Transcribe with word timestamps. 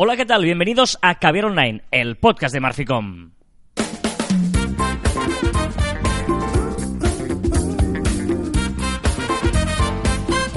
Hola, 0.00 0.16
¿qué 0.16 0.24
tal? 0.24 0.44
Bienvenidos 0.44 0.96
a 1.02 1.16
Caviar 1.18 1.46
Online, 1.46 1.82
el 1.90 2.16
podcast 2.18 2.54
de 2.54 2.60
Marficom. 2.60 3.32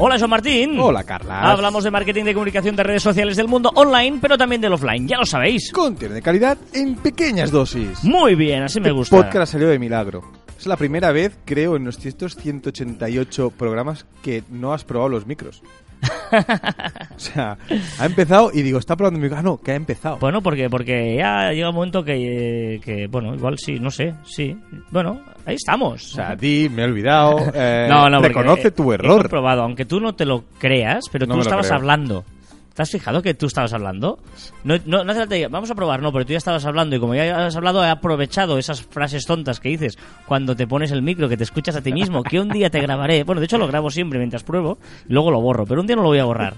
Hola, 0.04 0.18
Joan 0.18 0.32
Martín. 0.32 0.80
Hola, 0.80 1.04
Carla. 1.04 1.52
Hablamos 1.52 1.84
de 1.84 1.92
marketing 1.92 2.24
de 2.24 2.34
comunicación 2.34 2.76
de 2.76 2.82
redes 2.84 3.04
sociales 3.04 3.38
del 3.38 3.48
mundo 3.48 3.72
online, 3.76 4.18
pero 4.20 4.36
también 4.36 4.60
del 4.60 4.74
offline, 4.74 5.08
ya 5.08 5.18
lo 5.18 5.26
sabéis. 5.28 5.72
Contenido 5.72 6.16
de 6.16 6.24
calidad 6.24 6.58
en 6.74 6.96
pequeñas 6.96 7.52
dosis. 7.52 8.04
Muy 8.04 8.34
bien, 8.34 8.64
así 8.64 8.80
me 8.80 8.88
Este 8.88 8.98
gusta. 8.98 9.16
podcast 9.18 9.36
ha 9.44 9.46
salido 9.46 9.70
de 9.70 9.78
milagro. 9.78 10.24
Es 10.58 10.66
la 10.66 10.76
primera 10.76 11.12
vez, 11.12 11.38
creo, 11.46 11.76
en 11.76 11.84
nuestros 11.84 12.36
188 12.36 13.52
programas 13.52 14.06
que 14.24 14.44
no 14.50 14.74
has 14.74 14.84
probado 14.84 15.10
los 15.10 15.28
micros. 15.28 15.62
o 17.16 17.20
sea, 17.20 17.58
ha 18.00 18.06
empezado 18.06 18.52
y 18.54 18.62
digo, 18.62 18.80
está 18.80 18.96
probando 18.96 19.20
micro. 19.20 19.38
Ah, 19.38 19.42
no, 19.42 19.58
que 19.58 19.72
ha 19.72 19.76
empezado. 19.76 20.18
Bueno, 20.18 20.42
porque, 20.42 20.70
porque 20.70 21.16
ya 21.18 21.52
llega 21.52 21.70
un 21.70 21.76
momento 21.76 22.04
que, 22.04 22.80
que, 22.84 23.08
bueno, 23.08 23.36
igual 23.36 23.58
sí, 23.58 23.80
no 23.80 23.92
sé, 23.92 24.14
sí. 24.24 24.58
Bueno, 24.90 25.22
ahí 25.46 25.56
estamos. 25.56 26.04
O 26.12 26.16
sea, 26.16 26.36
di, 26.36 26.70
me 26.70 26.82
he 26.84 26.86
olvidado. 26.86 27.38
eh, 27.54 27.88
no, 27.90 28.10
no, 28.10 28.18
porque 28.18 28.28
reconoce 28.30 28.72
tu 28.72 28.92
He 28.92 28.96
error. 28.96 29.22
comprobado, 29.22 29.64
aunque 29.64 29.86
tú 29.86 30.00
no 30.00 30.14
te 30.14 30.26
lo 30.26 30.44
creas, 30.60 31.06
pero 31.12 31.26
No 31.26 31.36
tú 31.36 31.42
estabas 31.42 31.72
hablando. 31.72 32.26
¿Te 32.74 32.82
has 32.82 32.90
fijado 32.90 33.22
que 33.22 33.34
tú 33.34 33.48
estabas 33.48 33.74
hablando? 33.74 34.20
No, 34.64 34.76
no, 34.86 35.04
no 35.04 35.12
hace 35.12 35.20
falta 35.20 35.36
vamos 35.50 35.70
a 35.72 35.76
probar, 35.76 36.02
no, 36.02 36.12
pero 36.14 36.26
tú 36.26 36.32
ya 36.32 36.38
estabas 36.38 36.66
hablando 36.66 36.96
y 36.96 37.00
como 37.00 37.16
ya 37.16 37.46
has 37.46 37.56
hablado, 37.56 37.84
he 37.84 37.90
aprovechado 37.90 38.58
esas 38.58 38.82
frases 38.82 39.26
tontas 39.26 39.60
que 39.60 39.70
dices 39.70 39.98
cuando 40.26 40.56
te 40.56 40.68
pones 40.68 40.92
el 40.92 41.02
micro, 41.02 41.28
que 41.28 41.36
te 41.36 41.44
escuchas 41.44 41.76
a 41.76 41.82
ti 41.82 41.92
mismo, 41.92 42.24
que 42.24 42.40
un 42.40 42.50
día 42.50 42.70
te 42.70 42.80
grabaré. 42.80 43.24
Bueno, 43.24 43.42
de 43.42 43.46
hecho 43.46 43.58
lo 43.58 43.68
grabo 43.68 43.90
siempre 43.90 44.20
mientras 44.20 44.44
pruebo 44.44 44.78
y 45.08 45.14
luego 45.14 45.32
lo 45.32 45.42
borro, 45.42 45.66
pero 45.66 45.82
un 45.82 45.88
día 45.88 45.96
no 45.96 46.04
lo 46.04 46.10
voy 46.10 46.20
a 46.20 46.26
borrar. 46.26 46.56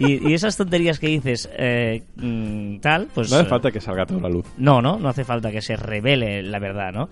Y, 0.00 0.28
y 0.28 0.34
esas 0.34 0.56
tonterías 0.56 0.98
que 0.98 1.08
dices, 1.08 1.48
eh, 1.56 2.02
mm, 2.16 2.78
tal, 2.78 3.08
pues... 3.14 3.30
No 3.30 3.36
hace 3.36 3.46
eh, 3.46 3.50
falta 3.50 3.70
que 3.70 3.80
salga 3.80 4.06
toda 4.06 4.20
la 4.20 4.28
luz. 4.28 4.46
no, 4.56 4.80
no, 4.80 4.98
no 4.98 5.08
hace 5.08 5.24
falta 5.24 5.50
que 5.50 5.60
se 5.60 5.76
revele 5.76 6.42
la 6.42 6.58
verdad, 6.58 6.92
¿no? 6.92 7.08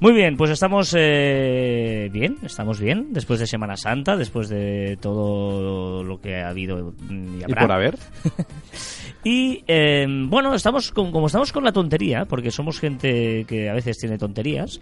Muy 0.00 0.12
bien, 0.12 0.36
pues 0.36 0.50
estamos 0.50 0.94
eh, 0.98 2.10
bien, 2.12 2.38
estamos 2.42 2.80
bien, 2.80 3.12
después 3.12 3.40
de 3.40 3.46
Semana 3.46 3.76
Santa, 3.76 4.16
después 4.16 4.48
de 4.48 4.98
todo 5.00 6.02
lo 6.02 6.20
que 6.20 6.36
ha 6.36 6.48
habido 6.48 6.94
mm, 7.08 7.40
y 7.40 7.44
¿Y 7.46 7.54
por 7.54 7.72
haber? 7.72 7.98
Y 9.24 9.62
eh, 9.68 10.06
bueno, 10.28 10.54
estamos 10.54 10.90
con- 10.90 11.12
como 11.12 11.26
estamos 11.26 11.52
con 11.52 11.62
la 11.64 11.72
tontería, 11.72 12.24
porque 12.24 12.50
somos 12.50 12.80
gente 12.80 13.44
que 13.46 13.70
a 13.70 13.74
veces 13.74 13.96
tiene 13.98 14.18
tonterías. 14.18 14.80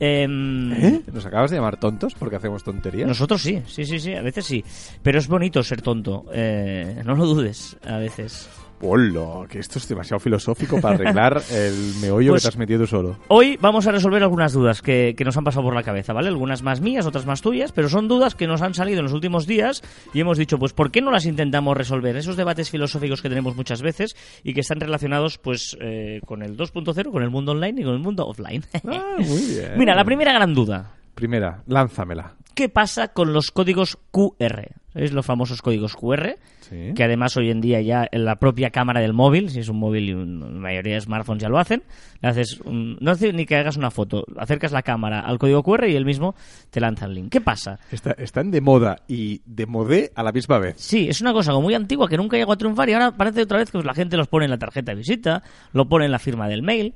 em, 0.00 0.72
¿Eh? 0.72 1.00
¿Nos 1.12 1.24
acabas 1.26 1.50
de 1.50 1.56
llamar 1.56 1.78
tontos 1.80 2.14
porque 2.14 2.36
hacemos 2.36 2.62
tonterías? 2.62 3.08
Nosotros 3.08 3.40
sí, 3.42 3.62
sí, 3.66 3.84
sí, 3.84 3.98
sí, 3.98 4.14
a 4.14 4.22
veces 4.22 4.44
sí. 4.44 4.62
Pero 5.02 5.18
es 5.18 5.26
bonito 5.26 5.62
ser 5.62 5.80
tonto, 5.82 6.26
eh, 6.32 7.02
no 7.04 7.14
lo 7.16 7.26
dudes, 7.26 7.76
a 7.84 7.96
veces. 7.96 8.48
Hola, 8.80 9.46
que 9.48 9.58
esto 9.58 9.78
es 9.78 9.88
demasiado 9.88 10.20
filosófico 10.20 10.80
para 10.80 10.94
arreglar 10.94 11.42
el 11.50 11.94
meollo 12.00 12.30
Pues- 12.32 12.42
que 12.42 12.46
te 12.46 12.54
has 12.54 12.56
metido 12.58 12.80
tú 12.80 12.86
solo. 12.86 13.16
Hoy 13.28 13.58
vamos 13.60 13.86
a 13.86 13.92
resolver 13.92 14.22
algunas 14.22 14.52
dudas 14.52 14.82
que, 14.82 15.14
que 15.16 15.24
nos 15.24 15.36
han 15.36 15.44
pasado 15.44 15.64
por 15.64 15.74
la 15.74 15.82
cabeza, 15.82 16.12
¿vale? 16.12 16.28
Algunas 16.28 16.62
más 16.62 16.80
mías, 16.80 17.04
otras 17.06 17.26
más 17.26 17.40
tuyas, 17.42 17.72
pero 17.72 17.88
son 17.88 18.06
dudas 18.08 18.34
que 18.34 18.46
nos 18.46 18.62
han 18.62 18.74
salido 18.74 18.98
en 19.00 19.04
los 19.04 19.12
últimos 19.12 19.46
días 19.46 19.82
y 20.14 20.20
hemos 20.20 20.38
dicho, 20.38 20.58
pues, 20.58 20.72
¿por 20.72 20.90
qué 20.90 21.00
no 21.00 21.10
las 21.10 21.26
intentamos 21.26 21.76
resolver? 21.76 22.16
Esos 22.16 22.36
debates 22.36 22.70
filosóficos 22.70 23.20
que 23.20 23.28
tenemos 23.28 23.56
muchas 23.56 23.82
veces 23.82 24.14
y 24.44 24.54
que 24.54 24.60
están 24.60 24.80
relacionados, 24.80 25.38
pues, 25.38 25.76
eh, 25.80 26.20
con 26.24 26.42
el 26.42 26.56
2.0, 26.56 27.10
con 27.10 27.22
el 27.22 27.30
mundo 27.30 27.52
online 27.52 27.80
y 27.80 27.84
con 27.84 27.94
el 27.94 28.00
mundo 28.00 28.26
offline. 28.26 28.64
Ah, 28.86 29.16
muy 29.18 29.42
bien. 29.42 29.72
Mira, 29.76 29.94
la 29.94 30.04
primera 30.04 30.32
gran 30.32 30.54
duda. 30.54 30.92
Primera, 31.14 31.62
lánzamela. 31.66 32.34
¿Qué 32.54 32.68
pasa 32.68 33.08
con 33.08 33.32
los 33.32 33.50
códigos 33.50 33.98
QR? 34.12 34.68
¿Sabéis 34.98 35.12
los 35.12 35.24
famosos 35.24 35.62
códigos 35.62 35.94
QR? 35.94 36.36
Sí. 36.60 36.92
que 36.94 37.02
además 37.02 37.34
hoy 37.38 37.50
en 37.50 37.62
día 37.62 37.80
ya 37.80 38.06
en 38.12 38.26
la 38.26 38.36
propia 38.36 38.68
cámara 38.68 39.00
del 39.00 39.14
móvil, 39.14 39.48
si 39.48 39.60
es 39.60 39.70
un 39.70 39.78
móvil 39.78 40.10
y 40.10 40.12
un- 40.12 40.40
la 40.40 40.60
mayoría 40.60 40.94
de 40.96 41.00
smartphones 41.00 41.40
ya 41.42 41.48
lo 41.48 41.58
hacen, 41.58 41.82
le 42.20 42.28
haces 42.28 42.60
un- 42.60 42.98
no 43.00 43.12
hace 43.12 43.32
ni 43.32 43.46
que 43.46 43.56
hagas 43.56 43.78
una 43.78 43.90
foto, 43.90 44.26
acercas 44.36 44.72
la 44.72 44.82
cámara 44.82 45.20
al 45.20 45.38
código 45.38 45.62
QR 45.62 45.88
y 45.88 45.96
él 45.96 46.04
mismo 46.04 46.34
te 46.68 46.78
lanza 46.80 47.06
el 47.06 47.14
link. 47.14 47.32
¿Qué 47.32 47.40
pasa? 47.40 47.78
Está- 47.90 48.10
están 48.18 48.50
de 48.50 48.60
moda 48.60 48.96
y 49.08 49.40
de 49.46 49.64
modé 49.64 50.10
a 50.14 50.22
la 50.22 50.30
misma 50.32 50.58
vez. 50.58 50.74
Sí, 50.78 51.08
es 51.08 51.22
una 51.22 51.32
cosa 51.32 51.52
como 51.52 51.62
muy 51.62 51.74
antigua 51.74 52.06
que 52.06 52.18
nunca 52.18 52.36
llegó 52.36 52.52
a 52.52 52.56
triunfar 52.58 52.90
y 52.90 52.92
ahora 52.92 53.12
parece 53.12 53.42
otra 53.42 53.56
vez 53.58 53.68
que 53.70 53.78
pues, 53.78 53.86
la 53.86 53.94
gente 53.94 54.18
los 54.18 54.28
pone 54.28 54.44
en 54.44 54.50
la 54.50 54.58
tarjeta 54.58 54.92
de 54.92 54.96
visita, 54.98 55.42
lo 55.72 55.88
pone 55.88 56.04
en 56.04 56.10
la 56.12 56.18
firma 56.18 56.48
del 56.48 56.62
mail, 56.62 56.92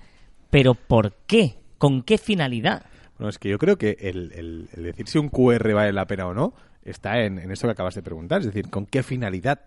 pero 0.50 0.75
¿por 0.75 1.15
qué? 1.26 1.55
¿Con 1.78 2.03
qué 2.03 2.19
finalidad? 2.19 2.82
Bueno, 3.16 3.31
es 3.31 3.38
que 3.38 3.49
yo 3.49 3.56
creo 3.56 3.78
que 3.78 3.97
el, 4.00 4.32
el- 4.34 4.69
el 4.76 4.82
decir 4.82 5.09
si 5.09 5.16
un 5.19 5.31
QR 5.31 5.72
vale 5.72 5.93
la 5.94 6.06
pena 6.06 6.26
o 6.26 6.34
no 6.34 6.53
está 6.84 7.20
en, 7.25 7.38
en 7.38 7.50
eso 7.50 7.66
que 7.66 7.72
acabas 7.72 7.94
de 7.94 8.03
preguntar. 8.03 8.41
Es 8.41 8.47
decir, 8.47 8.69
¿con 8.70 8.87
qué 8.87 9.03
finalidad? 9.03 9.60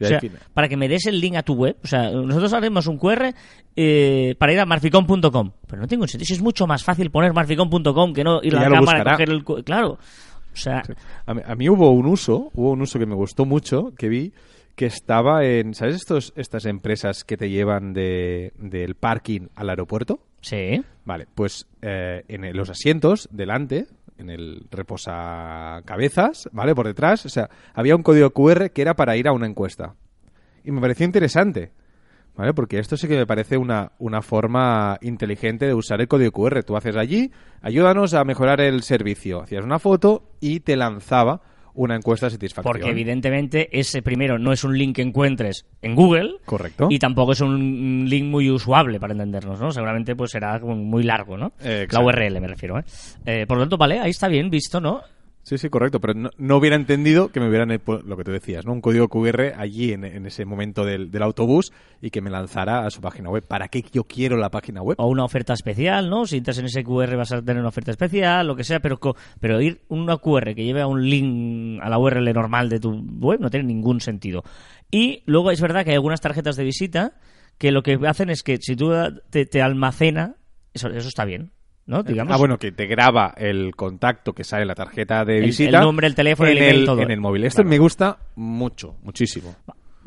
O 0.00 0.04
sea, 0.04 0.20
para 0.54 0.68
que 0.68 0.76
me 0.76 0.86
des 0.88 1.06
el 1.06 1.20
link 1.20 1.34
a 1.36 1.42
tu 1.42 1.54
web. 1.54 1.76
O 1.82 1.86
sea, 1.86 2.10
nosotros 2.10 2.52
haremos 2.52 2.86
un 2.86 2.98
QR 2.98 3.32
eh, 3.74 4.34
para 4.38 4.52
ir 4.52 4.60
a 4.60 4.66
marficom.com. 4.66 5.50
Pero 5.66 5.82
no 5.82 5.88
tengo 5.88 6.06
sentido. 6.06 6.26
Si 6.26 6.34
es 6.34 6.42
mucho 6.42 6.66
más 6.66 6.84
fácil 6.84 7.10
poner 7.10 7.32
marficom.com 7.32 8.12
que 8.12 8.22
no 8.22 8.40
ir 8.42 8.54
a 8.56 8.60
la 8.60 8.64
cámara 8.64 8.78
a 8.78 8.80
buscará. 8.80 9.12
coger 9.12 9.30
el... 9.30 9.44
cu- 9.44 9.62
Claro. 9.64 9.98
O 10.52 10.56
sea, 10.60 10.82
a, 11.26 11.34
mí, 11.34 11.42
a 11.44 11.54
mí 11.54 11.68
hubo 11.68 11.90
un 11.92 12.06
uso, 12.06 12.50
hubo 12.54 12.72
un 12.72 12.82
uso 12.82 12.98
que 12.98 13.06
me 13.06 13.14
gustó 13.14 13.44
mucho, 13.44 13.92
que 13.96 14.08
vi 14.08 14.32
que 14.74 14.86
estaba 14.86 15.44
en, 15.44 15.74
¿sabes 15.74 15.96
estos, 15.96 16.32
estas 16.36 16.64
empresas 16.66 17.24
que 17.24 17.36
te 17.36 17.50
llevan 17.50 17.92
de, 17.92 18.52
del 18.58 18.94
parking 18.94 19.48
al 19.56 19.70
aeropuerto? 19.70 20.20
sí. 20.40 20.82
Vale, 21.04 21.26
pues 21.34 21.66
eh, 21.80 22.22
en 22.28 22.54
los 22.56 22.68
asientos 22.70 23.28
delante, 23.32 23.86
en 24.18 24.30
el 24.30 24.66
reposacabezas, 24.70 26.48
¿vale? 26.52 26.74
Por 26.74 26.86
detrás, 26.86 27.24
o 27.24 27.28
sea, 27.28 27.48
había 27.72 27.96
un 27.96 28.02
código 28.02 28.30
QR 28.30 28.70
que 28.70 28.82
era 28.82 28.94
para 28.94 29.16
ir 29.16 29.28
a 29.28 29.32
una 29.32 29.46
encuesta. 29.46 29.94
Y 30.64 30.72
me 30.72 30.80
pareció 30.80 31.06
interesante, 31.06 31.72
¿vale? 32.36 32.52
Porque 32.52 32.78
esto 32.78 32.96
sí 32.96 33.08
que 33.08 33.16
me 33.16 33.26
parece 33.26 33.56
una, 33.56 33.92
una 33.98 34.20
forma 34.20 34.98
inteligente 35.00 35.66
de 35.66 35.74
usar 35.74 36.00
el 36.00 36.08
código 36.08 36.32
QR. 36.32 36.62
Tú 36.64 36.76
haces 36.76 36.96
allí, 36.96 37.32
ayúdanos 37.62 38.12
a 38.14 38.24
mejorar 38.24 38.60
el 38.60 38.82
servicio. 38.82 39.40
Hacías 39.40 39.64
una 39.64 39.78
foto 39.78 40.30
y 40.40 40.60
te 40.60 40.76
lanzaba 40.76 41.40
una 41.78 41.94
encuesta 41.94 42.26
de 42.26 42.30
satisfacción. 42.30 42.72
Porque 42.72 42.90
evidentemente 42.90 43.68
ese 43.78 44.02
primero 44.02 44.38
no 44.38 44.52
es 44.52 44.64
un 44.64 44.76
link 44.76 44.96
que 44.96 45.02
encuentres 45.02 45.64
en 45.80 45.94
Google. 45.94 46.34
Correcto. 46.44 46.88
Y 46.90 46.98
tampoco 46.98 47.32
es 47.32 47.40
un 47.40 48.06
link 48.08 48.24
muy 48.24 48.50
usable 48.50 48.98
para 48.98 49.12
entendernos, 49.12 49.60
¿no? 49.60 49.70
Seguramente 49.70 50.16
pues 50.16 50.32
será 50.32 50.58
muy 50.58 51.04
largo, 51.04 51.36
¿no? 51.36 51.52
Eh, 51.60 51.86
la. 51.90 52.00
URL 52.00 52.40
me 52.40 52.48
refiero, 52.48 52.78
¿eh? 52.78 52.84
Eh, 53.24 53.46
Por 53.46 53.56
lo 53.56 53.62
tanto, 53.62 53.78
vale, 53.78 54.00
ahí 54.00 54.10
está 54.10 54.28
bien 54.28 54.50
visto, 54.50 54.80
¿no? 54.80 55.02
Sí, 55.48 55.56
sí, 55.56 55.70
correcto, 55.70 55.98
pero 55.98 56.12
no, 56.12 56.28
no 56.36 56.58
hubiera 56.58 56.76
entendido 56.76 57.28
que 57.32 57.40
me 57.40 57.48
hubieran, 57.48 57.70
eh, 57.70 57.80
pu- 57.82 58.02
lo 58.02 58.18
que 58.18 58.24
tú 58.24 58.32
decías, 58.32 58.66
¿no? 58.66 58.72
Un 58.74 58.82
código 58.82 59.08
QR 59.08 59.54
allí 59.56 59.94
en, 59.94 60.04
en 60.04 60.26
ese 60.26 60.44
momento 60.44 60.84
del, 60.84 61.10
del 61.10 61.22
autobús 61.22 61.72
y 62.02 62.10
que 62.10 62.20
me 62.20 62.28
lanzara 62.28 62.84
a 62.84 62.90
su 62.90 63.00
página 63.00 63.30
web. 63.30 63.42
¿Para 63.48 63.68
qué 63.68 63.82
yo 63.90 64.04
quiero 64.04 64.36
la 64.36 64.50
página 64.50 64.82
web? 64.82 64.96
o 65.00 65.06
una 65.06 65.24
oferta 65.24 65.54
especial, 65.54 66.10
¿no? 66.10 66.26
Si 66.26 66.36
entras 66.36 66.58
en 66.58 66.66
ese 66.66 66.84
QR 66.84 67.16
vas 67.16 67.32
a 67.32 67.40
tener 67.40 67.60
una 67.60 67.70
oferta 67.70 67.90
especial, 67.92 68.46
lo 68.46 68.56
que 68.56 68.62
sea, 68.64 68.80
pero, 68.80 68.98
pero 69.40 69.58
ir 69.62 69.80
una 69.88 70.18
QR 70.18 70.54
que 70.54 70.64
lleve 70.66 70.82
a 70.82 70.86
un 70.86 71.08
link 71.08 71.80
a 71.82 71.88
la 71.88 71.98
URL 71.98 72.30
normal 72.34 72.68
de 72.68 72.78
tu 72.80 72.90
web 73.18 73.40
no 73.40 73.48
tiene 73.48 73.64
ningún 73.68 74.02
sentido. 74.02 74.44
Y 74.90 75.22
luego 75.24 75.50
es 75.50 75.62
verdad 75.62 75.82
que 75.82 75.92
hay 75.92 75.96
algunas 75.96 76.20
tarjetas 76.20 76.56
de 76.56 76.64
visita 76.64 77.14
que 77.56 77.72
lo 77.72 77.82
que 77.82 77.98
hacen 78.06 78.28
es 78.28 78.42
que 78.42 78.58
si 78.58 78.76
tú 78.76 78.92
te, 79.30 79.46
te 79.46 79.62
almacena, 79.62 80.36
eso, 80.74 80.88
eso 80.90 81.08
está 81.08 81.24
bien, 81.24 81.52
¿no? 81.88 82.04
Digamos. 82.04 82.32
Ah, 82.32 82.36
bueno, 82.38 82.58
que 82.58 82.70
te 82.70 82.86
graba 82.86 83.34
el 83.36 83.74
contacto 83.74 84.32
que 84.32 84.44
sale 84.44 84.62
en 84.62 84.68
la 84.68 84.74
tarjeta 84.76 85.24
de 85.24 85.38
El- 85.38 85.46
visita. 85.46 85.78
el 85.78 85.84
nombre, 85.84 86.06
el 86.06 86.14
teléfono, 86.14 86.48
en 86.48 86.56
el 86.58 86.62
email, 86.62 86.84
todo. 86.84 87.02
En 87.02 87.10
el 87.10 87.20
móvil. 87.20 87.44
Esto 87.44 87.62
Claro. 87.62 87.70
me 87.70 87.78
gusta 87.78 88.18
mucho, 88.36 88.94
muchísimo. 89.02 89.56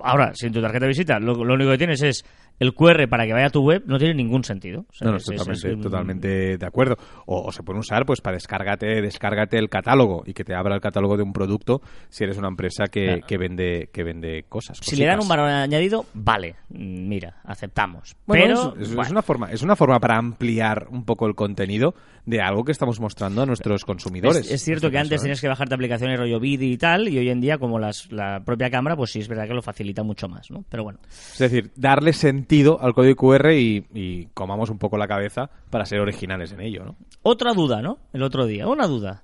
Ahora, 0.03 0.31
si 0.33 0.47
en 0.47 0.53
tu 0.53 0.61
tarjeta 0.61 0.85
de 0.85 0.89
visita 0.89 1.19
lo, 1.19 1.43
lo 1.43 1.53
único 1.53 1.71
que 1.71 1.77
tienes 1.77 2.01
es 2.03 2.25
el 2.59 2.73
QR 2.75 3.07
para 3.09 3.25
que 3.25 3.33
vaya 3.33 3.47
a 3.47 3.49
tu 3.49 3.61
web, 3.63 3.83
no 3.87 3.97
tiene 3.97 4.13
ningún 4.13 4.43
sentido. 4.43 4.81
O 4.89 4.93
sea, 4.93 5.05
No, 5.05 5.11
no, 5.13 5.17
es- 5.17 5.23
totalmente, 5.25 5.53
es- 5.53 5.65
es 5.65 5.75
un- 5.75 5.81
totalmente 5.81 6.57
de 6.59 6.65
acuerdo. 6.65 6.95
O, 7.25 7.41
o 7.47 7.51
se 7.51 7.63
pueden 7.63 7.79
usar 7.79 8.05
pues 8.05 8.21
para 8.21 8.35
descárgate, 8.35 9.01
descárgate 9.01 9.57
el 9.57 9.67
catálogo 9.69 10.23
y 10.27 10.33
que 10.33 10.43
te 10.43 10.53
abra 10.53 10.75
el 10.75 10.81
catálogo 10.81 11.17
de 11.17 11.23
un 11.23 11.33
producto 11.33 11.81
si 12.09 12.23
eres 12.23 12.37
una 12.37 12.49
empresa 12.49 12.85
que, 12.85 13.05
Claro. 13.05 13.21
que 13.27 13.37
vende 13.37 13.89
que 13.91 14.03
vende 14.03 14.45
cosas. 14.47 14.77
Si 14.81 14.95
le 14.95 15.05
dan 15.05 15.19
un 15.21 15.27
valor 15.27 15.47
añadido, 15.49 16.05
vale, 16.13 16.55
mm, 16.69 17.07
mira, 17.07 17.37
aceptamos. 17.43 18.15
Bueno, 18.27 18.73
pero 18.77 19.01
es, 19.01 19.09
una 19.11 19.21
forma, 19.23 19.51
es 19.51 19.61
una 19.63 19.75
forma 19.75 19.99
para 19.99 20.17
ampliar 20.17 20.87
un 20.91 21.03
poco 21.03 21.25
el 21.27 21.33
contenido 21.35 21.95
de 22.25 22.41
algo 22.41 22.63
que 22.63 22.71
estamos 22.71 22.99
mostrando 22.99 23.41
a 23.41 23.45
nuestros 23.47 23.83
consumidores. 23.85 24.51
Es, 24.51 24.61
cierto 24.61 24.91
que 24.91 24.99
antes 24.99 25.21
tenías 25.21 25.41
que 25.41 25.47
bajarte 25.47 25.73
aplicaciones 25.73 26.19
rollo 26.19 26.39
Vidi 26.39 26.73
y 26.73 26.77
tal, 26.77 27.07
y 27.09 27.17
hoy 27.17 27.29
en 27.29 27.41
día, 27.41 27.57
como 27.57 27.79
las, 27.79 28.11
la 28.11 28.41
propia 28.45 28.69
cámara, 28.69 28.95
pues 28.95 29.09
sí 29.11 29.19
es 29.19 29.27
verdad 29.27 29.47
que 29.47 29.55
lo 29.55 29.63
facilita 29.63 29.90
mucho 30.03 30.27
más, 30.27 30.49
¿no? 30.49 30.63
Pero 30.69 30.83
bueno. 30.83 30.99
Es 31.03 31.39
decir, 31.39 31.71
darle 31.75 32.13
sentido 32.13 32.81
al 32.81 32.93
código 32.93 33.15
QR 33.15 33.51
y, 33.51 33.85
y 33.93 34.25
comamos 34.33 34.69
un 34.69 34.77
poco 34.77 34.97
la 34.97 35.07
cabeza 35.07 35.49
para 35.69 35.85
ser 35.85 35.99
originales 35.99 36.51
en 36.51 36.61
ello, 36.61 36.83
¿no? 36.83 36.95
Otra 37.23 37.53
duda, 37.53 37.81
¿no? 37.81 37.99
El 38.13 38.23
otro 38.23 38.45
día, 38.45 38.67
una 38.67 38.87
duda. 38.87 39.23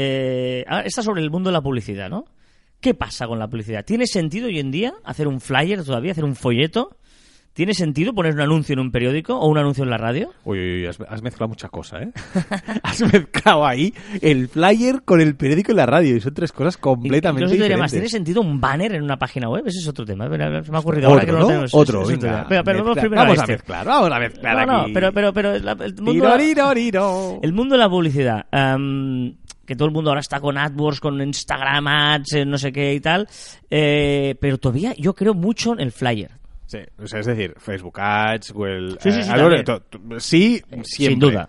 Eh, 0.00 0.64
ah, 0.68 0.82
esta 0.84 1.02
sobre 1.02 1.22
el 1.22 1.30
mundo 1.30 1.50
de 1.50 1.54
la 1.54 1.60
publicidad, 1.60 2.08
¿no? 2.08 2.24
¿Qué 2.80 2.94
pasa 2.94 3.26
con 3.26 3.40
la 3.40 3.48
publicidad? 3.48 3.84
¿Tiene 3.84 4.06
sentido 4.06 4.46
hoy 4.46 4.60
en 4.60 4.70
día 4.70 4.94
hacer 5.04 5.26
un 5.26 5.40
flyer 5.40 5.84
todavía, 5.84 6.12
hacer 6.12 6.24
un 6.24 6.36
folleto? 6.36 6.96
¿Tiene 7.52 7.74
sentido 7.74 8.14
poner 8.14 8.34
un 8.34 8.40
anuncio 8.40 8.74
en 8.74 8.78
un 8.78 8.92
periódico 8.92 9.36
o 9.36 9.48
un 9.48 9.58
anuncio 9.58 9.82
en 9.82 9.90
la 9.90 9.96
radio? 9.98 10.30
Uy, 10.44 10.58
uy, 10.60 10.74
uy, 10.82 10.86
has, 10.86 11.00
has 11.08 11.22
mezclado 11.22 11.48
muchas 11.48 11.68
cosas, 11.72 12.02
¿eh? 12.02 12.12
has 12.84 13.00
mezclado 13.12 13.66
ahí 13.66 13.92
el 14.22 14.46
flyer 14.48 15.02
con 15.04 15.20
el 15.20 15.34
periódico 15.34 15.72
y 15.72 15.74
la 15.74 15.84
radio. 15.86 16.14
Y 16.16 16.20
son 16.20 16.34
tres 16.34 16.52
cosas 16.52 16.76
completamente 16.76 17.42
Incluso 17.46 17.60
diría 17.60 17.76
más, 17.76 17.90
diferentes. 17.90 18.12
¿tiene 18.12 18.24
sentido 18.24 18.42
un 18.42 18.60
banner 18.60 18.94
en 18.94 19.02
una 19.02 19.18
página 19.18 19.48
web? 19.48 19.64
Ese 19.66 19.80
es 19.80 19.88
otro 19.88 20.04
tema. 20.06 20.26
Se 20.28 20.70
me 20.70 20.76
ha 20.76 20.80
ocurrido 20.80 21.08
Otro, 21.08 21.14
ahora 21.14 21.24
que 21.26 21.32
no, 21.32 21.38
lo 21.40 21.46
tenemos. 21.48 21.74
Otro, 21.74 22.02
es- 22.02 22.10
es 22.10 22.20
venga, 22.20 22.46
Pero, 22.48 22.62
pero 22.62 22.78
vamos 22.78 22.96
mezcla- 22.96 23.00
primero 23.02 23.22
vamos 23.22 23.38
a 23.38 23.40
a 23.40 23.44
este. 23.44 23.52
mezclar, 23.54 23.86
vamos 23.86 24.12
a 24.12 24.18
mezclar 24.20 24.66
No, 24.68 24.86
no, 24.86 24.94
pero, 24.94 25.12
pero, 25.12 25.32
pero 25.32 25.58
la- 25.58 25.72
el 25.72 25.94
mundo... 25.96 26.12
Tiroriroriro. 26.12 27.40
El 27.42 27.52
mundo 27.52 27.74
de 27.74 27.78
la 27.80 27.88
publicidad, 27.90 28.46
am, 28.52 29.34
que 29.66 29.74
todo 29.74 29.88
el 29.88 29.92
mundo 29.94 30.10
ahora 30.10 30.20
está 30.20 30.38
con 30.38 30.56
AdWords, 30.56 31.00
con 31.00 31.20
Instagram 31.20 31.88
Ads, 31.88 32.32
eh, 32.34 32.44
no 32.46 32.56
sé 32.56 32.70
qué 32.70 32.94
y 32.94 33.00
tal, 33.00 33.26
eh, 33.68 34.36
pero 34.40 34.58
todavía 34.58 34.94
yo 34.96 35.12
creo 35.14 35.34
mucho 35.34 35.72
en 35.72 35.80
el 35.80 35.90
flyer. 35.90 36.37
Sí, 36.68 36.78
o 37.02 37.06
sea, 37.06 37.20
es 37.20 37.26
decir, 37.26 37.54
Facebook 37.58 37.98
Ads, 37.98 38.52
Google... 38.52 38.90
Sí, 39.00 39.10
sí, 39.10 39.22
sí, 39.22 39.28
eh, 39.28 39.32
algo 39.32 39.48
de 39.48 39.62
también. 39.64 39.64
to- 39.90 39.98
to- 39.98 40.20
sí, 40.20 40.62
siempre. 40.84 40.84
Sin 40.84 41.18
duda. 41.18 41.48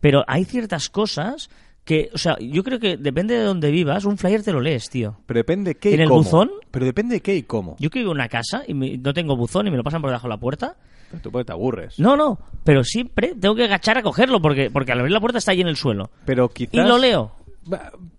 Pero 0.00 0.24
hay 0.26 0.44
ciertas 0.44 0.88
cosas 0.90 1.48
que, 1.84 2.08
o 2.14 2.18
sea, 2.18 2.36
yo 2.40 2.64
creo 2.64 2.78
que 2.80 2.96
depende 2.96 3.34
de 3.36 3.44
dónde 3.44 3.70
vivas, 3.70 4.06
un 4.06 4.16
flyer 4.16 4.42
te 4.42 4.52
lo 4.52 4.60
lees, 4.62 4.88
tío. 4.88 5.18
Pero 5.26 5.38
depende 5.38 5.74
qué 5.74 5.90
y 5.90 5.94
¿En 5.94 6.00
el 6.00 6.08
cómo. 6.08 6.22
buzón? 6.22 6.50
Pero 6.70 6.86
depende 6.86 7.20
qué 7.20 7.36
y 7.36 7.42
cómo. 7.42 7.76
Yo 7.78 7.90
que 7.90 7.98
vivo 7.98 8.12
en 8.12 8.16
una 8.16 8.28
casa 8.28 8.62
y 8.66 8.72
me- 8.74 8.96
no 8.96 9.12
tengo 9.12 9.36
buzón 9.36 9.66
y 9.66 9.70
me 9.70 9.76
lo 9.76 9.84
pasan 9.84 10.00
por 10.00 10.08
debajo 10.10 10.26
de 10.28 10.34
la 10.34 10.40
puerta. 10.40 10.76
Pero 11.10 11.22
tú 11.22 11.30
porque 11.30 11.44
te 11.44 11.52
aburres. 11.52 12.00
No, 12.00 12.16
no, 12.16 12.38
pero 12.64 12.82
siempre 12.84 13.34
tengo 13.38 13.54
que 13.54 13.64
agachar 13.64 13.98
a 13.98 14.02
cogerlo 14.02 14.40
porque, 14.40 14.70
porque 14.70 14.92
al 14.92 14.98
abrir 15.00 15.12
la 15.12 15.20
puerta 15.20 15.36
está 15.38 15.52
ahí 15.52 15.60
en 15.60 15.68
el 15.68 15.76
suelo. 15.76 16.10
Pero 16.24 16.48
quizás... 16.48 16.72
Y 16.74 16.78
lo 16.88 16.96
leo. 16.96 17.36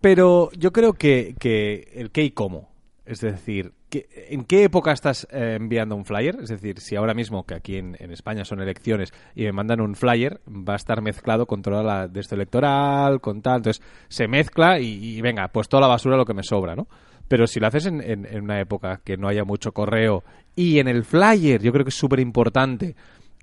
Pero 0.02 0.50
yo 0.58 0.72
creo 0.72 0.94
que, 0.94 1.36
que 1.40 1.92
el 1.96 2.12
qué 2.12 2.24
y 2.24 2.32
cómo. 2.32 2.70
Es 3.06 3.22
decir, 3.22 3.74
¿en 4.30 4.44
qué 4.46 4.64
época 4.64 4.92
estás 4.92 5.28
eh, 5.32 5.56
enviando 5.60 5.96
un 5.96 6.06
flyer? 6.06 6.38
Es 6.42 6.50
decir, 6.50 6.80
si 6.80 6.96
ahora 6.96 7.14
mismo, 7.14 7.46
que 7.46 7.56
aquí 7.56 7.78
en, 7.78 7.96
España 8.12 8.46
son 8.46 8.62
elecciones, 8.62 9.14
y 9.36 9.44
me 9.44 9.52
mandan 9.52 9.82
un 9.82 9.96
flyer, 9.96 10.40
va 10.48 10.74
a 10.74 10.78
estar 10.78 11.02
mezclado 11.02 11.46
con 11.46 11.62
toda 11.62 11.84
la 11.84 12.08
de 12.08 12.20
esto 12.20 12.36
electoral, 12.36 13.22
con 13.22 13.42
tal. 13.42 13.58
Entonces, 13.58 13.84
se 14.08 14.28
mezcla 14.28 14.80
y, 14.80 15.18
y 15.18 15.22
venga, 15.22 15.48
pues 15.50 15.68
toda 15.70 15.82
la 15.82 15.88
basura 15.88 16.18
lo 16.18 16.26
que 16.26 16.34
me 16.34 16.44
sobra, 16.44 16.76
¿no? 16.76 16.88
Pero 17.28 17.48
si 17.48 17.60
lo 17.60 17.68
haces 17.68 17.88
en, 17.88 18.02
en- 18.02 18.26
en 18.26 18.44
una 18.44 18.60
época 18.60 19.02
que 19.04 19.18
no 19.18 19.28
haya 19.28 19.44
mucho 19.44 19.72
correo 19.72 20.24
y 20.56 20.80
en 20.80 20.88
el 20.88 21.04
flyer, 21.04 21.62
yo 21.62 21.72
creo 21.72 21.84
que 21.84 21.90
es 21.90 21.96
súper 21.98 22.20
importante 22.20 22.96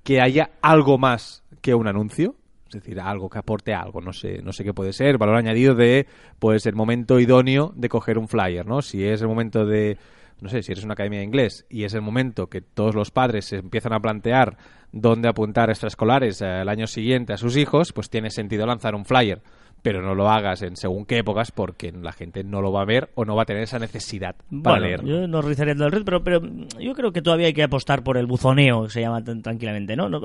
que 0.05 0.21
haya 0.21 0.51
algo 0.63 0.99
más 0.99 1.43
que 1.61 1.75
un 1.75 1.89
anuncio. 1.89 2.37
Es 2.69 2.81
decir, 2.81 2.99
algo 3.01 3.29
que 3.29 3.39
aporte 3.39 3.75
algo, 3.75 4.01
no 4.01 4.15
sé, 4.15 4.41
no 4.41 4.51
sé 4.55 4.65
qué 4.65 4.73
puede 4.73 4.95
ser, 4.95 5.19
valor 5.19 5.37
añadido 5.37 5.75
de 5.75 6.07
pues 6.39 6.65
el 6.65 6.75
momento 6.75 7.21
idóneo 7.21 7.71
de 7.77 7.91
coger 7.91 8.17
un 8.17 8.29
flyer, 8.29 8.65
¿no? 8.67 8.81
Si 8.81 9.05
es 9.05 9.21
el 9.21 9.29
momento 9.29 9.67
de 9.67 9.99
no 10.43 10.49
sé, 10.49 10.65
si 10.65 10.73
eres 10.73 10.83
una 10.83 10.95
academia 10.95 11.21
de 11.21 11.25
inglés 11.25 11.65
y 11.71 11.85
es 11.85 11.95
el 11.95 12.03
momento 12.03 12.49
que 12.49 12.61
todos 12.61 12.97
los 12.97 13.13
padres 13.13 13.45
se 13.45 13.59
empiezan 13.59 13.93
a 13.93 14.01
plantear 14.01 14.59
dónde 14.93 15.29
apuntar 15.29 15.71
extraescolares 15.71 16.41
eh, 16.43 16.61
el 16.63 16.69
año 16.69 16.87
siguiente 16.87 17.33
a 17.33 17.37
sus 17.39 17.57
hijos, 17.57 17.93
pues 17.93 18.11
tiene 18.11 18.31
sentido 18.31 18.67
lanzar 18.67 18.95
un 18.95 19.05
flyer. 19.05 19.41
Pero 19.85 20.01
no 20.01 20.15
lo 20.15 20.31
hagas 20.31 20.63
en 20.63 20.77
según 20.77 21.05
qué 21.07 21.19
épocas 21.19 21.51
porque 21.51 21.91
la 21.91 22.13
gente 22.13 22.45
no 22.45 22.63
lo 22.63 22.71
va 22.71 22.83
a 22.83 22.85
ver 22.85 23.11
o 23.17 23.25
no 23.25 23.35
va 23.35 23.43
a 23.43 23.47
tener 23.47 23.65
esa 23.65 23.81
necesidad 23.81 24.37
para 24.63 24.79
Bueno, 24.79 24.87
leerlo. 24.87 25.09
yo 25.09 25.27
no 25.27 25.41
todo 25.41 25.87
el 25.87 25.91
red, 25.91 26.03
pero, 26.05 26.23
pero 26.23 26.41
yo 26.79 26.93
creo 26.95 27.11
que 27.13 27.21
todavía 27.21 27.49
hay 27.49 27.53
que 27.53 27.65
apostar 27.65 28.05
por 28.05 28.17
el 28.17 28.27
buzoneo, 28.27 28.85
que 28.85 28.91
se 28.91 29.01
llama 29.01 29.25
tranquilamente, 29.25 29.97
¿no? 29.97 30.09
No, 30.09 30.21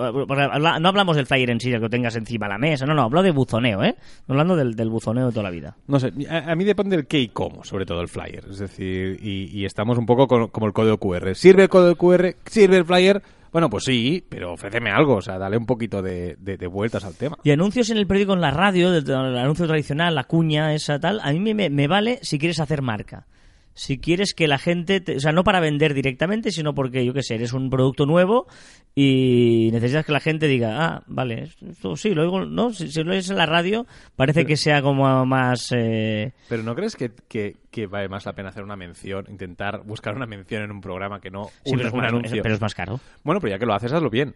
hablamos 0.89 1.15
del 1.15 1.25
flyer 1.25 1.49
en 1.49 1.59
sí, 1.59 1.71
de 1.71 1.77
que 1.77 1.81
lo 1.81 1.89
tengas 1.89 2.15
encima 2.15 2.45
de 2.45 2.53
la 2.53 2.57
mesa, 2.59 2.85
no, 2.85 2.93
no, 2.93 3.01
hablo 3.01 3.23
de 3.23 3.31
buzoneo, 3.31 3.83
¿eh? 3.83 3.95
Hablando 4.27 4.55
del, 4.55 4.75
del 4.75 4.89
buzoneo 4.89 5.25
de 5.25 5.31
toda 5.31 5.43
la 5.45 5.49
vida. 5.49 5.75
No 5.87 5.99
sé, 5.99 6.11
a, 6.29 6.51
a 6.51 6.55
mí 6.55 6.63
depende 6.63 6.95
del 6.95 7.07
qué 7.07 7.19
y 7.19 7.29
cómo, 7.29 7.63
sobre 7.63 7.87
todo 7.87 8.01
el 8.01 8.09
flyer. 8.09 8.43
Es 8.49 8.59
decir, 8.59 9.17
y, 9.23 9.45
y 9.57 9.65
estamos 9.65 9.97
un 9.97 10.05
poco 10.05 10.27
con- 10.27 10.49
como 10.49 10.67
el 10.67 10.73
código 10.73 10.99
QR. 10.99 11.33
¿Sirve 11.33 11.63
el 11.63 11.69
código 11.69 11.95
QR? 11.95 12.35
¿Sirve 12.45 12.77
el 12.77 12.85
flyer? 12.85 13.23
Bueno, 13.57 13.71
pues 13.71 13.85
sí, 13.85 14.23
pero 14.29 14.53
ofréceme 14.53 14.91
algo, 14.91 15.15
o 15.15 15.21
sea, 15.23 15.39
dale 15.39 15.57
un 15.57 15.65
poquito 15.65 16.03
de, 16.03 16.35
de- 16.37 16.67
vueltas 16.67 17.03
al 17.03 17.15
tema. 17.15 17.39
Y 17.43 17.49
anuncios 17.49 17.89
en 17.89 17.97
el 17.97 18.05
periódico, 18.05 18.33
en 18.33 18.41
la 18.41 18.51
radio, 18.51 18.93
el 18.95 19.35
anuncio 19.35 19.65
tradicional, 19.65 20.13
la 20.13 20.25
cuña, 20.25 20.75
esa 20.75 20.99
tal, 20.99 21.19
a 21.23 21.31
mí 21.31 21.39
me, 21.55 21.71
me 21.71 21.87
vale 21.87 22.19
si 22.21 22.37
quieres 22.37 22.59
hacer 22.59 22.83
marca. 22.83 23.25
Si 23.79 23.99
quieres 23.99 24.33
que 24.33 24.47
la 24.47 24.57
gente, 24.57 25.01
te- 25.01 25.17
o 25.17 25.19
sea, 25.19 25.31
no 25.31 25.43
para 25.43 25.59
vender 25.59 25.93
directamente, 25.93 26.51
sino 26.51 26.73
porque, 26.73 27.05
yo 27.05 27.13
qué 27.13 27.21
sé, 27.21 27.35
eres 27.35 27.53
un 27.53 27.69
producto 27.69 28.07
nuevo 28.07 28.47
y 28.95 29.69
necesitas 29.71 30.03
que 30.05 30.11
la 30.11 30.19
gente 30.19 30.47
diga, 30.47 30.83
ah, 30.83 31.03
vale, 31.05 31.49
esto 31.69 31.95
sí, 31.95 32.15
lo 32.15 32.23
oigo, 32.23 32.45
¿no? 32.45 32.73
Si, 32.73 32.91
si 32.91 33.03
lo 33.03 33.11
oyes 33.11 33.29
en 33.29 33.37
la 33.37 33.45
radio, 33.45 33.85
parece 34.15 34.45
que 34.45 34.57
sea 34.57 34.81
como 34.81 35.25
más... 35.27 35.71
eh, 35.75 36.33
Pero 36.49 36.63
¿no 36.63 36.73
crees 36.73 36.95
que, 36.95 37.11
que- 37.27 37.55
que 37.69 37.85
vale 37.85 38.09
más 38.09 38.25
la 38.25 38.33
pena 38.33 38.49
hacer 38.49 38.63
una 38.63 38.75
mención, 38.75 39.25
intentar 39.29 39.83
buscar 39.83 40.15
una 40.15 40.25
mención 40.25 40.63
en 40.63 40.71
un 40.71 40.81
programa 40.81 41.21
que 41.21 41.29
no 41.29 41.45
sí, 41.63 41.75
pero, 41.75 41.87
es 41.89 41.93
un 41.93 41.99
más, 41.99 42.07
anuncio? 42.09 42.41
pero 42.41 42.55
es 42.55 42.61
más 42.61 42.73
caro. 42.73 42.99
Bueno, 43.23 43.39
pero 43.39 43.51
ya 43.51 43.59
que 43.59 43.67
lo 43.67 43.75
haces, 43.75 43.93
hazlo 43.93 44.09
bien. 44.09 44.33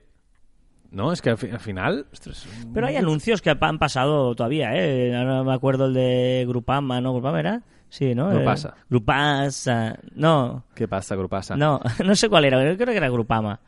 ¿No? 0.91 1.11
Es 1.13 1.21
que 1.21 1.29
al, 1.29 1.37
fi- 1.37 1.49
al 1.49 1.59
final... 1.59 2.05
ostras, 2.11 2.45
Pero 2.73 2.87
hay 2.87 2.97
anuncios 2.97 3.41
que 3.41 3.49
han 3.59 3.79
pasado 3.79 4.35
todavía, 4.35 4.71
¿eh? 4.75 5.15
Ahora 5.15 5.43
me 5.43 5.53
acuerdo 5.53 5.85
el 5.85 5.93
de 5.93 6.45
Grupama, 6.47 6.99
¿no? 6.99 7.13
¿Grupama 7.13 7.39
era? 7.39 7.61
Sí, 7.89 8.13
¿no? 8.13 8.29
Grupasa. 8.29 8.69
Eh, 8.77 8.83
Grupasa. 8.89 9.99
No, 10.15 10.65
¿Qué 10.75 10.87
pasa, 10.87 11.15
Grupasa? 11.15 11.55
no, 11.55 11.79
no 12.05 12.15
sé 12.15 12.27
cuál 12.29 12.45
era, 12.45 12.57
creo 12.75 12.85
que 12.87 12.97
era 12.97 13.09
Grupama. 13.09 13.59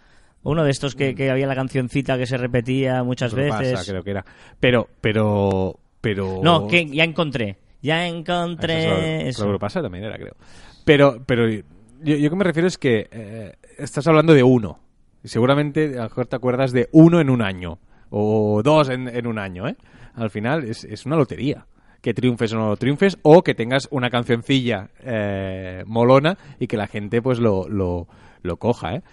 Uno 0.44 0.66
de 0.66 0.72
estos 0.72 0.96
que, 0.96 1.16
que 1.16 1.32
había 1.32 1.48
la 1.48 1.56
cancioncita 1.56 2.18
que 2.18 2.26
se 2.26 2.36
repetía 2.38 3.04
muchas 3.04 3.34
Grupasa, 3.34 3.60
veces. 3.62 3.90
creo 3.90 4.04
que 4.04 4.12
era. 4.12 4.26
Pero, 4.60 4.90
pero, 5.00 5.80
pero... 6.02 6.42
No, 6.44 6.68
que 6.68 6.86
ya 6.88 7.06
encontré. 7.06 7.58
Ya 7.82 8.06
Eso 8.06 8.18
encontré 8.18 9.22
es 9.30 9.36
eso. 9.38 9.46
lo, 9.46 9.54
lo 9.54 9.60
pasa 9.60 9.82
también 9.82 10.04
era, 10.04 10.18
creo. 10.18 10.36
Pero, 10.84 11.24
pero 11.26 11.50
yo, 11.50 11.62
yo 12.02 12.30
que 12.30 12.36
me 12.36 12.44
refiero 12.44 12.68
es 12.68 12.78
que 12.78 13.08
eh, 13.10 13.54
estás 13.78 14.06
hablando 14.08 14.34
de 14.34 14.44
uno. 14.44 14.80
Seguramente 15.24 15.94
a 15.94 16.04
lo 16.04 16.04
mejor 16.04 16.28
te 16.28 16.36
acuerdas 16.36 16.72
de 16.72 16.90
uno 16.92 17.20
en 17.20 17.30
un 17.30 17.42
año. 17.42 17.80
O 18.10 18.62
dos 18.64 18.90
en, 18.90 19.08
en 19.08 19.26
un 19.26 19.40
año, 19.40 19.68
¿eh? 19.68 19.76
Al 20.16 20.30
final 20.30 20.64
es, 20.66 20.84
es 20.84 21.06
una 21.06 21.16
lotería. 21.16 21.66
Que 22.02 22.14
triunfes 22.14 22.54
o 22.54 22.58
no 22.58 22.76
triunfes. 22.76 23.18
O 23.24 23.42
que 23.42 23.56
tengas 23.56 23.88
una 23.92 24.10
cancioncilla 24.10 24.90
eh, 25.00 25.84
molona 25.88 26.38
y 26.60 26.68
que 26.68 26.78
la 26.78 26.88
gente 26.88 27.22
pues 27.22 27.40
lo, 27.40 27.68
lo, 27.68 28.08
lo 28.42 28.58
coja, 28.58 28.96
¿eh? 28.96 29.04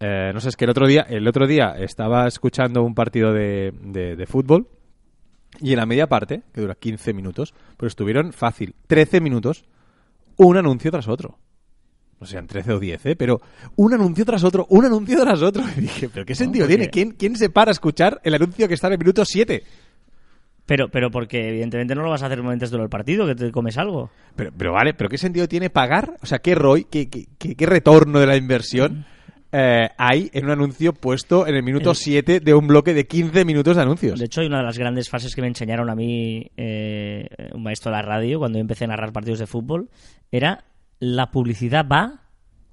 Eh, 0.00 0.30
no 0.32 0.40
sé, 0.40 0.48
es 0.48 0.56
que 0.56 0.64
el 0.64 0.70
otro 0.70 0.86
día, 0.86 1.02
el 1.02 1.28
otro 1.28 1.46
día 1.46 1.74
estaba 1.78 2.26
escuchando 2.26 2.82
un 2.82 2.94
partido 2.94 3.34
de, 3.34 3.72
de, 3.82 4.16
de 4.16 4.26
fútbol 4.26 4.66
y 5.60 5.72
en 5.72 5.78
la 5.78 5.84
media 5.84 6.06
parte, 6.06 6.42
que 6.54 6.60
dura 6.62 6.74
15 6.74 7.12
minutos, 7.12 7.54
pues 7.76 7.90
estuvieron 7.90 8.32
fácil, 8.32 8.74
13 8.86 9.20
minutos, 9.20 9.64
un 10.36 10.56
anuncio 10.56 10.90
tras 10.90 11.06
otro. 11.06 11.38
No 12.20 12.26
sean 12.26 12.46
13 12.46 12.72
o 12.74 12.78
10, 12.78 13.06
¿eh? 13.06 13.16
Pero 13.16 13.40
un 13.76 13.94
anuncio 13.94 14.24
tras 14.26 14.44
otro, 14.44 14.66
un 14.68 14.84
anuncio 14.84 15.18
tras 15.22 15.40
otro. 15.42 15.62
Y 15.76 15.80
dije, 15.80 16.08
¿pero 16.12 16.26
qué 16.26 16.34
sentido 16.34 16.64
porque- 16.66 16.76
tiene? 16.76 16.90
¿Quién, 16.90 17.12
¿Quién 17.12 17.36
se 17.36 17.48
para 17.50 17.70
a 17.70 17.72
escuchar 17.72 18.20
el 18.24 18.34
anuncio 18.34 18.68
que 18.68 18.74
está 18.74 18.88
en 18.88 18.92
el 18.94 18.98
minuto 18.98 19.24
7? 19.24 19.62
Pero, 20.66 20.88
pero 20.88 21.10
porque 21.10 21.48
evidentemente 21.48 21.94
no 21.96 22.02
lo 22.02 22.10
vas 22.10 22.22
a 22.22 22.26
hacer 22.26 22.38
en 22.38 22.44
momentos 22.44 22.70
del 22.70 22.88
partido, 22.88 23.26
que 23.26 23.34
te 23.34 23.50
comes 23.50 23.76
algo. 23.76 24.10
Pero, 24.36 24.52
pero 24.56 24.72
vale, 24.72 24.94
¿pero 24.94 25.08
qué 25.10 25.18
sentido 25.18 25.48
tiene 25.48 25.68
pagar? 25.70 26.14
O 26.22 26.26
sea, 26.26 26.38
¿qué 26.38 26.54
ROI, 26.54 26.84
qué, 26.84 27.08
qué, 27.08 27.24
qué- 27.38 27.56
qué 27.56 27.66
retorno 27.66 28.20
de 28.20 28.26
la 28.26 28.36
inversión 28.36 29.04
eh, 29.50 29.88
hay 29.98 30.30
en 30.32 30.44
un 30.44 30.50
anuncio 30.52 30.92
puesto 30.92 31.48
en 31.48 31.56
el 31.56 31.64
minuto 31.64 31.90
El- 31.90 31.96
7 31.96 32.38
de 32.38 32.54
un 32.54 32.68
bloque 32.68 32.94
de 32.94 33.04
15 33.08 33.44
minutos 33.44 33.74
de 33.74 33.82
anuncios? 33.82 34.16
De 34.20 34.26
hecho, 34.26 34.42
hay 34.42 34.46
una 34.46 34.58
de 34.58 34.64
las 34.64 34.78
grandes 34.78 35.08
frases 35.10 35.34
que 35.34 35.40
me 35.40 35.48
enseñaron 35.48 35.90
a 35.90 35.96
mí 35.96 36.46
eh, 36.56 37.26
un 37.52 37.64
maestro 37.64 37.90
de 37.90 37.96
la 37.96 38.02
radio 38.02 38.38
cuando 38.38 38.58
yo 38.58 38.60
empecé 38.60 38.84
a 38.84 38.88
narrar 38.88 39.12
partidos 39.12 39.40
de 39.40 39.48
fútbol 39.48 39.88
era 40.30 40.62
la 41.00 41.30
publicidad 41.30 41.86
va 41.90 42.20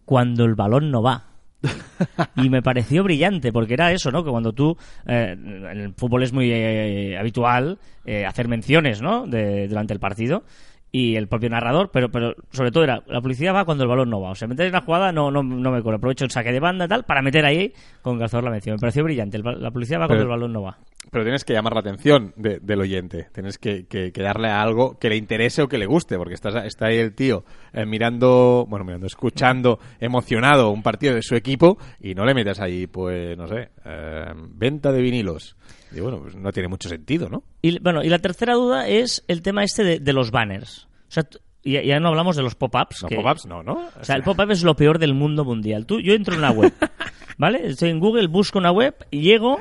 cuando 0.05 0.45
el 0.45 0.55
balón 0.55 0.91
no 0.91 1.01
va. 1.01 1.23
y 2.35 2.49
me 2.49 2.61
pareció 2.61 3.03
brillante 3.03 3.51
porque 3.51 3.73
era 3.73 3.91
eso, 3.91 4.11
¿no? 4.11 4.23
Que 4.23 4.29
cuando 4.29 4.53
tú 4.53 4.77
eh, 5.07 5.31
en 5.31 5.65
el 5.65 5.93
fútbol 5.95 6.21
es 6.23 6.31
muy 6.31 6.51
eh, 6.51 7.17
habitual 7.17 7.79
eh, 8.05 8.25
hacer 8.25 8.47
menciones, 8.47 9.01
¿no? 9.01 9.25
De, 9.25 9.67
durante 9.67 9.93
el 9.93 9.99
partido 9.99 10.43
y 10.91 11.15
el 11.15 11.27
propio 11.27 11.49
narrador, 11.49 11.89
pero 11.91 12.09
pero 12.09 12.35
sobre 12.51 12.71
todo 12.71 12.83
era 12.83 13.03
la 13.07 13.21
publicidad 13.21 13.53
va 13.53 13.65
cuando 13.65 13.83
el 13.83 13.89
balón 13.89 14.09
no 14.09 14.21
va. 14.21 14.31
O 14.31 14.35
sea, 14.35 14.47
meter 14.47 14.67
en 14.67 14.73
la 14.73 14.81
jugada 14.81 15.11
no 15.11 15.31
no, 15.31 15.41
no 15.41 15.71
me 15.71 15.77
acuerdo, 15.79 15.97
aprovecho 15.97 16.25
el 16.25 16.31
saque 16.31 16.51
de 16.51 16.59
banda 16.59 16.87
tal 16.87 17.03
para 17.03 17.21
meter 17.21 17.45
ahí 17.45 17.73
con 18.01 18.19
calzador 18.19 18.45
la 18.45 18.51
mención. 18.51 18.75
Me 18.75 18.79
pareció 18.79 19.03
brillante. 19.03 19.37
el 19.37 19.43
la 19.43 19.71
publicidad 19.71 20.01
va 20.01 20.07
cuando 20.07 20.23
el 20.23 20.29
balón 20.29 20.53
no 20.53 20.61
va. 20.61 20.77
Pero 21.11 21.23
tienes 21.23 21.45
que 21.45 21.53
llamar 21.53 21.73
la 21.73 21.79
atención 21.79 22.33
de- 22.35 22.59
del 22.59 22.81
oyente. 22.81 23.27
Tienes 23.33 23.57
que, 23.57 23.85
que- 23.87 24.11
que 24.11 24.21
darle 24.21 24.49
a 24.49 24.61
algo 24.61 24.97
que 24.99 25.09
le 25.09 25.15
interese 25.15 25.61
o 25.61 25.67
que 25.67 25.77
le 25.77 25.85
guste, 25.85 26.17
porque 26.17 26.33
estás, 26.33 26.65
está 26.65 26.87
ahí 26.87 26.97
el 26.97 27.13
tío 27.15 27.45
eh, 27.73 27.85
mirando, 27.85 28.65
bueno, 28.69 28.83
mirando, 28.85 29.07
escuchando, 29.07 29.79
emocionado 29.99 30.69
un 30.69 30.83
partido 30.83 31.15
de 31.15 31.21
su 31.21 31.35
equipo 31.35 31.77
y 31.99 32.13
no 32.15 32.25
le 32.25 32.33
metas 32.33 32.59
ahí, 32.59 32.87
pues, 32.87 33.37
no 33.37 33.47
sé, 33.47 33.69
eh, 33.85 34.25
venta 34.35 34.91
de 34.91 35.01
vinilos. 35.01 35.55
Y 35.95 35.99
bueno, 36.01 36.19
pues 36.21 36.35
no 36.35 36.51
tiene 36.51 36.67
mucho 36.67 36.89
sentido, 36.89 37.29
¿no? 37.29 37.43
Y, 37.61 37.79
bueno, 37.79 38.03
y 38.03 38.09
la 38.09 38.19
tercera 38.19 38.53
duda 38.55 38.87
es 38.87 39.23
el 39.27 39.41
tema 39.41 39.63
este 39.63 39.83
de, 39.83 39.99
de 39.99 40.13
los 40.13 40.31
banners. 40.31 40.87
O 41.07 41.11
sea, 41.11 41.23
ya, 41.63 41.81
ya 41.83 41.99
no 41.99 42.09
hablamos 42.09 42.35
de 42.35 42.43
los 42.43 42.55
pop-ups. 42.55 43.03
No, 43.03 43.07
que- 43.09 43.15
pop-ups 43.15 43.45
no, 43.45 43.63
¿no? 43.63 43.87
O 43.99 44.03
sea, 44.03 44.15
el 44.17 44.23
pop-up 44.23 44.51
es 44.51 44.63
lo 44.63 44.75
peor 44.75 44.99
del 44.99 45.13
mundo 45.13 45.45
mundial. 45.45 45.85
Tú, 45.85 45.99
yo 46.01 46.13
entro 46.13 46.33
en 46.33 46.39
una 46.39 46.51
web, 46.51 46.73
¿vale? 47.37 47.65
Estoy 47.67 47.89
en 47.91 47.99
Google, 47.99 48.27
busco 48.27 48.59
una 48.59 48.71
web, 48.71 48.95
y 49.11 49.21
llego 49.21 49.59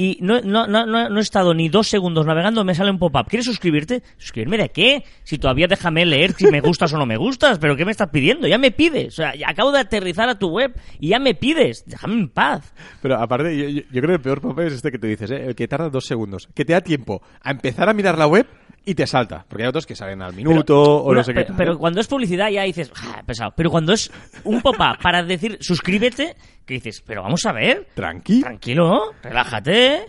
y 0.00 0.16
no, 0.20 0.40
no, 0.40 0.66
no, 0.68 0.86
no, 0.86 1.18
he 1.18 1.20
estado 1.20 1.52
ni 1.52 1.68
dos 1.68 1.88
segundos 1.88 2.24
navegando, 2.24 2.62
me 2.64 2.72
sale 2.74 2.90
un 2.92 2.98
pop-up. 3.00 3.26
¿Quieres 3.28 3.44
suscribirte? 3.46 4.02
¿Suscribirme 4.16 4.56
de 4.56 4.68
qué? 4.68 5.02
Si 5.24 5.38
todavía 5.38 5.66
déjame 5.66 6.06
leer 6.06 6.32
si 6.34 6.46
me 6.46 6.60
gustas 6.60 6.92
o 6.94 6.98
no 6.98 7.04
me 7.04 7.16
gustas, 7.16 7.58
pero 7.58 7.76
¿qué 7.76 7.84
me 7.84 7.90
estás 7.90 8.08
pidiendo? 8.08 8.46
Ya 8.46 8.58
me 8.58 8.70
pides. 8.70 9.08
O 9.08 9.16
sea, 9.16 9.34
ya 9.34 9.48
acabo 9.50 9.72
de 9.72 9.80
aterrizar 9.80 10.28
a 10.28 10.38
tu 10.38 10.48
web 10.50 10.72
y 11.00 11.08
ya 11.08 11.18
me 11.18 11.34
pides. 11.34 11.82
Déjame 11.84 12.14
en 12.14 12.28
paz. 12.28 12.72
Pero 13.02 13.16
aparte, 13.20 13.54
yo, 13.58 13.68
yo- 13.68 13.82
yo 13.90 14.00
creo 14.00 14.08
que 14.08 14.14
el 14.14 14.20
peor 14.20 14.40
pop 14.40 14.58
es 14.60 14.72
este 14.74 14.92
que 14.92 14.98
te 15.00 15.08
dices, 15.08 15.30
¿eh? 15.32 15.46
el 15.48 15.54
que 15.56 15.66
tarda 15.66 15.90
dos 15.90 16.06
segundos, 16.06 16.48
que 16.54 16.64
te 16.64 16.72
da 16.74 16.80
tiempo 16.80 17.20
a 17.42 17.50
empezar 17.50 17.88
a 17.88 17.92
mirar 17.92 18.16
la 18.16 18.28
web 18.28 18.46
y 18.84 18.94
te 18.94 19.04
salta. 19.06 19.44
Porque 19.48 19.64
hay 19.64 19.68
otros 19.68 19.84
que 19.84 19.96
salen 19.96 20.22
al 20.22 20.32
minuto 20.32 20.80
o 20.80 21.10
Una- 21.10 21.18
no 21.18 21.24
sé 21.24 21.34
qué. 21.34 21.46
pero 21.56 21.76
cuando 21.76 22.00
es 22.00 22.06
publicidad 22.06 22.48
ya 22.50 22.62
dices, 22.62 22.92
"Ah, 23.02 23.22
pesado. 23.26 23.52
Pero 23.56 23.68
cuando 23.70 23.92
es 23.92 24.10
un 24.44 24.62
pop-up 24.62 24.96
para 25.02 25.24
decir 25.24 25.58
suscríbete, 25.60 26.36
que 26.68 26.74
dices, 26.74 27.02
pero 27.04 27.22
vamos 27.22 27.44
a 27.46 27.52
ver, 27.52 27.88
Tranqui. 27.94 28.40
tranquilo, 28.42 29.12
relájate. 29.22 30.04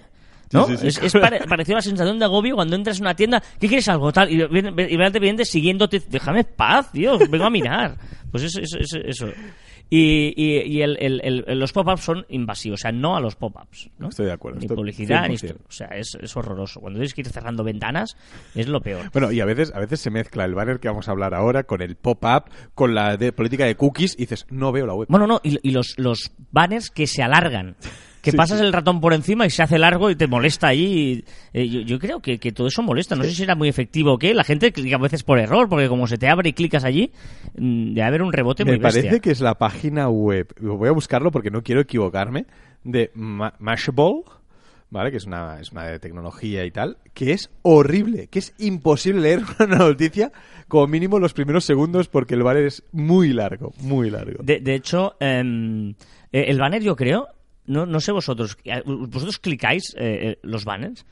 ¿No? 0.52 0.66
Sí, 0.66 0.74
sí, 0.78 0.80
sí. 0.80 0.88
Es, 0.88 1.14
es 1.16 1.22
pare- 1.22 1.40
parecido 1.48 1.76
a 1.76 1.80
la 1.80 1.82
sensación 1.84 2.20
de 2.20 2.26
agobio 2.26 2.56
cuando 2.56 2.76
entras 2.76 2.98
en 2.98 3.04
una 3.04 3.16
tienda, 3.16 3.42
¿qué 3.60 3.68
quieres 3.68 3.88
algo? 3.88 4.12
Tal, 4.12 4.30
y 4.32 4.46
viene 4.48 4.70
el 5.40 5.46
siguiéndote, 5.46 6.02
déjame 6.10 6.44
paz, 6.44 6.92
tío, 6.92 7.18
vengo 7.30 7.46
a 7.46 7.50
mirar. 7.50 7.96
Pues 8.32 8.44
eso, 8.44 8.60
eso, 8.60 8.98
eso. 9.06 9.28
Y, 9.92 10.34
y, 10.38 10.62
y 10.68 10.82
el, 10.84 10.98
el- 11.00 11.44
el- 11.48 11.60
los 11.60 11.74
pop-ups 11.74 12.02
son 12.02 12.26
invasivos, 12.30 12.80
o 12.80 12.82
sea, 12.82 12.92
no 12.92 13.16
a 13.16 13.20
los 13.20 13.36
pop-ups. 13.36 13.90
¿no? 13.98 14.10
Estoy 14.10 14.28
de 14.28 14.34
acuerdo, 14.34 14.60
Ni 14.60 14.68
publicidad, 14.68 15.28
ni 15.28 15.36
100%. 15.36 15.44
esto. 15.46 15.64
O 15.68 15.72
sea, 15.72 15.88
es, 15.88 16.16
es 16.22 16.38
horroroso. 16.38 16.80
Cuando 16.80 17.00
tienes 17.00 17.14
que 17.16 17.22
ir 17.22 17.30
cerrando 17.30 17.64
ventanas, 17.64 18.16
es 18.54 18.68
lo 18.68 18.82
peor. 18.82 19.10
Bueno, 19.12 19.32
y 19.32 19.40
a 19.42 19.46
veces, 19.46 19.72
a 19.74 19.80
veces 19.80 20.00
se 20.00 20.12
mezcla 20.12 20.46
el 20.46 20.54
banner 20.54 20.80
que 20.80 20.90
vamos 20.90 21.08
a 21.08 21.12
hablar 21.12 21.34
ahora 21.34 21.64
con 21.64 21.82
el 21.82 21.96
pop-up, 21.96 22.52
con 22.76 22.94
la 22.94 23.18
de 23.18 23.32
política 23.34 23.66
de 23.66 23.76
cookies 23.76 24.14
y 24.16 24.22
dices, 24.24 24.46
no 24.52 24.72
veo 24.72 24.86
la 24.86 24.94
web. 24.94 25.08
Bueno, 25.10 25.26
no, 25.26 25.42
y, 25.44 25.58
y 25.68 25.72
los, 25.72 25.96
los 25.98 26.32
banners 26.52 26.92
que 26.92 27.08
se 27.08 27.24
alargan. 27.24 27.76
Que 28.22 28.32
Sí, 28.32 28.38
pasas 28.38 28.60
sí. 28.60 28.66
el 28.66 28.74
ratón 28.74 29.00
por 29.02 29.14
encima 29.14 29.46
y 29.46 29.50
se 29.50 29.64
hace 29.64 29.80
largo 29.80 30.10
y 30.10 30.16
te 30.16 30.28
molesta 30.28 30.68
ahí. 30.68 31.24
Eh, 31.54 31.70
yo, 31.70 31.82
yo 31.82 32.00
creo 32.00 32.20
que, 32.22 32.38
que 32.38 32.52
todo 32.52 32.68
eso 32.68 32.82
molesta. 32.82 33.16
No 33.16 33.24
sé 33.24 33.32
si 33.32 33.44
era 33.44 33.56
muy 33.56 33.70
efectivo 33.70 34.14
o 34.14 34.18
qué. 34.18 34.34
La 34.34 34.44
gente 34.44 34.72
clica 34.74 34.98
a 34.98 35.00
veces 35.00 35.24
por 35.24 35.40
error, 35.40 35.70
porque 35.70 35.88
como 35.88 36.06
se 36.08 36.18
te 36.18 36.28
abre 36.28 36.50
y 36.50 36.54
clicas 36.54 36.84
allí, 36.84 37.12
mm, 37.58 37.94
debe 37.94 38.04
haber 38.04 38.22
un 38.22 38.34
rebote 38.34 38.66
Me 38.66 38.72
muy 38.74 38.80
bestia. 38.80 39.04
parece 39.04 39.22
que 39.22 39.32
es 39.32 39.40
la 39.42 39.56
página 39.58 40.10
web, 40.10 40.48
voy 40.60 40.90
a 40.90 40.92
buscarlo 40.92 41.32
porque 41.32 41.50
no 41.52 41.64
quiero 41.64 41.82
equivocarme, 41.82 42.46
de 42.84 43.12
Ma- 43.14 43.54
Mashable, 43.60 44.24
¿vale? 44.90 45.12
Que 45.12 45.18
es 45.18 45.26
una, 45.26 45.60
es 45.62 45.72
una 45.72 45.86
de 45.86 46.00
tecnología 46.00 46.66
y 46.66 46.72
tal, 46.72 46.98
que 47.14 47.32
es 47.34 47.50
horrible, 47.62 48.28
que 48.28 48.40
es 48.40 48.54
imposible 48.58 49.22
leer 49.22 49.42
una 49.60 49.78
noticia 49.78 50.32
como 50.68 50.88
mínimo 50.88 51.20
los 51.20 51.34
primeros 51.34 51.64
segundos 51.66 52.08
porque 52.10 52.34
el 52.36 52.44
banner 52.44 52.66
es 52.66 52.84
muy 52.92 53.30
largo, 53.34 53.74
muy 53.82 54.10
largo. 54.10 54.44
De, 54.44 54.60
de 54.60 54.76
hecho, 54.76 55.16
em, 55.20 55.92
eh, 56.32 56.46
el 56.48 56.60
banner 56.60 56.82
yo 56.84 56.96
creo, 56.96 57.28
no, 57.70 57.86
no 57.86 58.02
sé 58.02 58.12
vosotros, 58.12 58.58
¿vosotros 58.86 59.38
clicáis 59.38 59.94
eh, 59.96 60.32
eh, 60.32 60.40
los 60.42 60.66
banners? 60.66 61.06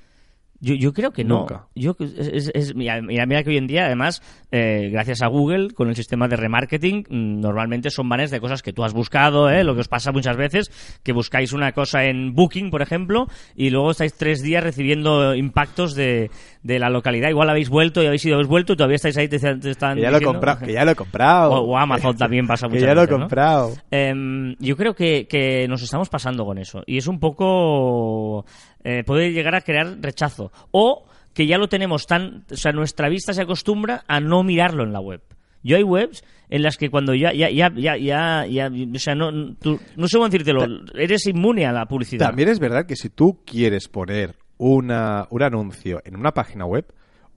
Yo, 0.59 0.73
yo 0.73 0.91
creo 0.93 1.11
que 1.11 1.23
no. 1.23 1.39
Nunca. 1.41 1.67
Yo, 1.75 1.95
es- 1.99 2.49
es- 2.53 2.75
mira, 2.75 2.99
mira, 3.01 3.43
que 3.43 3.49
hoy 3.51 3.57
en 3.57 3.67
día, 3.67 3.85
además, 3.85 4.23
eh, 4.51 4.89
gracias 4.91 5.21
a 5.21 5.27
Google, 5.27 5.69
con 5.71 5.87
el 5.89 5.95
sistema 5.95 6.27
de 6.27 6.35
remarketing, 6.35 7.05
mm, 7.09 7.39
normalmente 7.41 7.89
son 7.91 8.09
banners 8.09 8.31
de 8.31 8.39
cosas 8.39 8.63
que 8.63 8.73
tú 8.73 8.83
has 8.83 8.93
buscado, 8.93 9.49
¿eh? 9.49 9.63
lo 9.63 9.75
que 9.75 9.81
os 9.81 9.87
pasa 9.87 10.11
muchas 10.11 10.35
veces, 10.35 10.71
que 11.03 11.13
buscáis 11.13 11.53
una 11.53 11.71
cosa 11.73 12.05
en 12.05 12.33
Booking, 12.33 12.71
por 12.71 12.81
ejemplo, 12.81 13.27
y 13.55 13.69
luego 13.69 13.91
estáis 13.91 14.15
tres 14.15 14.41
días 14.41 14.63
recibiendo 14.63 15.35
impactos 15.35 15.93
de, 15.93 16.31
de 16.63 16.79
la 16.79 16.89
localidad. 16.89 17.29
Igual 17.29 17.49
habéis 17.49 17.69
vuelto 17.69 18.01
y 18.01 18.07
habéis 18.07 18.25
ido, 18.25 18.35
habéis 18.35 18.49
vuelto 18.49 18.73
y 18.73 18.77
todavía 18.77 18.95
estáis 18.95 19.17
ahí, 19.17 19.27
te, 19.27 19.37
te 19.39 19.69
están 19.69 19.95
Que 19.95 20.01
ya 20.01 20.11
lo 20.11 20.21
comprado, 20.21 20.59
que 20.65 20.73
ya 20.73 20.85
lo 20.85 20.91
he 20.91 20.95
comprado. 20.95 21.51
O, 21.51 21.73
o 21.73 21.77
Amazon 21.77 22.17
también 22.17 22.47
pasa 22.47 22.67
que 22.67 22.73
muchas 22.75 22.87
ya 22.87 22.95
lo 22.95 23.01
he 23.01 23.05
veces, 23.05 23.11
¿no? 23.17 23.23
comprado. 23.25 23.73
Em, 23.91 24.55
yo 24.59 24.75
creo 24.75 24.95
que, 24.95 25.27
que 25.27 25.67
nos 25.67 25.83
estamos 25.83 26.09
pasando 26.09 26.45
con 26.45 26.57
eso. 26.57 26.81
Y 26.87 26.97
es 26.97 27.07
un 27.07 27.19
poco. 27.19 28.45
Eh, 28.89 29.03
puede 29.05 29.31
llegar 29.33 29.53
a 29.55 29.61
crear 29.61 29.97
rechazo. 30.01 30.51
O 30.71 31.05
que 31.33 31.45
ya 31.45 31.57
lo 31.57 31.67
tenemos 31.67 32.07
tan. 32.07 32.45
O 32.51 32.55
sea, 32.55 32.71
nuestra 32.71 33.09
vista 33.09 33.33
se 33.33 33.41
acostumbra 33.41 34.03
a 34.07 34.19
no 34.19 34.43
mirarlo 34.43 34.83
en 34.83 34.93
la 34.93 34.99
web. 34.99 35.21
Yo 35.63 35.75
hay 35.75 35.83
webs 35.83 36.23
en 36.49 36.61
las 36.63 36.77
que 36.77 36.89
cuando 36.89 37.13
ya. 37.13 37.33
ya, 37.33 37.49
ya, 37.49 37.69
ya, 37.75 37.97
ya, 37.97 38.45
ya- 38.45 38.71
o 38.95 38.99
sea, 38.99 39.15
no, 39.15 39.55
tú- 39.55 39.79
no 39.97 40.07
sé 40.07 40.17
cómo 40.17 40.29
decírtelo. 40.29 40.65
Eres 40.95 41.27
inmune 41.27 41.65
a 41.65 41.71
la 41.73 41.85
publicidad. 41.87 42.27
También 42.27 42.47
es 42.49 42.59
verdad 42.59 42.85
que 42.85 42.95
si 42.95 43.09
tú 43.09 43.39
quieres 43.45 43.89
poner 43.89 44.35
una, 44.57 45.27
un 45.29 45.43
anuncio 45.43 46.01
en 46.05 46.15
una 46.15 46.31
página 46.33 46.65
web, 46.65 46.85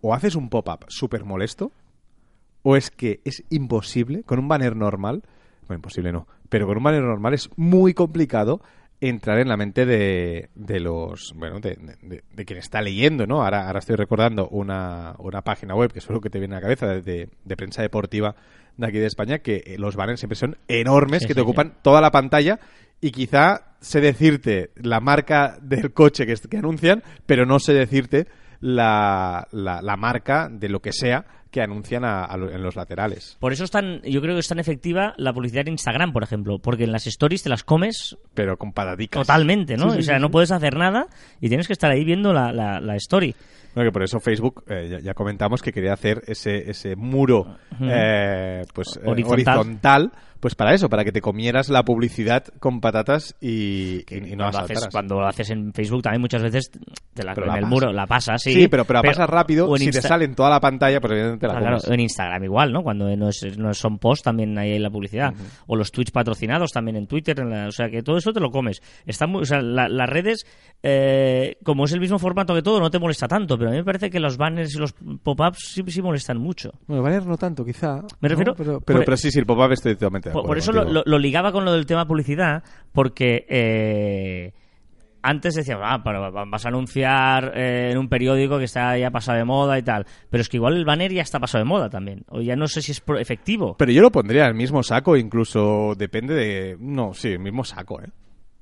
o 0.00 0.14
haces 0.14 0.36
un 0.36 0.48
pop-up 0.48 0.84
súper 0.88 1.24
molesto, 1.24 1.72
o 2.62 2.76
es 2.76 2.90
que 2.90 3.20
es 3.24 3.42
imposible, 3.50 4.22
con 4.22 4.38
un 4.38 4.48
banner 4.48 4.76
normal, 4.76 5.22
bueno, 5.66 5.78
imposible 5.78 6.12
no, 6.12 6.26
pero 6.48 6.66
con 6.66 6.76
un 6.78 6.82
banner 6.84 7.02
normal 7.02 7.34
es 7.34 7.50
muy 7.56 7.92
complicado 7.94 8.60
entrar 9.00 9.38
en 9.38 9.48
la 9.48 9.56
mente 9.56 9.86
de, 9.86 10.50
de 10.54 10.80
los, 10.80 11.32
bueno, 11.34 11.58
de, 11.60 11.76
de- 12.02 12.22
de 12.34 12.44
quien 12.44 12.58
está 12.58 12.82
leyendo, 12.82 13.26
¿no? 13.26 13.42
Ahora, 13.42 13.66
ahora 13.66 13.78
estoy 13.78 13.96
recordando 13.96 14.48
una, 14.48 15.14
una 15.18 15.42
página 15.42 15.74
web 15.74 15.92
que 15.92 16.00
es 16.00 16.08
lo 16.10 16.20
que 16.20 16.28
te 16.30 16.38
viene 16.38 16.54
a 16.54 16.58
la 16.58 16.62
cabeza 16.62 16.86
de, 16.88 17.28
de- 17.44 17.56
prensa 17.56 17.82
deportiva 17.82 18.34
de 18.76 18.86
aquí 18.86 18.98
de 18.98 19.06
España, 19.06 19.38
que 19.38 19.62
eh, 19.66 19.76
los 19.78 19.96
banners 19.96 20.20
siempre 20.20 20.36
son 20.36 20.56
enormes, 20.68 21.22
Sí, 21.22 21.28
que 21.28 21.34
te 21.34 21.40
sí, 21.40 21.44
ocupan 21.44 21.74
toda 21.82 22.00
la 22.00 22.10
pantalla 22.10 22.60
y 23.00 23.10
quizá 23.10 23.74
sé 23.80 24.00
decirte 24.02 24.70
la 24.76 25.00
marca 25.00 25.56
del 25.62 25.92
coche 25.92 26.26
que, 26.26 26.34
que 26.34 26.56
anuncian, 26.58 27.02
pero 27.26 27.46
no 27.46 27.58
sé 27.58 27.72
decirte 27.72 28.26
la, 28.60 29.48
la, 29.52 29.80
la 29.82 29.96
marca 29.96 30.48
de 30.50 30.68
lo 30.68 30.80
que 30.80 30.92
sea 30.92 31.24
que 31.50 31.60
anuncian 31.62 32.04
a- 32.04 32.24
a 32.24 32.34
en 32.34 32.62
los 32.62 32.76
laterales. 32.76 33.36
Por 33.40 33.52
eso 33.52 33.64
es 33.64 33.70
tan, 33.70 34.00
yo 34.02 34.20
creo 34.20 34.34
que 34.34 34.40
es 34.40 34.48
tan 34.48 34.58
efectiva 34.58 35.14
la 35.16 35.32
publicidad 35.32 35.66
en 35.66 35.72
Instagram, 35.74 36.12
por 36.12 36.22
ejemplo, 36.22 36.58
porque 36.58 36.84
en 36.84 36.92
las 36.92 37.06
stories 37.06 37.42
te 37.42 37.48
las 37.48 37.64
comes 37.64 38.16
Pero 38.34 38.56
con 38.56 38.72
patadicas. 38.72 39.20
totalmente, 39.26 39.76
¿no? 39.76 39.90
Sí, 39.90 39.96
sí, 39.96 39.98
o 40.00 40.02
sea, 40.02 40.16
sí, 40.16 40.22
no 40.22 40.30
puedes 40.30 40.50
hacer 40.52 40.76
nada 40.76 41.06
y 41.40 41.48
tienes 41.48 41.66
que 41.66 41.72
estar 41.72 41.90
ahí 41.90 42.04
viendo 42.04 42.32
la, 42.32 42.52
la, 42.52 42.80
la 42.80 42.96
story. 42.96 43.34
Bueno, 43.74 43.88
que 43.88 43.92
por 43.92 44.02
eso 44.02 44.18
Facebook, 44.18 44.64
eh, 44.68 44.88
ya, 44.90 44.98
ya 45.00 45.14
comentamos 45.14 45.62
que 45.62 45.72
quería 45.72 45.92
hacer 45.92 46.22
ese, 46.26 46.68
ese 46.70 46.96
muro 46.96 47.56
eh, 47.80 48.64
pues, 48.74 48.96
eh, 48.96 49.00
Horizontal. 49.06 49.58
horizontal. 49.58 50.12
Pues 50.40 50.54
para 50.54 50.74
eso, 50.74 50.88
para 50.88 51.04
que 51.04 51.12
te 51.12 51.20
comieras 51.20 51.68
la 51.68 51.84
publicidad 51.84 52.44
con 52.58 52.80
patatas 52.80 53.36
y, 53.40 54.04
y- 54.08 54.32
y 54.32 54.36
no 54.36 54.44
cuando, 54.50 54.58
haces, 54.60 54.88
cuando 54.90 55.20
lo 55.20 55.26
haces 55.26 55.50
en 55.50 55.72
Facebook 55.72 56.02
también 56.02 56.20
muchas 56.22 56.42
veces 56.42 56.70
te 57.14 57.22
la, 57.22 57.34
Pero 57.34 57.46
en 57.48 57.52
la 57.52 57.58
el 57.58 57.66
muro 57.66 57.92
la 57.92 58.06
pasas, 58.06 58.40
sí. 58.42 58.52
Sí, 58.52 58.68
pero, 58.68 58.84
pero 58.84 59.02
la 59.02 59.08
pasas 59.10 59.28
rápido, 59.28 59.76
si 59.76 59.90
te 59.90 60.00
sale 60.02 60.24
en 60.24 60.34
toda 60.34 60.50
la 60.50 60.60
pantalla, 60.60 61.00
pues 61.00 61.12
evidentemente 61.12 61.46
la 61.46 61.52
Ah, 61.54 61.58
claro, 61.60 61.94
en 61.94 62.00
Instagram 62.00 62.44
igual, 62.44 62.72
¿no? 62.72 62.82
Cuando 62.82 63.14
no, 63.16 63.28
es, 63.28 63.58
no 63.58 63.72
son 63.74 63.98
posts 63.98 64.24
también 64.24 64.56
ahí 64.58 64.72
hay 64.72 64.78
la 64.78 64.90
publicidad. 64.90 65.32
O 65.66 65.76
los 65.76 65.92
tweets 65.92 66.10
patrocinados 66.10 66.70
también 66.72 66.96
en 66.96 67.06
Twitter. 67.06 67.38
en 67.40 67.50
la- 67.50 67.68
o 67.68 67.72
sea, 67.72 67.90
que 67.90 68.02
todo 68.02 68.16
eso 68.16 68.32
te 68.32 68.40
lo 68.40 68.50
comes. 68.50 68.80
Está 69.06 69.26
muy, 69.26 69.42
o 69.42 69.44
sea, 69.44 69.60
la- 69.60 69.88
las 69.88 70.08
redes, 70.08 70.46
eh, 70.82 71.56
como 71.62 71.84
es 71.84 71.92
el 71.92 72.00
mismo 72.00 72.18
formato 72.18 72.54
que 72.54 72.62
todo, 72.62 72.80
no 72.80 72.90
te 72.90 72.98
molesta 72.98 73.28
tanto. 73.28 73.56
Pero 73.58 73.68
a 73.70 73.72
mí 73.72 73.78
me 73.78 73.84
parece 73.84 74.08
que 74.10 74.18
los 74.20 74.36
banners 74.36 74.74
y 74.74 74.78
los 74.78 74.92
pop-ups 75.22 75.72
sí, 75.74 75.82
sí 75.88 76.00
molestan 76.02 76.38
mucho. 76.38 76.72
Bueno, 76.86 77.02
banner 77.02 77.26
no 77.26 77.36
tanto, 77.36 77.64
quizá. 77.64 77.96
Me 78.20 78.28
¿no? 78.28 78.28
refiero- 78.28 78.54
Pero, 78.54 78.80
pero, 78.80 78.98
por- 78.98 79.04
pero 79.04 79.16
sí, 79.16 79.30
sí, 79.30 79.38
el 79.38 79.46
pop-up 79.46 79.72
estoy 79.72 79.94
totalmente 79.94 80.29
Por, 80.32 80.58
eso 80.58 80.72
lo, 80.72 80.80
contigo. 80.82 81.02
lo- 81.06 81.10
lo 81.10 81.18
ligaba 81.18 81.52
con 81.52 81.64
lo 81.64 81.72
del 81.72 81.86
tema 81.86 82.06
publicidad, 82.06 82.62
porque 82.92 83.46
eh, 83.48 84.52
antes 85.22 85.54
decíamos, 85.54 85.84
ah, 85.86 86.00
pero 86.02 86.32
vas 86.32 86.64
a 86.64 86.68
anunciar 86.68 87.52
eh, 87.54 87.90
en 87.92 87.98
un 87.98 88.08
periódico 88.08 88.56
que 88.58 88.64
está 88.64 88.96
ya 88.96 89.10
pasado 89.10 89.36
de 89.38 89.44
moda 89.44 89.78
y 89.78 89.82
tal. 89.82 90.06
Pero 90.30 90.40
es 90.40 90.48
que 90.48 90.56
igual 90.56 90.76
el 90.76 90.84
banner 90.86 91.12
ya 91.12 91.22
está 91.22 91.38
pasado 91.38 91.62
de 91.62 91.68
moda 91.68 91.90
también. 91.90 92.24
O 92.28 92.40
ya 92.40 92.56
no 92.56 92.66
sé 92.68 92.80
si 92.80 92.92
es 92.92 93.02
efectivo. 93.18 93.76
Pero 93.78 93.92
yo 93.92 94.00
lo 94.00 94.10
pondría 94.10 94.44
en 94.44 94.48
el 94.48 94.54
mismo 94.54 94.82
saco, 94.82 95.16
incluso 95.18 95.94
depende 95.96 96.34
de... 96.34 96.76
No, 96.80 97.12
sí, 97.12 97.28
el 97.28 97.38
mismo 97.40 97.64
saco, 97.64 98.00
¿eh? 98.00 98.08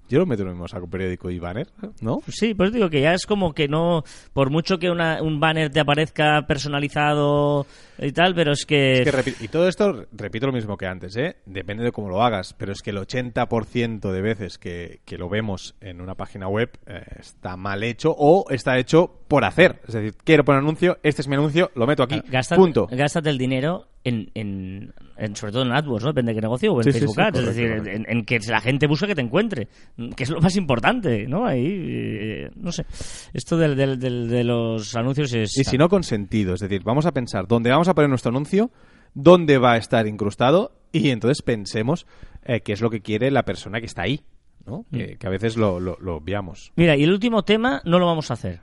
Yo 0.08 0.18
lo 0.18 0.26
meto 0.26 0.42
en 0.42 0.48
el 0.48 0.54
mismo 0.54 0.68
saco, 0.68 0.88
periódico 0.88 1.30
y 1.30 1.38
banner, 1.38 1.68
¿no? 2.00 2.20
Sí, 2.28 2.54
pues 2.54 2.72
digo 2.72 2.88
que 2.90 3.00
ya 3.02 3.12
es 3.12 3.26
como 3.26 3.52
que 3.52 3.68
no, 3.68 4.04
por 4.32 4.50
mucho 4.50 4.78
que 4.78 4.90
una- 4.90 5.22
un 5.22 5.38
banner 5.40 5.70
te 5.70 5.80
aparezca 5.80 6.46
personalizado 6.46 7.66
y 7.98 8.12
tal, 8.12 8.34
pero 8.34 8.52
es 8.52 8.64
que... 8.64 9.02
Es 9.02 9.10
que 9.24 9.44
y 9.44 9.48
todo 9.48 9.68
esto, 9.68 10.06
repito 10.12 10.46
lo 10.46 10.52
mismo 10.52 10.76
que 10.76 10.86
antes, 10.86 11.16
¿eh? 11.16 11.36
Depende 11.46 11.84
de 11.84 11.92
cómo 11.92 12.08
lo 12.08 12.22
hagas, 12.22 12.54
pero 12.54 12.72
es 12.72 12.80
que 12.82 12.90
el 12.90 12.98
80% 12.98 14.10
de 14.12 14.20
veces 14.22 14.58
que, 14.58 15.00
que 15.04 15.18
lo 15.18 15.28
vemos 15.28 15.74
en 15.80 16.00
una 16.00 16.14
página 16.14 16.48
web 16.48 16.70
eh, 16.86 17.02
está 17.18 17.56
mal 17.56 17.82
hecho 17.82 18.14
o 18.16 18.46
está 18.50 18.78
hecho 18.78 19.12
por 19.28 19.44
hacer. 19.44 19.80
Es 19.86 19.94
decir, 19.94 20.14
quiero 20.24 20.44
poner 20.44 20.60
anuncio, 20.60 20.98
este 21.02 21.22
es 21.22 21.28
mi 21.28 21.34
anuncio, 21.34 21.70
lo 21.74 21.86
meto 21.86 22.02
aquí, 22.02 22.22
Gástate, 22.28 22.60
punto. 22.60 22.86
gástate 22.90 23.30
el 23.30 23.38
dinero 23.38 23.88
en, 24.04 24.30
en, 24.34 24.94
en- 25.18 25.37
sobre 25.37 25.52
todo 25.52 25.62
en 25.62 25.72
AdWords, 25.72 26.04
¿no? 26.04 26.10
Depende 26.12 26.32
de 26.32 26.37
qué 26.37 26.40
negocio, 26.42 26.72
o 26.72 26.78
en 26.80 26.84
Sí, 26.84 26.92
Facebook 26.92 27.14
sí, 27.16 27.20
Ads, 27.20 27.30
correcto, 27.32 27.50
es 27.50 27.56
decir, 27.56 27.76
correcto. 27.78 27.90
en, 28.10 28.18
en 28.18 28.25
que 28.25 28.38
la 28.48 28.60
gente 28.60 28.87
busque 28.87 29.06
que 29.08 29.14
te 29.14 29.20
encuentre, 29.20 29.68
que 30.16 30.22
es 30.25 30.30
lo 30.30 30.40
más 30.40 30.56
importante, 30.56 31.26
¿no? 31.26 31.44
Ahí, 31.46 31.66
eh, 31.66 32.50
no 32.56 32.72
sé, 32.72 32.87
esto 33.32 33.56
del, 33.56 33.76
del- 33.76 33.98
del- 33.98 34.28
de 34.28 34.44
los 34.44 34.94
anuncios 34.96 35.32
es... 35.34 35.56
Y 35.58 35.64
si 35.64 35.76
no, 35.76 35.88
con 35.88 36.02
sentido. 36.04 36.54
Es 36.54 36.60
decir, 36.60 36.82
vamos 36.84 37.04
a 37.06 37.12
pensar 37.12 37.46
dónde 37.48 37.70
vamos 37.70 37.88
a 37.88 37.94
poner 37.94 38.08
nuestro 38.08 38.30
anuncio, 38.30 38.70
dónde 39.14 39.58
va 39.58 39.72
a 39.72 39.76
estar 39.76 40.06
incrustado 40.06 40.72
y 40.92 41.10
entonces 41.10 41.42
pensemos 41.42 42.06
eh, 42.44 42.60
qué 42.60 42.72
es 42.72 42.80
lo 42.80 42.88
que 42.90 43.00
quiere 43.00 43.30
la 43.30 43.42
persona 43.44 43.80
que 43.80 43.87
está 43.87 44.02
ahí, 44.02 44.20
¿no? 44.66 44.84
Que, 44.92 45.14
Mm. 45.14 45.18
que 45.18 45.26
a 45.26 45.30
veces 45.30 45.56
lo, 45.56 45.80
lo, 45.80 45.96
lo 46.00 46.16
obviamos. 46.16 46.72
Mira, 46.76 46.96
y 46.96 47.02
el 47.04 47.10
último 47.12 47.42
tema 47.42 47.82
no 47.84 47.98
lo 47.98 48.06
vamos 48.06 48.30
a 48.30 48.34
hacer, 48.34 48.60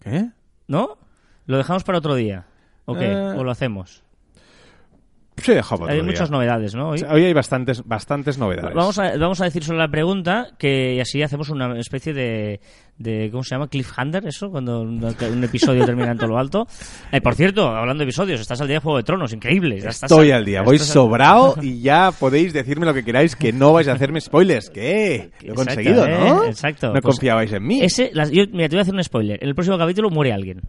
¿Qué? 0.00 0.28
¿no? 0.68 0.98
¿Lo 1.46 1.56
dejamos 1.56 1.82
para 1.84 1.98
otro 1.98 2.14
día? 2.14 2.46
¿O 2.84 2.94
qué? 2.94 3.06
Eh. 3.10 3.16
¿O 3.16 3.42
lo 3.44 3.50
hacemos? 3.50 4.02
Para 5.78 5.92
Hay 5.92 6.02
muchas 6.02 6.30
novedades, 6.30 6.74
¿no? 6.74 6.90
Hoy. 6.90 7.04
Hoy 7.08 7.24
hay 7.24 7.32
bastantes, 7.32 7.82
bastantes 7.86 8.38
novedades. 8.38 8.74
Vamos 8.74 8.98
a, 8.98 9.16
vamos 9.16 9.40
a 9.40 9.44
decir 9.44 9.64
solo 9.64 9.78
la 9.78 9.88
pregunta 9.88 10.48
que 10.58 10.94
y 10.94 11.00
así 11.00 11.22
hacemos 11.22 11.48
una 11.50 11.78
especie 11.78 12.12
de, 12.12 12.60
de 12.98 13.28
¿cómo 13.30 13.42
se 13.44 13.54
llama? 13.54 13.68
Cliffhanger, 13.68 14.26
eso, 14.26 14.50
cuando 14.50 14.80
un, 14.82 15.02
un 15.04 15.44
episodio 15.44 15.84
termina 15.84 16.12
en 16.12 16.18
todo 16.18 16.28
lo 16.28 16.38
alto. 16.38 16.66
Eh, 17.10 17.20
por 17.22 17.34
cierto, 17.34 17.68
hablando 17.68 18.00
de 18.00 18.04
episodios, 18.04 18.38
estás 18.40 18.60
al 18.60 18.66
día 18.68 18.76
de 18.76 18.80
Juego 18.80 18.98
de 18.98 19.02
Tronos, 19.04 19.32
increíble. 19.32 19.80
Ya 19.80 19.88
estás 19.88 20.10
Estoy 20.10 20.30
al- 20.30 20.38
al 20.38 20.44
día, 20.44 20.62
voy 20.62 20.76
al- 20.76 20.82
sobrado 20.82 21.54
y 21.62 21.80
ya 21.80 22.10
podéis 22.12 22.52
decirme 22.52 22.84
lo 22.84 22.92
que 22.92 23.02
queráis, 23.04 23.34
que 23.34 23.50
no 23.52 23.72
vais 23.72 23.88
a 23.88 23.92
hacerme 23.92 24.20
spoilers. 24.20 24.68
¿Qué? 24.70 25.30
Lo 25.42 25.48
he 25.48 25.50
Exacto, 25.50 25.54
conseguido, 25.64 26.06
¿eh? 26.06 26.18
¿no? 26.18 26.44
Exacto. 26.44 26.86
No 26.88 26.92
Pues 26.94 27.04
confiabais 27.04 27.52
en 27.52 27.66
mí. 27.66 27.80
Ese, 27.80 28.10
las- 28.12 28.30
yo- 28.30 28.44
mira, 28.52 28.68
te 28.68 28.76
voy 28.76 28.80
a 28.80 28.82
hacer 28.82 28.94
un 28.94 29.02
spoiler. 29.02 29.38
En 29.42 29.48
el 29.48 29.54
próximo 29.54 29.78
capítulo 29.78 30.10
muere 30.10 30.32
alguien. 30.32 30.60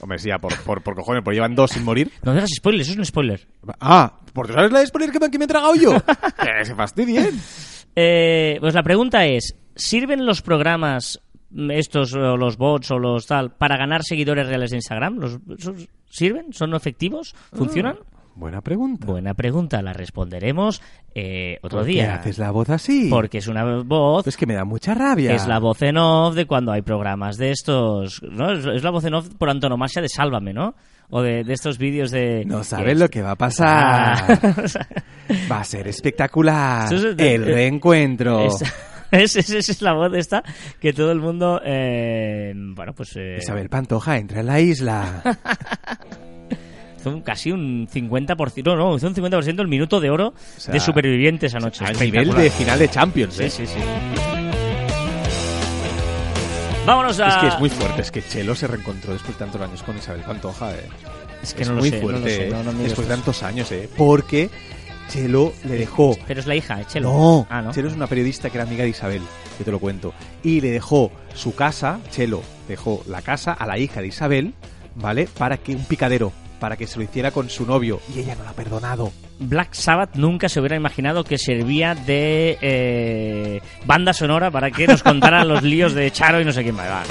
Hombre, 0.00 0.18
sí, 0.18 0.28
ya, 0.28 0.38
por, 0.38 0.56
por, 0.62 0.82
por 0.82 0.94
cojones, 0.94 1.22
porque 1.22 1.36
llevan 1.36 1.54
dos 1.54 1.70
sin 1.70 1.84
morir. 1.84 2.10
No 2.22 2.34
digas 2.34 2.50
spoiler, 2.54 2.82
eso 2.82 2.92
es 2.92 2.98
un 2.98 3.04
spoiler. 3.04 3.46
Ah, 3.80 4.18
¿por 4.32 4.52
sabes 4.52 4.70
la 4.70 4.80
de 4.80 4.86
spoiler 4.86 5.10
que 5.10 5.18
me, 5.18 5.30
que 5.30 5.38
me 5.38 5.44
he 5.46 5.48
tragado 5.48 5.74
yo? 5.74 5.92
que 6.42 6.64
se 6.64 6.74
fastidien. 6.74 7.40
Eh, 7.94 8.58
pues 8.60 8.74
la 8.74 8.82
pregunta 8.82 9.24
es, 9.26 9.56
¿sirven 9.74 10.26
los 10.26 10.42
programas 10.42 11.20
mm, 11.50 11.70
estos 11.70 12.12
o 12.14 12.36
los 12.36 12.58
bots 12.58 12.90
o 12.90 12.98
los 12.98 13.26
tal 13.26 13.52
para 13.52 13.78
ganar 13.78 14.02
seguidores 14.04 14.46
reales 14.46 14.70
de 14.70 14.76
Instagram? 14.76 15.16
¿Los, 15.16 15.38
¿Sirven? 16.10 16.52
¿Son 16.52 16.74
efectivos? 16.74 17.34
¿Funcionan? 17.52 17.96
Buena 18.36 18.60
pregunta. 18.60 19.06
Buena 19.06 19.32
pregunta, 19.32 19.80
la 19.80 19.94
responderemos 19.94 20.82
eh, 21.14 21.58
otro 21.62 21.78
¿Por 21.78 21.86
qué 21.86 21.92
día. 21.92 22.14
haces 22.16 22.36
la 22.36 22.50
voz 22.50 22.68
así? 22.68 23.08
Porque 23.10 23.38
es 23.38 23.48
una 23.48 23.64
voz 23.82 24.26
Es 24.26 24.36
que 24.36 24.44
me 24.46 24.52
da 24.54 24.64
mucha 24.66 24.92
rabia. 24.94 25.34
es 25.34 25.46
la 25.46 25.58
voz 25.58 25.80
en 25.80 25.96
off 25.96 26.34
de 26.34 26.44
cuando 26.46 26.70
hay 26.70 26.82
programas 26.82 27.38
de 27.38 27.50
estos, 27.50 28.22
¿no? 28.22 28.52
Es, 28.52 28.66
es 28.66 28.82
la 28.84 28.90
voz 28.90 29.04
en 29.06 29.14
off 29.14 29.30
por 29.38 29.48
antonomasia 29.48 30.02
de 30.02 30.10
Sálvame, 30.10 30.52
¿no? 30.52 30.74
O 31.08 31.22
de, 31.22 31.44
de 31.44 31.52
estos 31.54 31.78
vídeos 31.78 32.10
de... 32.10 32.44
No 32.44 32.62
sabes 32.62 32.98
lo 32.98 33.08
que 33.08 33.22
va 33.22 33.30
a 33.30 33.36
pasar. 33.36 34.38
Va 35.50 35.60
a 35.60 35.64
ser 35.64 35.88
espectacular. 35.88 36.92
Eso 36.92 37.08
es 37.08 37.16
de- 37.16 37.34
El 37.36 37.44
reencuentro. 37.46 38.46
Esta- 38.46 38.66
es, 39.12 39.34
es, 39.36 39.50
es 39.70 39.82
la 39.82 39.94
voz 39.94 40.12
esta 40.14 40.42
que 40.80 40.92
todo 40.92 41.10
el 41.12 41.20
mundo, 41.20 41.60
eh, 41.64 42.52
bueno, 42.54 42.92
pues... 42.92 43.16
eh, 43.16 43.36
Isabel 43.38 43.68
Pantoja 43.70 44.18
entra 44.18 44.40
en 44.40 44.46
la 44.46 44.60
isla. 44.60 45.22
hizo 47.06 47.16
un- 47.16 47.22
casi 47.22 47.52
un 47.52 47.88
50%, 47.92 48.64
no, 48.64 48.76
no, 48.76 48.96
hizo 48.96 49.06
un 49.06 49.14
50% 49.14 49.60
el 49.62 49.68
minuto 49.68 50.00
de 50.00 50.10
oro 50.10 50.34
sea, 50.56 50.72
de 50.74 50.80
supervivientes 50.80 51.54
anoche. 51.54 51.84
Al 51.84 51.98
nivel 51.98 52.34
de 52.34 52.50
final 52.50 52.78
de 52.78 52.88
Champions, 52.90 53.38
¿eh? 53.40 53.50
Sí, 53.50 53.66
sí, 53.66 53.72
sí. 53.74 53.80
Vámonos 56.86 57.18
a... 57.18 57.28
Es 57.28 57.36
que 57.38 57.46
es 57.48 57.58
muy 57.58 57.68
fuerte, 57.70 58.02
es 58.02 58.10
que 58.12 58.22
Chelo 58.22 58.54
se 58.54 58.66
reencontró 58.68 59.12
después 59.12 59.36
de 59.36 59.44
tantos 59.44 59.60
años 59.60 59.82
con 59.82 59.96
Isabel 59.96 60.22
Pantoja, 60.22 60.72
eh. 60.72 60.88
Es 61.42 61.52
que 61.54 61.62
es 61.62 61.68
no 61.68 61.74
lo 61.74 61.80
muy 61.80 61.90
sé, 61.90 61.96
no 61.96 62.02
fuerte, 62.02 62.20
lo 62.20 62.26
sé, 62.28 62.46
eh, 62.46 62.50
no, 62.50 62.62
no 62.62 62.72
después 62.78 63.08
de 63.08 63.14
tantos 63.14 63.42
años, 63.42 63.72
eh. 63.72 63.88
Porque 63.96 64.50
Chelo 65.08 65.52
le 65.64 65.74
dejó... 65.78 66.16
Pero 66.28 66.38
es 66.40 66.46
la 66.46 66.54
hija, 66.54 66.80
eh, 66.80 66.84
Chelo. 66.88 67.10
No, 67.12 67.46
Ah, 67.50 67.60
¿no? 67.60 67.72
Chelo 67.72 67.88
es 67.88 67.94
una 67.94 68.06
periodista 68.06 68.50
que 68.50 68.58
era 68.58 68.64
amiga 68.64 68.84
de 68.84 68.90
Isabel, 68.90 69.22
yo 69.58 69.64
te 69.64 69.70
lo 69.72 69.80
cuento. 69.80 70.14
Y 70.44 70.60
le 70.60 70.70
dejó 70.70 71.10
su 71.34 71.56
casa, 71.56 71.98
Chelo 72.12 72.42
dejó 72.68 73.02
la 73.08 73.20
casa 73.22 73.52
a 73.52 73.66
la 73.66 73.78
hija 73.78 74.00
de 74.00 74.06
Isabel, 74.06 74.54
¿vale? 74.94 75.28
Para 75.36 75.56
que 75.56 75.74
un 75.74 75.84
picadero, 75.86 76.32
para 76.58 76.76
que 76.76 76.86
se 76.86 76.98
lo 76.98 77.04
hiciera 77.04 77.30
con 77.30 77.48
su 77.50 77.66
novio. 77.66 78.00
Y 78.14 78.20
ella 78.20 78.34
no 78.36 78.44
lo 78.44 78.50
ha 78.50 78.54
perdonado. 78.54 79.12
Black 79.38 79.74
Sabbath 79.74 80.14
nunca 80.16 80.48
se 80.48 80.60
hubiera 80.60 80.76
imaginado 80.76 81.22
que 81.24 81.36
servía 81.38 81.94
de 81.94 82.58
eh, 82.60 83.60
banda 83.84 84.12
sonora 84.12 84.50
para 84.50 84.70
que 84.70 84.86
nos 84.86 85.02
contaran 85.02 85.46
los 85.48 85.62
líos 85.62 85.92
de 85.94 86.10
Charo 86.10 86.40
y 86.40 86.44
no 86.44 86.52
sé 86.52 86.62
quién 86.62 86.74
más. 86.74 87.06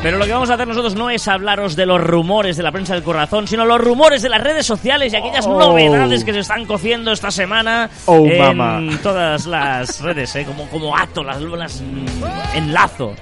Pero 0.00 0.16
lo 0.16 0.26
que 0.26 0.32
vamos 0.32 0.48
a 0.48 0.54
hacer 0.54 0.68
nosotros 0.68 0.94
no 0.94 1.10
es 1.10 1.26
hablaros 1.26 1.74
de 1.74 1.84
los 1.84 2.00
rumores 2.00 2.56
de 2.56 2.62
la 2.62 2.70
prensa 2.70 2.94
del 2.94 3.02
corazón, 3.02 3.48
sino 3.48 3.64
los 3.64 3.80
rumores 3.80 4.22
de 4.22 4.28
las 4.28 4.40
redes 4.40 4.64
sociales 4.64 5.12
y 5.12 5.16
aquellas 5.16 5.44
Oh. 5.46 5.58
novedades 5.58 6.22
que 6.22 6.32
se 6.32 6.38
están 6.38 6.66
cociendo 6.66 7.10
esta 7.10 7.32
semana 7.32 7.90
Oh, 8.06 8.24
en 8.24 8.38
mama. 8.56 8.98
todas 9.02 9.46
las 9.46 10.00
redes, 10.00 10.36
¿eh? 10.36 10.44
como, 10.44 10.68
como 10.68 10.96
ato, 10.96 11.24
las, 11.24 11.40
las 11.42 11.80
mm, 11.80 12.56
enlazo. 12.56 13.14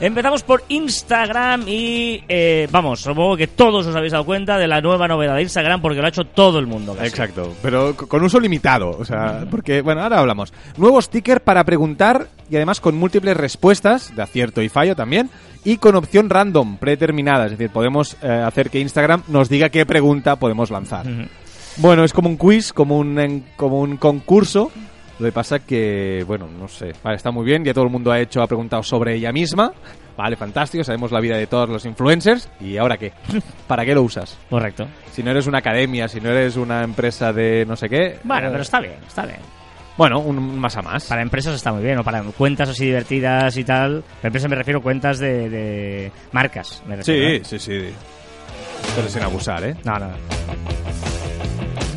Empezamos 0.00 0.42
por 0.42 0.62
Instagram 0.68 1.64
y 1.68 2.24
eh, 2.26 2.66
vamos, 2.70 3.00
supongo 3.00 3.36
que 3.36 3.46
todos 3.48 3.86
os 3.86 3.94
habéis 3.94 4.12
dado 4.12 4.24
cuenta 4.24 4.56
de 4.56 4.66
la 4.66 4.80
nueva 4.80 5.06
novedad 5.06 5.36
de 5.36 5.42
Instagram 5.42 5.82
porque 5.82 5.98
lo 6.00 6.06
ha 6.06 6.08
hecho 6.08 6.24
todo 6.24 6.58
el 6.58 6.66
mundo. 6.66 6.94
casi. 6.94 7.08
Exacto, 7.08 7.52
pero 7.60 7.94
con 7.94 8.22
uso 8.24 8.40
limitado, 8.40 8.96
o 8.98 9.04
sea, 9.04 9.44
porque, 9.50 9.82
bueno, 9.82 10.02
ahora 10.02 10.20
hablamos. 10.20 10.54
Nuevo 10.78 11.02
sticker 11.02 11.42
para 11.42 11.64
preguntar 11.64 12.28
y 12.50 12.56
además 12.56 12.80
con 12.80 12.96
múltiples 12.96 13.36
respuestas, 13.36 14.16
de 14.16 14.22
acierto 14.22 14.62
y 14.62 14.70
fallo 14.70 14.96
también, 14.96 15.28
y 15.64 15.76
con 15.76 15.94
opción 15.96 16.30
random, 16.30 16.78
predeterminada, 16.78 17.44
es 17.44 17.50
decir, 17.52 17.68
podemos 17.70 18.16
eh, 18.22 18.26
hacer 18.28 18.70
que 18.70 18.80
Instagram 18.80 19.22
nos 19.28 19.50
diga 19.50 19.68
qué 19.68 19.84
pregunta 19.84 20.36
podemos 20.36 20.70
lanzar. 20.70 21.04
Bueno, 21.76 22.04
es 22.04 22.12
como 22.14 22.28
un 22.30 22.36
quiz, 22.38 22.72
como 22.72 22.96
un, 22.98 23.18
en- 23.18 23.44
como 23.56 23.80
un 23.80 23.98
concurso. 23.98 24.72
Lo 25.20 25.26
que 25.26 25.32
pasa 25.32 25.58
que, 25.60 26.24
bueno, 26.26 26.48
no 26.48 26.66
sé. 26.66 26.92
Vale, 27.04 27.16
está 27.16 27.30
muy 27.30 27.44
bien. 27.44 27.62
Ya 27.62 27.74
todo 27.74 27.84
el 27.84 27.90
mundo 27.90 28.10
ha 28.10 28.18
hecho, 28.18 28.40
ha 28.42 28.46
preguntado 28.46 28.82
sobre 28.82 29.14
ella 29.16 29.30
misma. 29.32 29.70
Vale, 30.16 30.34
fantástico. 30.34 30.82
Sabemos 30.82 31.12
la 31.12 31.20
vida 31.20 31.36
de 31.36 31.46
todos 31.46 31.68
los 31.68 31.84
influencers. 31.84 32.48
¿Y 32.58 32.78
ahora 32.78 32.96
qué? 32.96 33.12
¿Para 33.68 33.84
qué 33.84 33.94
lo 33.94 34.02
usas? 34.02 34.38
Correcto. 34.48 34.86
Si 35.12 35.22
no 35.22 35.30
eres 35.30 35.46
una 35.46 35.58
academia, 35.58 36.08
si 36.08 36.20
no 36.20 36.30
eres 36.30 36.56
una 36.56 36.82
empresa 36.82 37.32
de 37.34 37.64
no 37.66 37.76
sé 37.76 37.88
qué. 37.88 38.18
Bueno, 38.24 38.48
eh, 38.48 38.50
pero 38.50 38.62
está 38.62 38.80
bien, 38.80 38.96
está 39.06 39.26
bien. 39.26 39.38
Bueno, 39.98 40.20
un, 40.20 40.58
más 40.58 40.74
a 40.78 40.82
más. 40.82 41.04
Para 41.04 41.20
empresas 41.20 41.54
está 41.54 41.70
muy 41.72 41.82
bien, 41.82 41.98
o 41.98 42.04
para 42.04 42.22
cuentas 42.22 42.70
así 42.70 42.86
divertidas 42.86 43.54
y 43.58 43.64
tal. 43.64 44.02
Para 44.16 44.28
empresas 44.28 44.48
me 44.48 44.56
refiero 44.56 44.78
a 44.80 44.82
cuentas 44.82 45.18
de, 45.18 45.50
de 45.50 46.12
marcas. 46.32 46.82
Me 46.86 46.96
refiero, 46.96 47.28
Sí, 47.28 47.36
¿eh? 47.36 47.40
sí, 47.44 47.58
sí. 47.58 47.94
Pero 48.96 49.08
sin 49.08 49.22
abusar, 49.22 49.62
¿eh? 49.64 49.74
No, 49.84 49.98
no. 49.98 50.08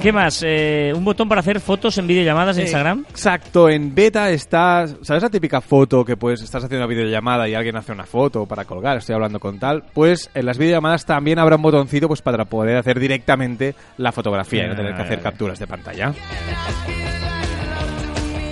¿Qué 0.04 0.12
más? 0.12 0.44
Eh, 0.46 0.92
un 0.94 1.06
botón 1.06 1.30
para 1.30 1.40
hacer 1.40 1.62
fotos 1.62 1.98
en 1.98 2.06
videollamadas 2.08 2.58
de 2.58 2.64
Instagram. 2.64 3.06
Exacto, 3.10 3.70
en 3.70 3.96
beta 3.96 4.30
estás. 4.32 4.98
¿Sabes 5.02 5.24
la 5.24 5.30
típica 5.30 5.62
foto 5.62 6.04
que 6.04 6.18
pues 6.18 6.42
estás 6.42 6.62
haciendo 6.62 6.86
una 6.86 6.94
videollamada 6.94 7.48
y 7.48 7.56
alguien 7.56 7.78
hace 7.78 7.94
una 7.94 8.06
foto 8.06 8.46
para 8.46 8.66
colgar? 8.66 8.98
Estoy 8.98 9.16
hablando 9.16 9.40
con 9.40 9.60
tal. 9.60 9.84
Pues 9.94 10.30
en 10.34 10.46
las 10.46 10.58
videollamadas 10.58 11.06
también 11.06 11.40
habrá 11.40 11.56
un 11.56 11.62
botoncito 11.62 12.10
pues 12.10 12.22
para 12.22 12.44
poder 12.44 12.76
hacer 12.76 13.00
directamente 13.00 13.76
la 13.98 14.12
fotografía 14.12 14.66
y 14.66 14.68
no 14.68 14.76
tener 14.76 14.94
que 14.94 15.02
hacer 15.04 15.20
Ah. 15.20 15.24
capturas 15.24 15.58
de 15.58 15.68
pantalla. 15.68 16.14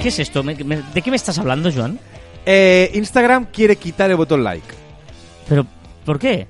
¿Qué 0.02 0.08
es 0.08 0.20
esto? 0.20 0.44
Me- 0.44 0.56
me- 0.56 0.82
¿De 0.94 1.02
qué 1.02 1.10
me 1.10 1.18
estás 1.18 1.38
hablando, 1.38 1.70
Joan? 1.70 2.00
Eh, 2.46 2.90
Instagram 2.94 3.48
quiere 3.52 3.76
quitar 3.76 4.10
el 4.10 4.16
botón 4.16 4.42
like. 4.46 4.66
¿Pero 5.50 5.66
por 6.06 6.18
qué? 6.18 6.48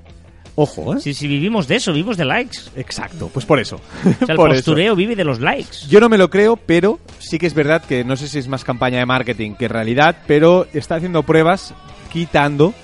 Ojo, 0.54 0.94
¿eh? 0.94 1.00
Si, 1.00 1.14
si 1.14 1.28
vivimos 1.28 1.66
de 1.66 1.76
eso, 1.76 1.92
vivimos 1.92 2.16
de 2.16 2.24
likes. 2.26 2.58
Exacto, 2.76 3.30
pues 3.32 3.46
por 3.46 3.58
eso. 3.58 3.76
O 3.76 4.26
sea, 4.26 4.26
el 4.28 4.36
Por 4.36 4.50
eso. 4.52 4.58
postureo 4.58 4.94
vive 4.94 5.16
de 5.16 5.24
los 5.24 5.40
likes. 5.40 5.86
Yo 5.88 5.98
no 6.00 6.08
me 6.08 6.18
lo 6.18 6.28
creo, 6.28 6.56
pero 6.56 7.00
sí 7.18 7.38
que 7.38 7.46
es 7.46 7.54
verdad 7.54 7.82
que 7.84 8.04
no 8.04 8.16
sé 8.16 8.28
si 8.28 8.38
es 8.38 8.48
más 8.48 8.62
campaña 8.64 8.98
de 8.98 9.06
marketing 9.06 9.54
que 9.54 9.68
realidad, 9.68 10.16
pero 10.26 10.66
está 10.74 10.96
haciendo 10.96 11.22
pruebas 11.22 11.74
quitando 12.12 12.74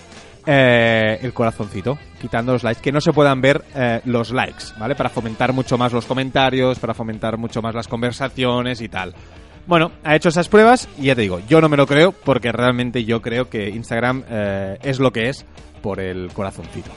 eh, 0.46 1.18
el 1.20 1.34
corazoncito, 1.34 1.98
quitando 2.18 2.52
los 2.52 2.62
likes, 2.62 2.80
que 2.80 2.90
no 2.90 3.02
se 3.02 3.12
puedan 3.12 3.42
ver 3.42 3.62
eh, 3.74 4.00
los 4.06 4.30
likes, 4.30 4.64
¿vale? 4.78 4.94
Para 4.94 5.10
fomentar 5.10 5.52
mucho 5.52 5.76
más 5.76 5.92
los 5.92 6.06
comentarios, 6.06 6.78
para 6.78 6.94
fomentar 6.94 7.36
mucho 7.36 7.60
más 7.60 7.74
las 7.74 7.86
conversaciones 7.86 8.80
y 8.80 8.88
tal. 8.88 9.14
Bueno, 9.66 9.92
ha 10.02 10.16
hecho 10.16 10.30
esas 10.30 10.48
pruebas 10.48 10.88
y 10.98 11.02
ya 11.02 11.14
te 11.14 11.20
digo, 11.20 11.42
yo 11.46 11.60
no 11.60 11.68
me 11.68 11.76
lo 11.76 11.86
creo 11.86 12.12
porque 12.12 12.50
realmente 12.50 13.04
yo 13.04 13.20
creo 13.20 13.50
que 13.50 13.68
Instagram 13.68 14.24
eh, 14.30 14.78
es 14.82 14.98
lo 14.98 15.12
que 15.12 15.28
es 15.28 15.44
por 15.82 16.00
el 16.00 16.32
corazoncito. 16.32 16.90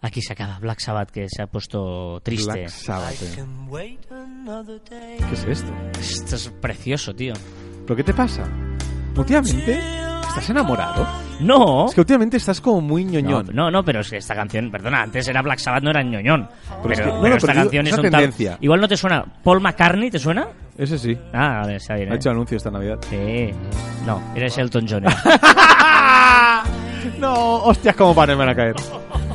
Bueno, 0.00 0.08
aquí 0.08 0.22
se 0.22 0.32
acaba 0.32 0.58
Black 0.58 0.80
Sabbath, 0.80 1.10
que 1.10 1.28
se 1.28 1.42
ha 1.42 1.46
puesto 1.46 2.20
triste. 2.22 2.52
Black 2.52 2.68
Sabbath, 2.68 3.22
eh. 3.22 3.98
¿Qué 5.28 5.34
es 5.34 5.44
esto? 5.44 5.72
Esto 5.98 6.36
es 6.36 6.48
precioso, 6.60 7.14
tío. 7.14 7.34
¿Pero 7.86 7.96
qué 7.96 8.04
te 8.04 8.14
pasa? 8.14 8.44
Últimamente 9.16 9.78
estás 10.26 10.48
enamorado. 10.50 11.06
No. 11.40 11.86
Es 11.86 11.94
que 11.94 12.00
últimamente 12.00 12.36
estás 12.36 12.60
como 12.60 12.80
muy 12.80 13.04
No, 13.04 13.12
ñoñón. 13.12 13.48
no, 13.52 13.70
no, 13.70 13.84
pero 13.84 14.00
es 14.00 14.10
que 14.10 14.16
esta 14.18 14.34
canción, 14.34 14.70
perdona, 14.70 15.02
antes 15.02 15.26
era 15.28 15.42
Black 15.42 15.58
Sabbath, 15.58 15.82
no 15.82 15.90
era 15.90 16.02
ñoñón. 16.02 16.48
Pero, 16.82 16.94
es 16.94 17.00
que- 17.00 17.06
no, 17.06 17.12
pero 17.20 17.28
no, 17.30 17.36
esta 17.36 17.46
pero 17.48 17.60
canción 17.60 17.86
es 17.86 17.92
es 17.92 17.98
un 17.98 18.02
tal- 18.04 18.10
tendencia. 18.12 18.58
Igual 18.60 18.80
no 18.80 18.88
te 18.88 18.96
suena. 18.96 19.24
¿Paul 19.42 19.60
McCartney 19.60 20.10
te 20.10 20.18
suena? 20.18 20.48
Ese 20.78 20.98
sí. 20.98 21.18
Ah, 21.34 21.62
a 21.62 21.66
ver, 21.66 21.76
está 21.76 21.94
bien. 21.96 22.10
Ha 22.10 22.14
¿eh? 22.14 22.16
hecho 22.16 22.30
anuncio 22.30 22.56
esta 22.56 22.70
Navidad. 22.70 22.98
Sí. 23.10 23.50
No, 24.06 24.22
eres 24.34 24.56
Elton 24.56 24.86
John. 24.88 25.04
¿eh? 25.06 25.10
no, 27.18 27.56
hostias, 27.64 27.96
cómo 27.96 28.14
para 28.14 28.32
me 28.34 28.38
van 28.38 28.48
a 28.50 28.54
caer. 28.54 28.76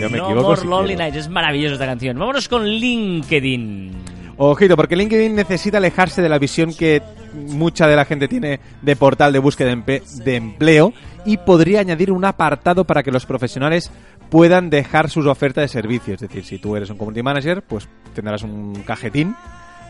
Yo 0.00 0.10
me 0.10 0.18
no 0.18 0.24
equivoco. 0.24 0.48
More 0.48 0.60
si 0.60 0.66
Lonely. 0.66 0.96
Nights, 0.96 1.16
es 1.16 1.28
maravillosa 1.28 1.74
esta 1.74 1.86
canción. 1.86 2.18
Vámonos 2.18 2.48
con 2.48 2.66
LinkedIn. 2.66 3.92
Ojito, 4.38 4.76
porque 4.76 4.96
LinkedIn 4.96 5.34
necesita 5.34 5.78
alejarse 5.78 6.20
de 6.20 6.28
la 6.28 6.38
visión 6.38 6.74
que 6.74 7.02
mucha 7.32 7.86
de 7.86 7.96
la 7.96 8.04
gente 8.04 8.28
tiene 8.28 8.60
de 8.82 8.96
portal 8.96 9.32
de 9.32 9.38
búsqueda 9.38 9.74
de, 9.74 10.36
empleo 10.36 10.92
y 11.24 11.38
podría 11.38 11.80
añadir 11.80 12.12
un 12.12 12.24
apartado 12.24 12.84
para 12.84 13.02
que 13.02 13.10
los 13.10 13.24
profesionales 13.24 13.90
puedan 14.30 14.68
dejar 14.68 15.08
sus 15.08 15.26
ofertas 15.26 15.62
de 15.62 15.68
servicios. 15.68 16.20
Es 16.22 16.28
decir, 16.28 16.44
si 16.44 16.58
tú 16.58 16.76
eres 16.76 16.90
un 16.90 16.98
community 16.98 17.22
manager, 17.22 17.62
pues 17.62 17.88
tendrás 18.14 18.42
un 18.42 18.74
cajetín, 18.86 19.34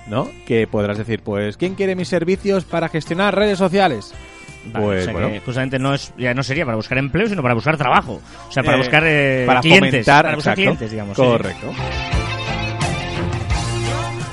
¿no? 0.07 0.29
Que 0.47 0.69
podrás 0.69 0.99
decir, 0.99 1.23
pues, 1.23 1.57
¿quién 1.57 1.75
quiere 1.75 1.97
mis 1.97 2.09
servicios 2.09 2.65
para 2.65 2.89
gestionar 2.89 3.35
redes 3.35 3.59
sociales? 3.59 4.15
Vale, 4.73 4.85
pues 4.87 5.01
o 5.03 5.05
sea 5.05 5.13
bueno. 5.13 5.31
que 5.31 5.41
justamente 5.41 5.79
no 5.79 5.95
es 5.95 6.13
ya 6.19 6.35
no 6.35 6.43
sería 6.43 6.65
para 6.65 6.77
buscar 6.77 6.99
empleo, 6.99 7.29
sino 7.29 7.43
para 7.43 7.55
buscar 7.55 7.77
trabajo. 7.77 8.21
O 8.49 8.53
sea, 8.53 8.63
para 8.63 8.77
Eh, 8.77 8.81
buscar 8.81 9.03
eh, 9.07 9.45
para 9.47 9.61
clientes. 9.61 9.91
fomentar, 9.91 10.25
para 10.25 10.35
buscar 10.37 10.53
exacto. 10.53 10.63
clientes, 10.63 10.91
digamos. 10.91 11.17
sí. 11.17 11.23
Correcto. 11.23 11.73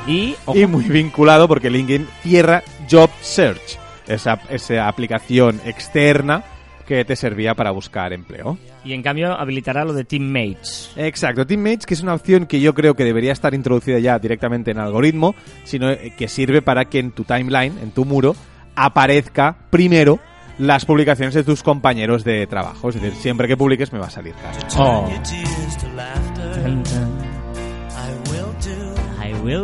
Y, 0.08 0.36
ojo, 0.46 0.58
Y 0.60 0.68
muy 0.68 0.84
vinculado 0.84 1.48
porque 1.48 1.70
LinkedIn 1.70 2.08
cierra 2.24 2.62
Job 2.92 3.10
Search, 3.22 3.80
esa, 4.08 4.40
esa 4.50 4.88
aplicación 4.90 5.62
externa 5.66 6.44
que 6.86 7.06
te 7.06 7.16
servía 7.16 7.56
para 7.56 7.72
buscar 7.72 8.12
empleo. 8.12 8.58
y 8.84 8.92
en 8.92 9.02
cambio 9.02 9.32
habilitará 9.32 9.86
lo 9.86 9.94
de 9.94 10.04
Teammates. 10.04 10.92
Exacto, 10.98 11.48
Teammates, 11.48 11.86
que 11.86 11.94
es 11.94 12.02
una 12.02 12.14
opción 12.14 12.46
que 12.46 12.60
yo 12.60 12.74
creo 12.74 12.96
que 12.96 13.06
debería 13.06 13.32
estar 13.32 13.54
introducida 13.54 14.00
ya 14.00 14.20
directamente 14.20 14.72
en 14.72 14.80
algoritmo, 14.80 15.34
sino 15.64 15.90
eh, 15.90 16.14
que 16.18 16.28
sirve 16.28 16.62
para 16.62 16.84
que 16.86 17.00
en 17.00 17.12
tu 17.12 17.24
timeline, 17.24 17.78
en 17.82 17.92
tu 17.92 18.04
muro, 18.04 18.36
aparezca 18.76 19.56
primero 19.70 20.20
las 20.58 20.86
publicaciones 20.86 21.34
de 21.34 21.44
tus 21.44 21.64
compañeros 21.64 22.24
de 22.24 22.46
trabajo. 22.48 22.90
Es 22.90 22.96
decir, 22.96 23.14
siempre 23.16 23.48
que 23.48 23.58
publiques 23.58 23.92
me 23.92 24.00
va 24.00 24.08
a 24.08 24.12
salir 24.12 24.36
casi. 24.36 24.60
Oh. 24.80 25.10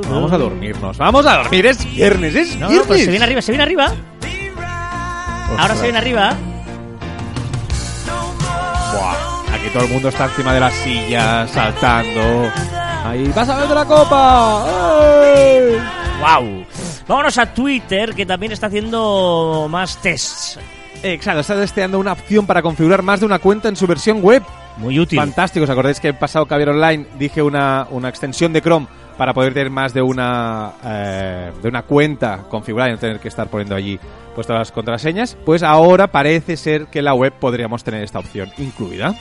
Vamos 0.10 0.32
a 0.32 0.38
dormirnos, 0.38 0.98
vamos 0.98 1.26
a 1.26 1.38
dormir, 1.38 1.66
es 1.66 1.86
viernes, 1.86 2.36
es 2.36 2.56
No, 2.58 2.68
viernes. 2.68 2.88
pues 2.88 3.06
se 3.06 3.10
viene 3.12 3.24
arriba, 3.24 3.42
se 3.42 3.52
viene 3.52 3.64
arriba. 3.64 3.94
Ahora 5.58 5.76
se 5.76 5.84
viene 5.84 5.98
arriba. 5.98 6.36
Buah, 8.94 9.56
aquí 9.56 9.70
todo 9.74 9.84
el 9.86 9.90
mundo 9.92 10.10
está 10.10 10.26
encima 10.26 10.54
de 10.54 10.60
las 10.60 10.74
sillas, 10.74 11.50
saltando. 11.52 12.52
Ahí, 13.06 13.32
vas 13.34 13.48
a 13.50 13.58
ver 13.58 13.68
de 13.70 13.76
la 13.76 13.86
copa. 13.86 14.66
¡Ey! 15.24 15.78
Wow. 16.20 16.66
Vámonos 17.10 17.40
a 17.40 17.52
Twitter, 17.52 18.14
que 18.14 18.24
también 18.24 18.52
está 18.52 18.68
haciendo 18.68 19.66
más 19.68 20.00
tests. 20.00 20.60
Exacto, 21.02 21.40
está 21.40 21.56
testeando 21.56 21.98
una 21.98 22.12
opción 22.12 22.46
para 22.46 22.62
configurar 22.62 23.02
más 23.02 23.20
de 23.20 23.26
una 23.26 23.40
cuenta 23.40 23.68
en 23.68 23.76
su 23.76 23.88
versión 23.88 24.22
web. 24.22 24.44
Muy 24.78 25.00
útil. 25.00 25.18
Fantástico, 25.18 25.64
¿os 25.64 25.70
acordáis 25.72 26.00
que 26.00 26.10
el 26.10 26.14
pasado 26.14 26.46
Caviar 26.46 26.70
Online 26.70 27.08
dije 27.18 27.42
una, 27.42 27.88
una 27.90 28.10
extensión 28.10 28.54
de 28.54 28.62
Chrome 28.62 28.86
para 29.18 29.34
poder 29.34 29.56
tener 29.56 29.72
más 29.72 29.92
de 29.92 30.04
una 30.04 30.74
eh, 30.86 31.52
de 31.60 31.68
una 31.68 31.82
cuenta 31.82 32.44
configurada 32.48 32.92
y 32.92 32.94
no 32.94 33.00
tener 33.00 33.20
que 33.20 33.30
estar 33.30 33.48
poniendo 33.48 33.74
allí 33.74 34.00
pues 34.36 34.46
todas 34.46 34.60
las 34.60 34.72
contraseñas? 34.72 35.36
Pues 35.46 35.64
ahora 35.64 36.12
parece 36.12 36.58
ser 36.58 36.86
que 36.92 37.00
en 37.00 37.06
la 37.06 37.16
web 37.16 37.34
podríamos 37.34 37.84
tener 37.84 38.04
esta 38.04 38.20
opción 38.20 38.52
incluida. 38.60 39.16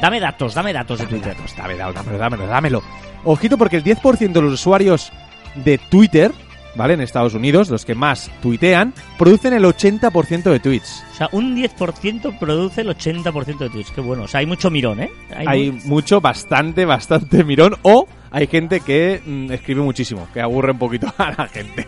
Dame 0.00 0.18
datos, 0.18 0.52
dame 0.52 0.72
datos 0.72 0.98
de 0.98 1.06
Twitter. 1.06 1.36
Pues 1.38 1.56
dame, 1.56 1.76
dámelo, 1.76 2.18
dámelo, 2.18 2.46
dámelo. 2.48 2.82
Ojito 3.22 3.56
porque 3.56 3.76
el 3.76 3.84
10% 3.84 4.32
de 4.32 4.42
los 4.42 4.54
usuarios 4.54 5.12
de 5.54 5.78
Twitter, 5.78 6.32
¿vale? 6.78 6.94
En 6.94 7.02
Estados 7.02 7.34
Unidos, 7.34 7.68
los 7.68 7.84
que 7.84 7.94
más 7.94 8.30
tuitean, 8.40 8.94
producen 9.18 9.52
el 9.52 9.64
80% 9.64 10.44
de 10.44 10.60
tweets. 10.60 11.04
O 11.12 11.14
sea, 11.16 11.28
un 11.32 11.54
10% 11.54 12.38
produce 12.38 12.80
el 12.80 12.88
80% 12.88 13.58
de 13.58 13.68
tweets. 13.68 13.90
Qué 13.90 14.00
bueno. 14.00 14.22
O 14.22 14.28
sea, 14.28 14.40
hay 14.40 14.46
mucho 14.46 14.70
mirón, 14.70 15.00
¿eh? 15.02 15.10
Hay 15.36 15.70
mu- 15.72 15.80
mucho, 15.96 16.20
bastante, 16.22 16.86
bastante 16.86 17.44
mirón. 17.44 17.74
O 17.82 18.06
hay 18.30 18.46
gente 18.46 18.80
que 18.80 19.20
mm, 19.26 19.52
escribe 19.52 19.82
muchísimo, 19.82 20.26
que 20.32 20.40
aburre 20.40 20.72
un 20.72 20.78
poquito 20.78 21.12
a 21.18 21.30
la 21.36 21.46
gente. 21.48 21.86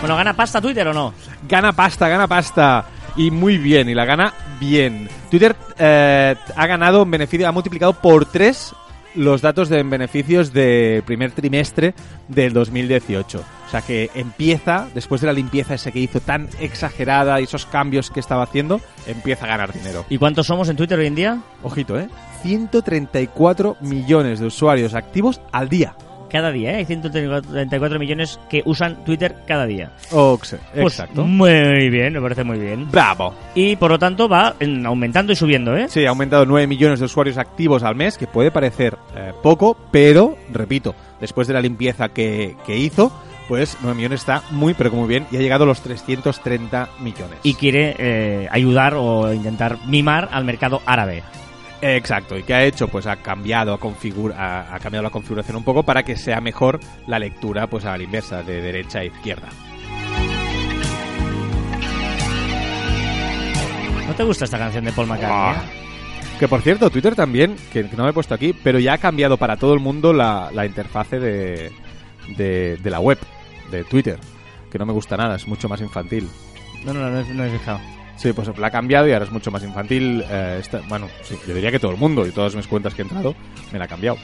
Bueno, 0.00 0.16
¿gana 0.16 0.32
pasta 0.34 0.60
Twitter 0.60 0.86
o 0.88 0.94
no? 0.94 1.12
Gana 1.48 1.72
pasta, 1.72 2.08
gana 2.08 2.26
pasta. 2.26 2.84
Y 3.16 3.30
muy 3.30 3.58
bien, 3.58 3.88
y 3.88 3.94
la 3.94 4.04
gana 4.04 4.32
bien. 4.60 5.08
Twitter 5.30 5.54
eh, 5.78 6.34
ha 6.56 6.66
ganado 6.66 7.02
en 7.02 7.10
beneficio, 7.10 7.46
ha 7.48 7.52
multiplicado 7.52 7.92
por 7.94 8.24
tres 8.24 8.72
los 9.14 9.42
datos 9.42 9.68
de 9.68 9.82
beneficios 9.82 10.52
del 10.52 11.02
primer 11.02 11.32
trimestre 11.32 11.94
del 12.28 12.52
2018. 12.52 13.38
O 13.38 13.70
sea 13.70 13.82
que 13.82 14.10
empieza, 14.14 14.88
después 14.94 15.20
de 15.20 15.28
la 15.28 15.32
limpieza 15.32 15.74
esa 15.74 15.90
que 15.90 16.00
hizo 16.00 16.20
tan 16.20 16.48
exagerada 16.60 17.40
y 17.40 17.44
esos 17.44 17.66
cambios 17.66 18.10
que 18.10 18.20
estaba 18.20 18.42
haciendo, 18.42 18.80
empieza 19.06 19.44
a 19.44 19.48
ganar 19.48 19.72
dinero. 19.72 20.04
¿Y 20.08 20.18
cuántos 20.18 20.46
somos 20.46 20.68
en 20.68 20.76
Twitter 20.76 20.98
hoy 20.98 21.06
en 21.06 21.14
día? 21.14 21.40
Ojito, 21.62 21.98
¿eh? 21.98 22.08
134 22.42 23.76
millones 23.80 24.40
de 24.40 24.46
usuarios 24.46 24.94
activos 24.94 25.40
al 25.52 25.68
día. 25.68 25.94
Cada 26.30 26.50
día, 26.52 26.72
¿eh? 26.72 26.76
Hay 26.76 26.84
134 26.84 27.98
millones 27.98 28.38
que 28.48 28.62
usan 28.64 29.04
Twitter 29.04 29.36
cada 29.46 29.66
día. 29.66 29.92
Oxe, 30.12 30.58
Pues, 30.74 30.94
exacto. 30.94 31.24
muy 31.24 31.90
bien, 31.90 32.12
me 32.12 32.20
parece 32.20 32.44
muy 32.44 32.58
bien. 32.58 32.90
Bravo. 32.90 33.34
Y 33.54 33.76
por 33.76 33.90
lo 33.90 33.98
tanto 33.98 34.28
va 34.28 34.54
en- 34.60 34.86
aumentando 34.86 35.32
y 35.32 35.36
subiendo, 35.36 35.76
¿eh? 35.76 35.86
Sí, 35.88 36.06
ha 36.06 36.10
aumentado 36.10 36.46
9 36.46 36.66
millones 36.66 37.00
de 37.00 37.06
usuarios 37.06 37.36
activos 37.38 37.82
al 37.82 37.96
mes, 37.96 38.16
que 38.16 38.26
puede 38.26 38.50
parecer 38.50 38.96
eh, 39.16 39.32
poco, 39.42 39.76
pero, 39.90 40.36
repito, 40.52 40.94
después 41.20 41.48
de 41.48 41.54
la 41.54 41.60
limpieza 41.60 42.08
que, 42.10 42.56
que 42.66 42.76
hizo, 42.76 43.12
pues 43.48 43.76
9 43.82 43.96
millones 43.96 44.20
está 44.20 44.42
muy, 44.52 44.74
pero 44.74 44.90
muy 44.92 45.08
bien, 45.08 45.26
y 45.32 45.36
ha 45.36 45.40
llegado 45.40 45.64
a 45.64 45.66
los 45.66 45.80
330 45.80 46.88
millones. 47.00 47.38
Y 47.42 47.54
quiere 47.54 47.96
eh, 47.98 48.48
ayudar 48.50 48.94
o 48.96 49.32
intentar 49.32 49.78
mimar 49.86 50.28
al 50.30 50.44
mercado 50.44 50.80
árabe. 50.86 51.22
Exacto, 51.82 52.36
¿y 52.36 52.42
qué 52.42 52.54
ha 52.54 52.64
hecho? 52.64 52.88
Pues 52.88 53.06
ha 53.06 53.16
cambiado, 53.16 53.72
ha, 53.72 54.74
ha, 54.74 54.78
cambiado 54.80 55.02
la 55.02 55.10
configuración 55.10 55.56
un 55.56 55.64
poco 55.64 55.82
para 55.82 56.02
que 56.02 56.16
sea 56.16 56.40
mejor 56.40 56.78
la 57.06 57.18
lectura 57.18 57.66
pues 57.68 57.84
a 57.84 57.96
la 57.96 58.02
inversa, 58.02 58.42
de 58.42 58.60
derecha 58.60 59.00
a 59.00 59.04
izquierda. 59.04 59.48
¿No 64.06 64.14
te 64.14 64.24
gusta 64.24 64.44
esta 64.44 64.58
canción 64.58 64.84
de 64.84 64.92
Paul 64.92 65.06
McCartney? 65.06 65.30
Ah. 65.32 65.64
Que 66.38 66.48
por 66.48 66.62
cierto, 66.62 66.90
Twitter 66.90 67.14
también, 67.14 67.56
que, 67.72 67.88
que 67.88 67.96
no 67.96 68.04
me 68.04 68.10
he 68.10 68.12
puesto 68.12 68.34
aquí, 68.34 68.52
pero 68.52 68.78
ya 68.78 68.94
ha 68.94 68.98
cambiado 68.98 69.36
para 69.36 69.56
todo 69.56 69.72
el 69.72 69.80
mundo 69.80 70.12
la, 70.12 70.50
la 70.52 70.66
interfase 70.66 71.18
de, 71.18 71.70
de, 72.36 72.76
de 72.76 72.90
la 72.90 73.00
web, 73.00 73.18
de 73.70 73.84
Twitter, 73.84 74.18
que 74.70 74.78
no 74.78 74.86
me 74.86 74.92
gusta 74.92 75.16
nada, 75.16 75.36
es 75.36 75.46
mucho 75.46 75.68
más 75.68 75.80
infantil. 75.80 76.28
No, 76.84 76.92
no, 76.92 77.10
no, 77.10 77.22
no 77.22 77.44
he 77.44 77.50
fijado. 77.50 77.80
Sí, 78.20 78.32
pues 78.34 78.48
la 78.58 78.66
ha 78.66 78.70
cambiado 78.70 79.08
y 79.08 79.12
ahora 79.12 79.24
es 79.24 79.30
mucho 79.32 79.50
más 79.50 79.62
infantil. 79.64 80.22
eh, 80.28 80.58
está- 80.60 80.80
bueno, 80.88 81.08
sí, 81.22 81.36
yo 81.48 81.54
diría 81.54 81.70
que 81.70 81.78
todo 81.78 81.90
el 81.92 81.96
mundo 81.96 82.26
y 82.26 82.30
todas 82.32 82.54
mis 82.54 82.66
cuentas 82.66 82.94
que 82.94 83.00
he 83.02 83.04
entrado 83.04 83.34
me 83.72 83.78
la 83.78 83.86
ha 83.86 83.88
cambiado. 83.88 84.18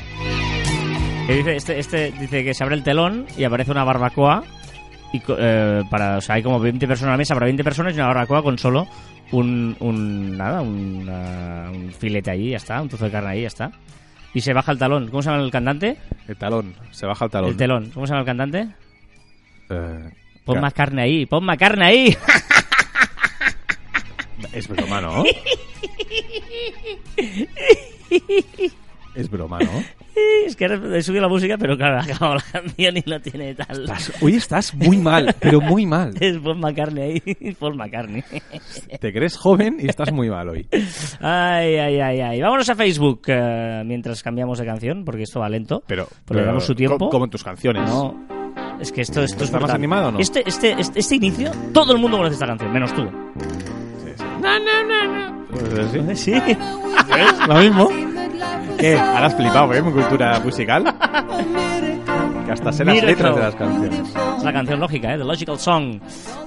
Dice, 1.29 1.57
este, 1.57 1.79
este 1.79 2.13
dice 2.13 2.45
que 2.45 2.55
se 2.55 2.63
abre 2.63 2.77
el 2.77 2.83
telón 2.85 3.27
y 3.37 3.45
aparece 3.45 3.71
una 3.71 3.85
barbacoa. 3.85 4.45
Y, 5.13 5.23
eh, 5.39 5.83
para, 5.91 6.19
o 6.19 6.21
sea, 6.21 6.35
hay 6.35 6.43
como 6.43 6.61
20 6.61 6.87
personas 6.87 7.09
a 7.09 7.13
la 7.13 7.17
mesa 7.19 7.35
para 7.35 7.47
20 7.47 7.65
personas 7.65 7.95
y 7.95 7.97
una 7.97 8.09
barbacoa 8.09 8.43
con 8.43 8.59
solo 8.59 8.87
un, 9.33 9.77
un 9.81 10.37
nada, 10.37 10.61
un, 10.61 11.09
ah, 11.11 11.71
un 11.73 11.91
filete 11.93 12.31
allí, 12.31 12.51
ya 12.51 12.59
está, 12.59 12.81
un 12.83 12.89
trozo 12.89 13.07
de 13.07 13.11
carne 13.13 13.31
ahí, 13.31 13.41
ya 13.43 13.47
está. 13.49 13.71
Y 14.35 14.41
se 14.43 14.53
baja 14.53 14.73
el 14.73 14.79
talón. 14.79 15.09
¿Cómo 15.09 15.23
se 15.23 15.31
llama 15.31 15.43
el 15.43 15.51
cantante? 15.51 15.97
El 16.29 16.37
talón, 16.37 16.75
se 16.91 17.07
baja 17.07 17.25
el 17.25 17.31
talón. 17.31 17.51
El 17.51 17.57
telón. 17.57 17.91
¿Cómo 17.95 18.07
se 18.07 18.11
llama 18.13 18.21
el 18.21 18.27
cantante? 18.27 18.69
Eh, 19.71 20.11
Pon 20.45 20.61
más 20.61 20.75
carne 20.75 21.03
ahí, 21.03 21.27
pon 21.27 21.45
más 21.45 21.57
carne 21.57 21.85
ahí. 21.87 22.17
Es 24.57 24.69
broma, 24.69 25.01
¿no? 25.01 25.25
es 29.15 29.31
broma, 29.31 29.59
¿no? 29.61 29.71
es 30.47 30.57
que 30.57 30.65
he 30.67 31.03
subido 31.03 31.23
la 31.23 31.29
música, 31.29 31.57
pero 31.59 31.77
claro, 31.77 31.97
ha 32.01 32.03
acabado 32.05 32.35
la 32.37 32.41
canción 32.53 32.97
y 32.97 33.03
no 33.07 33.21
tiene 33.21 33.55
tal. 33.55 33.83
Estás- 33.85 34.13
hoy 34.23 34.35
estás 34.37 34.75
muy 34.75 34.97
mal, 34.99 35.35
pero 35.41 35.61
muy 35.61 35.85
mal. 35.87 36.15
Es 36.21 36.39
Paul 36.39 36.59
McCartney 36.59 37.23
ahí, 37.27 37.55
Paul 37.59 37.77
McCartney. 37.77 38.23
Te 39.01 39.13
crees 39.13 39.37
joven 39.37 39.77
y 39.81 39.89
estás 39.89 40.13
muy 40.13 40.29
mal 40.31 40.49
hoy. 40.49 40.67
Ay, 41.21 41.77
ay, 41.77 42.01
ay, 42.01 42.21
ay. 42.21 42.41
Vámonos 42.41 42.69
a 42.71 42.75
Facebook 42.75 43.23
eh, 43.27 43.83
mientras 43.87 44.23
cambiamos 44.23 44.59
de 44.59 44.67
canción, 44.67 45.05
porque 45.05 45.23
esto 45.23 45.41
va 45.41 45.49
lento. 45.49 45.83
Pero, 45.87 46.09
Pero 46.27 46.41
le 46.41 46.47
damos 46.47 46.65
su 46.65 46.75
tiempo. 46.75 46.99
co- 46.99 47.09
Como 47.11 47.25
en 47.25 47.31
tus 47.31 47.45
canciones. 47.45 47.89
No. 47.89 48.27
Es 48.81 48.93
que 48.93 49.01
esto, 49.03 49.23
esto 49.23 49.39
es 49.39 49.45
¿Está 49.45 49.57
más 49.59 49.63
brutal. 49.63 49.77
animado 49.77 50.09
o 50.09 50.13
no? 50.13 50.19
Este, 50.19 50.43
este, 50.47 50.73
este, 50.79 50.99
este 51.01 51.17
inicio, 51.17 51.51
todo 51.73 51.93
el 51.95 51.99
mundo 51.99 52.19
conoce 52.19 52.35
esta 52.35 52.47
canción, 52.47 52.73
menos 52.73 52.95
tú. 52.95 53.07
Sí, 54.41 55.59
sí. 55.91 55.99
Pues 55.99 56.09
así. 56.11 56.15
Sí. 56.15 56.33
¿Ves? 57.15 57.49
Lo 57.49 57.55
mismo. 57.57 57.89
¿Qué? 58.79 58.99
Ahora 58.99 59.27
has 59.27 59.35
flipado, 59.35 59.73
¿eh? 59.75 59.83
Mi 59.83 59.93
cultura 59.93 60.39
musical. 60.41 60.85
Que 62.45 62.53
hasta 62.53 62.73
sé 62.73 62.85
las 62.85 62.95
Miracle. 62.95 63.15
letras 63.17 63.35
de 63.37 63.41
las 63.43 63.55
canciones. 63.55 64.01
Es 64.39 64.45
la 64.45 64.53
canción 64.53 64.81
lógica, 64.81 65.15
¿eh? 65.15 65.19
The 65.19 65.25
Logical 65.25 65.59
Song. 65.59 66.01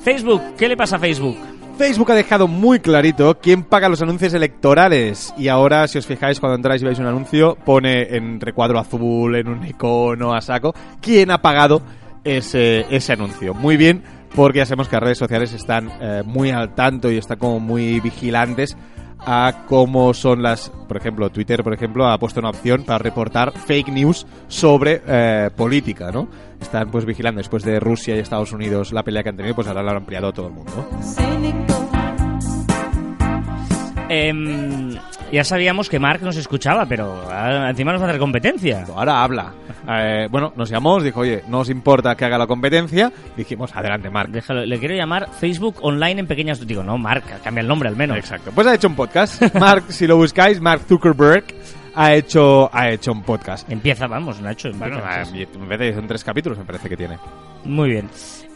Facebook, 0.03 0.41
¿qué 0.57 0.67
le 0.67 0.77
pasa 0.77 0.97
a 0.97 0.99
Facebook? 0.99 1.37
Facebook 1.77 2.11
ha 2.11 2.15
dejado 2.15 2.47
muy 2.47 2.79
clarito 2.79 3.37
quién 3.41 3.63
paga 3.63 3.89
los 3.89 4.01
anuncios 4.01 4.33
electorales. 4.33 5.33
Y 5.37 5.47
ahora, 5.47 5.87
si 5.87 5.97
os 5.97 6.05
fijáis, 6.05 6.39
cuando 6.39 6.55
entráis 6.57 6.81
y 6.81 6.85
veis 6.85 6.99
un 6.99 7.05
anuncio, 7.07 7.57
pone 7.65 8.15
en 8.15 8.39
recuadro 8.39 8.79
azul, 8.79 9.35
en 9.35 9.47
un 9.47 9.65
icono 9.65 10.33
a 10.33 10.41
saco, 10.41 10.73
quién 11.01 11.31
ha 11.31 11.41
pagado 11.41 11.81
ese, 12.23 12.85
ese 12.89 13.13
anuncio. 13.13 13.53
Muy 13.53 13.77
bien, 13.77 14.03
porque 14.35 14.59
ya 14.59 14.65
sabemos 14.65 14.87
que 14.87 14.95
las 14.95 15.03
redes 15.03 15.17
sociales 15.17 15.53
están 15.53 15.91
eh, 16.01 16.23
muy 16.25 16.51
al 16.51 16.75
tanto 16.75 17.11
y 17.11 17.17
están 17.17 17.37
como 17.37 17.59
muy 17.59 17.99
vigilantes 17.99 18.77
a 19.19 19.65
cómo 19.67 20.13
son 20.13 20.41
las, 20.41 20.69
por 20.87 20.97
ejemplo, 20.97 21.29
Twitter, 21.29 21.63
por 21.63 21.73
ejemplo, 21.73 22.07
ha 22.07 22.17
puesto 22.17 22.39
una 22.39 22.49
opción 22.49 22.83
para 22.83 22.99
reportar 22.99 23.51
fake 23.51 23.89
news 23.89 24.25
sobre 24.47 25.01
eh, 25.05 25.49
política, 25.55 26.11
¿no? 26.11 26.29
Están 26.59 26.89
pues 26.89 27.05
vigilando 27.05 27.39
después 27.39 27.63
de 27.63 27.79
Rusia 27.79 28.15
y 28.15 28.19
Estados 28.19 28.53
Unidos 28.53 28.93
la 28.93 29.03
pelea 29.03 29.23
que 29.23 29.29
han 29.29 29.37
tenido, 29.37 29.55
pues 29.55 29.67
ahora 29.67 29.83
lo 29.83 29.89
han 29.91 29.97
ampliado 29.97 30.27
a 30.29 30.31
todo 30.31 30.47
el 30.47 30.53
mundo. 30.53 30.89
Em, 34.09 34.97
Ya 35.31 35.43
sabíamos 35.43 35.89
que 35.89 35.99
Mark 35.99 36.21
nos 36.23 36.37
escuchaba, 36.37 36.85
pero 36.87 37.23
ah, 37.29 37.67
encima 37.69 37.91
nos 37.91 38.01
va 38.01 38.05
a 38.05 38.09
hacer 38.09 38.19
competencia. 38.19 38.85
Ahora 38.95 39.23
habla. 39.23 39.53
Eh, 39.87 40.27
bueno, 40.29 40.53
nos 40.55 40.69
llamó, 40.69 40.99
dijo, 41.01 41.19
oye, 41.19 41.43
no 41.47 41.59
os 41.59 41.69
importa 41.69 42.15
que 42.15 42.25
haga 42.25 42.37
la 42.37 42.47
competencia. 42.47 43.11
Dijimos, 43.37 43.75
adelante, 43.75 44.09
Mark. 44.09 44.29
Déjalo, 44.31 44.65
le 44.65 44.79
quiero 44.79 44.95
llamar 44.95 45.29
Facebook 45.39 45.77
Online 45.81 46.21
en 46.21 46.27
pequeñas... 46.27 46.65
Digo, 46.65 46.83
no, 46.83 46.97
Mark, 46.97 47.23
cambia 47.43 47.61
el 47.61 47.67
nombre 47.67 47.89
al 47.89 47.95
menos. 47.95 48.17
Exacto. 48.17 48.51
Pues 48.53 48.65
ha 48.67 48.73
hecho 48.73 48.87
un 48.87 48.95
podcast. 48.95 49.41
Mark, 49.59 49.85
si 49.89 50.07
lo 50.07 50.17
buscáis, 50.17 50.59
Mark 50.59 50.81
Zuckerberg 50.87 51.43
ha 51.95 52.13
hecho, 52.13 52.69
ha 52.73 52.89
hecho 52.89 53.11
un 53.11 53.23
podcast. 53.23 53.69
Empieza, 53.71 54.07
vamos, 54.07 54.41
no 54.41 54.47
ha 54.49 54.51
hecho... 54.51 54.71
Bueno, 54.73 54.97
empieza. 54.97 55.35
eh, 55.37 55.47
en 55.53 55.69
vez 55.69 55.79
de 55.79 55.93
son 55.93 56.07
tres 56.07 56.23
capítulos, 56.23 56.57
me 56.57 56.65
parece 56.65 56.89
que 56.89 56.97
tiene. 56.97 57.17
Muy 57.65 57.89
bien. 57.89 58.09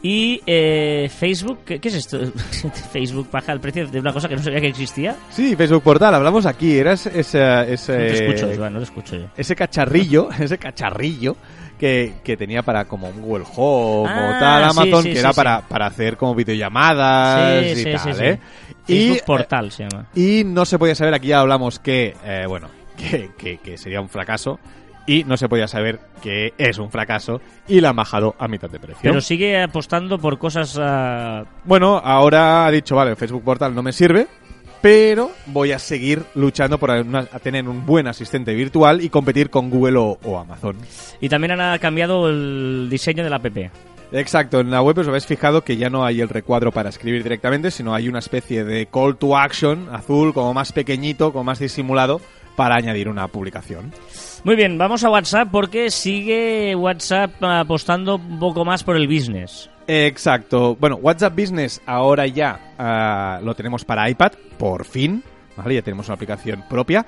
Y 0.05 0.41
eh, 0.45 1.09
Facebook, 1.17 1.59
¿qué, 1.65 1.79
qué 1.79 1.87
es 1.87 1.95
esto? 1.95 2.19
Facebook 2.91 3.29
baja 3.31 3.53
el 3.53 3.61
precio 3.61 3.87
de 3.87 3.99
una 4.01 4.11
cosa 4.11 4.27
que 4.27 4.35
no 4.35 4.43
sabía 4.43 4.59
que 4.59 4.67
existía. 4.67 5.15
Sí, 5.29 5.55
Facebook 5.55 5.81
Portal, 5.81 6.13
hablamos 6.13 6.45
aquí. 6.45 6.77
Era 6.77 6.91
ese, 6.93 7.17
ese, 7.17 7.73
ese- 7.73 7.93
No 7.93 7.97
te 7.99 8.13
escucho, 8.25 8.53
Iván, 8.53 8.73
no 8.73 8.79
te 8.79 8.85
escucho 8.85 9.15
yo. 9.15 9.27
ese 9.37 9.55
cacharrillo, 9.55 10.27
ese 10.39 10.57
cacharrillo 10.57 11.37
que, 11.79 12.15
que 12.21 12.35
tenía 12.35 12.63
para 12.63 12.83
como 12.85 13.07
un 13.07 13.21
Google 13.21 13.45
Home 13.55 14.09
Ah, 14.11 14.33
o 14.35 14.39
tal, 14.39 14.63
Amazon, 14.65 15.03
sí, 15.03 15.13
que 15.13 15.19
era 15.19 15.31
sí. 15.31 15.35
para, 15.37 15.61
para 15.61 15.85
hacer 15.87 16.17
como 16.17 16.35
videollamadas 16.35 17.65
y 17.77 17.83
tal. 17.85 18.21
¿eh? 18.25 18.39
Facebook 18.85 19.17
Y, 19.17 19.25
Portal 19.25 19.71
se 19.71 19.83
llama. 19.87 20.07
Y 20.13 20.43
no 20.45 20.65
se 20.65 20.77
podía 20.77 20.95
saber, 20.95 21.13
aquí 21.13 21.27
ya 21.29 21.39
hablamos 21.39 21.79
que, 21.79 22.13
eh, 22.25 22.43
bueno, 22.47 22.67
que, 22.97 23.31
que- 23.37 23.57
que 23.59 23.77
sería 23.77 24.01
un 24.01 24.09
fracaso. 24.09 24.59
Y 25.05 25.23
no 25.25 25.35
se 25.37 25.49
podía 25.49 25.67
saber 25.67 25.99
que 26.21 26.53
es 26.57 26.77
un 26.77 26.89
fracaso. 26.89 27.41
Y 27.67 27.81
la 27.81 27.89
han 27.89 27.95
bajado 27.97 28.35
a 28.39 28.47
mitad 28.47 28.69
de 28.69 28.79
precio. 28.79 28.99
Pero 29.01 29.19
sigue 29.21 29.61
apostando 29.61 30.17
por 30.17 30.37
cosas... 30.37 30.77
ah, 30.81 31.43
Bueno, 31.65 31.97
ahora 32.03 32.65
ha 32.65 32.71
dicho, 32.71 32.95
vale, 32.95 33.15
Facebook 33.15 33.43
Portal 33.43 33.75
no 33.75 33.83
me 33.83 33.91
sirve. 33.91 34.27
Pero 34.81 35.31
voy 35.45 35.71
a 35.71 35.79
seguir 35.79 36.23
luchando 36.35 36.77
por 36.77 36.89
una- 36.89 37.27
a 37.31 37.39
tener 37.39 37.67
un 37.69 37.85
buen 37.85 38.05
asistente 38.07 38.53
virtual 38.53 39.01
y 39.01 39.09
competir 39.09 39.49
con 39.49 39.69
Google 39.69 39.97
o, 39.97 40.19
o 40.23 40.37
Amazon. 40.39 40.75
Y 41.21 41.29
también 41.29 41.59
han 41.59 41.79
cambiado 41.79 42.27
el 42.29 42.87
diseño 42.89 43.23
de 43.23 43.29
la 43.29 43.37
app. 43.37 43.45
Exacto, 44.11 44.59
en 44.59 44.69
la 44.69 44.81
web 44.81 44.97
os 44.99 45.07
habéis 45.07 45.25
fijado 45.25 45.63
que 45.63 45.77
ya 45.77 45.89
no 45.89 46.05
hay 46.05 46.19
el 46.21 46.29
recuadro 46.29 46.71
para 46.71 46.89
escribir 46.89 47.23
directamente, 47.23 47.71
sino 47.71 47.95
hay 47.95 48.07
una 48.09 48.19
especie 48.19 48.63
de 48.65 48.85
call 48.85 49.15
to 49.17 49.35
action 49.37 49.87
azul, 49.91 50.33
como 50.33 50.53
más 50.53 50.71
pequeñito, 50.73 51.31
como 51.31 51.45
más 51.45 51.59
disimulado, 51.59 52.19
para 52.55 52.75
añadir 52.75 53.09
una 53.09 53.27
publicación. 53.27 53.91
Muy 54.43 54.55
bien, 54.55 54.77
vamos 54.77 55.03
a 55.03 55.09
WhatsApp 55.09 55.49
porque 55.51 55.89
sigue 55.89 56.75
WhatsApp 56.75 57.31
apostando 57.41 58.15
un 58.15 58.39
poco 58.39 58.65
más 58.65 58.83
por 58.83 58.95
el 58.97 59.07
business. 59.07 59.69
Exacto. 59.87 60.75
Bueno, 60.79 60.95
WhatsApp 60.97 61.35
Business 61.37 61.81
ahora 61.85 62.25
ya 62.27 62.73
ah, 62.77 63.39
lo 63.43 63.53
tenemos 63.55 63.83
para 63.85 64.09
iPad, 64.09 64.31
por 64.57 64.85
fin. 64.85 65.23
¿Vale? 65.55 65.75
Ya 65.75 65.81
tenemos 65.83 66.07
una 66.07 66.15
aplicación 66.15 66.63
propia. 66.69 67.05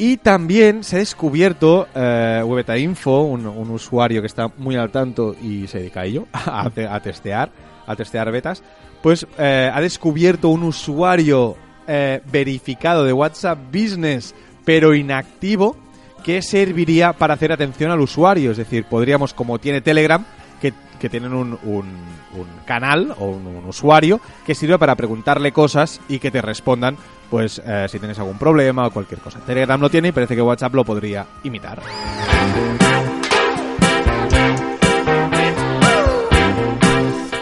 Y 0.00 0.18
también 0.18 0.84
se 0.84 0.94
ha 0.96 0.98
descubierto 1.00 1.88
Webeta 1.94 2.78
Info, 2.78 3.22
un, 3.22 3.44
un 3.46 3.70
usuario 3.70 4.20
que 4.20 4.28
está 4.28 4.46
muy 4.56 4.76
al 4.76 4.90
tanto 4.90 5.34
y 5.42 5.66
se 5.66 5.78
dedica 5.80 6.02
a 6.02 6.04
ello, 6.04 6.26
a, 6.32 6.70
te- 6.70 6.86
a 6.86 7.00
testear, 7.00 7.50
a 7.84 7.96
testear 7.96 8.30
betas, 8.30 8.62
pues 9.02 9.26
eh, 9.38 9.68
ha 9.74 9.80
descubierto 9.80 10.50
un 10.50 10.62
usuario 10.62 11.56
eh, 11.88 12.20
verificado 12.30 13.02
de 13.02 13.12
WhatsApp 13.12 13.58
Business, 13.72 14.36
pero 14.68 14.94
inactivo, 14.94 15.78
que 16.22 16.42
serviría 16.42 17.14
para 17.14 17.32
hacer 17.32 17.52
atención 17.52 17.90
al 17.90 18.00
usuario. 18.02 18.50
Es 18.50 18.58
decir, 18.58 18.84
podríamos, 18.84 19.32
como 19.32 19.58
tiene 19.58 19.80
Telegram, 19.80 20.22
que, 20.60 20.74
que 21.00 21.08
tienen 21.08 21.32
un, 21.32 21.58
un- 21.62 22.18
canal 22.66 23.14
o 23.18 23.28
un, 23.30 23.46
un 23.46 23.64
usuario 23.64 24.20
que 24.44 24.54
sirve 24.54 24.78
para 24.78 24.94
preguntarle 24.94 25.52
cosas 25.52 26.02
y 26.06 26.18
que 26.18 26.30
te 26.30 26.42
respondan, 26.42 26.98
pues, 27.30 27.62
eh, 27.64 27.86
si 27.88 27.98
tienes 27.98 28.18
algún 28.18 28.36
problema 28.36 28.86
o 28.86 28.90
cualquier 28.90 29.20
cosa. 29.20 29.38
Telegram 29.40 29.80
lo 29.80 29.88
tiene 29.88 30.08
y 30.08 30.12
parece 30.12 30.36
que 30.36 30.42
WhatsApp 30.42 30.74
lo 30.74 30.84
podría 30.84 31.24
imitar. 31.44 31.80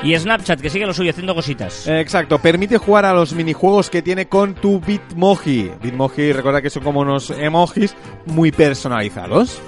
Y 0.07 0.17
Snapchat, 0.17 0.61
que 0.61 0.71
sigue 0.71 0.87
lo 0.87 0.95
suyo, 0.95 1.11
haciendo 1.11 1.35
cositas. 1.35 1.89
Eh, 1.89 1.99
Exacto, 2.01 2.39
permite 2.39 2.79
jugar 2.79 3.05
a 3.05 3.13
los 3.13 3.33
minijuegos 3.33 3.91
que 3.91 4.03
tiene 4.03 4.29
con 4.29 4.55
tu 4.55 4.79
Bitmoji. 4.79 5.73
Bitmoji, 5.83 6.33
recuerda 6.33 6.63
que 6.63 6.71
son 6.71 6.85
como 6.85 7.01
unos 7.01 7.31
emojis 7.31 7.97
muy 8.27 8.53
personalizados. 8.53 9.61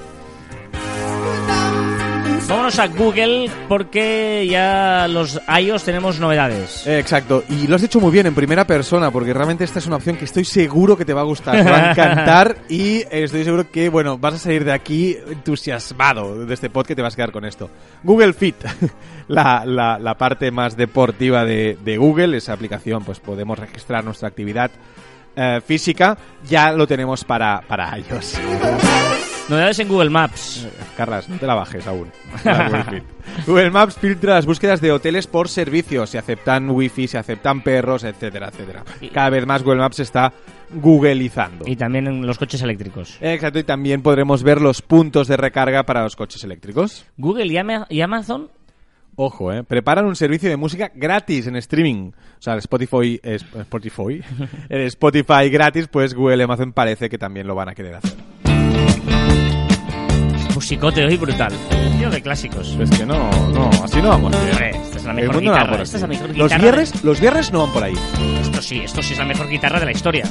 Vámonos 2.49 2.79
a 2.79 2.87
Google 2.87 3.51
porque 3.69 4.47
ya 4.51 5.07
los 5.07 5.39
iOS 5.61 5.85
tenemos 5.85 6.19
novedades. 6.19 6.87
Eh, 6.87 6.99
Exacto, 6.99 7.45
y 7.51 7.67
lo 7.67 7.77
has 7.77 7.83
hecho 7.83 8.01
muy 8.01 8.11
bien 8.11 8.27
en 8.27 8.35
primera 8.35 8.67
persona, 8.67 9.11
porque 9.11 9.35
realmente 9.35 9.65
esta 9.65 9.79
es 9.81 9.87
una 9.87 9.97
opción 9.97 10.17
que 10.17 10.25
estoy 10.25 10.47
seguro 10.47 10.97
que 10.97 11.05
te 11.05 11.13
va 11.13 11.21
a 11.21 11.25
gustar, 11.25 11.63
te 11.63 11.71
va 11.71 11.77
a 11.77 11.91
encantar 11.91 12.57
y 12.71 13.03
estoy 13.11 13.45
seguro 13.45 13.71
que, 13.71 13.91
bueno, 13.91 14.17
vas 14.17 14.35
a 14.35 14.39
salir 14.39 14.65
de 14.65 14.73
aquí 14.73 15.15
entusiasmado 15.31 16.47
de 16.47 16.55
este 16.55 16.71
podcast 16.71 16.93
y 16.93 16.95
te 16.97 17.03
vas 17.03 17.13
a 17.13 17.17
quedar 17.17 17.33
con 17.33 17.45
esto. 17.45 17.69
Google 18.03 18.33
Fit, 18.33 18.57
la, 19.29 19.65
la- 19.67 19.99
la 19.99 20.15
parte 20.17 20.51
más 20.51 20.75
deportiva 20.75 21.45
de, 21.45 21.77
de 21.85 21.97
Google, 21.99 22.35
esa 22.39 22.55
aplicación, 22.55 23.05
pues 23.05 23.21
podemos 23.21 23.59
registrar 23.59 24.03
nuestra 24.05 24.29
actividad 24.29 24.71
eh, 25.37 25.61
física, 25.67 26.17
ya 26.49 26.73
lo 26.73 26.87
tenemos 26.87 27.25
para, 27.25 27.61
para 27.69 27.97
iOS. 27.99 28.39
Novedades 29.49 29.79
en 29.79 29.89
Google 29.89 30.11
Maps. 30.11 30.67
Carlas, 30.97 31.29
no 31.29 31.39
te 31.39 31.47
la 31.47 31.55
bajes 31.55 31.87
aún. 31.87 32.11
Google 33.47 33.71
Maps 33.71 33.97
filtra 33.97 34.35
las 34.35 34.45
búsquedas 34.47 34.81
de 34.81 34.93
hoteles 34.93 35.27
por 35.27 35.49
servicios. 35.49 36.11
Se 36.11 36.19
aceptan 36.19 36.69
wifi, 36.71 37.09
se 37.09 37.17
aceptan 37.19 37.63
perros, 37.63 38.05
etcétera, 38.05 38.49
etcétera. 38.49 38.85
Cada 39.13 39.31
vez 39.31 39.47
más 39.47 39.63
Google 39.63 39.81
Maps 39.81 40.01
está 40.01 40.33
googleizando. 40.71 41.65
Y 41.67 41.77
también 41.77 42.07
en 42.09 42.27
los 42.27 42.37
coches 42.39 42.61
eléctricos. 42.61 43.17
Exacto, 43.23 43.59
y 43.59 43.65
también 43.65 44.03
podremos 44.03 44.43
ver 44.43 44.61
los 44.61 44.83
puntos 44.83 45.29
de 45.29 45.37
recarga 45.39 45.85
para 45.85 46.03
los 46.03 46.15
coches 46.15 46.45
eléctricos. 46.45 47.07
Google 47.17 47.47
y, 47.47 47.57
Ama- 47.57 47.87
y 47.89 48.01
Amazon 48.03 48.51
Ojo, 49.21 49.53
eh. 49.53 49.65
Preparan 49.65 50.05
un 50.07 50.15
servicio 50.15 50.49
de 50.49 50.57
música 50.57 50.93
gratis 50.95 51.49
en 51.49 51.57
streaming. 51.57 52.13
O 52.13 52.41
sea, 52.41 52.53
el 52.53 52.61
Spotify, 52.61 53.19
es- 53.21 53.45
Spotify, 53.63 54.21
el 54.69 54.83
Spotify 54.83 55.49
gratis, 55.51 55.89
pues 55.89 56.15
Google 56.15 56.37
y 56.37 56.43
Amazon 56.43 56.73
parece 56.73 57.09
que 57.09 57.19
también 57.19 57.47
lo 57.49 57.57
van 57.57 57.69
a 57.69 57.75
querer 57.75 57.97
hacer. 57.97 58.13
Musicote 60.59 61.05
hoy 61.05 61.17
brutal. 61.17 61.53
Tío 61.99 62.11
de 62.11 62.21
clásicos. 62.21 62.77
Es 62.81 62.91
que 62.91 63.07
no, 63.07 63.15
no, 63.55 63.71
así 63.85 64.03
no 64.03 64.09
vamos 64.09 64.33
bien. 64.33 64.51
Hombre, 64.51 64.71
esta 64.71 64.97
es 64.99 65.05
la 65.05 65.13
mejor 65.13 65.35
no 65.37 65.41
guitarra. 65.41 65.71
por 65.71 65.81
Esta 65.83 65.97
es 65.99 66.03
la 66.03 66.09
mejor 66.09 66.27
Los 66.31 66.37
guitarra. 66.37 66.63
viernes, 66.63 67.05
los 67.05 67.21
viernes 67.21 67.53
no 67.53 67.63
van 67.63 67.73
por 67.73 67.85
ahí. 67.85 67.95
Esto 68.43 68.61
sí, 68.63 68.81
esto 68.85 69.01
sí 69.01 69.13
es 69.13 69.19
la 69.21 69.25
mejor 69.25 69.49
guitarra 69.49 69.79
de 69.79 69.87
la 69.87 69.93
historia. 69.93 70.25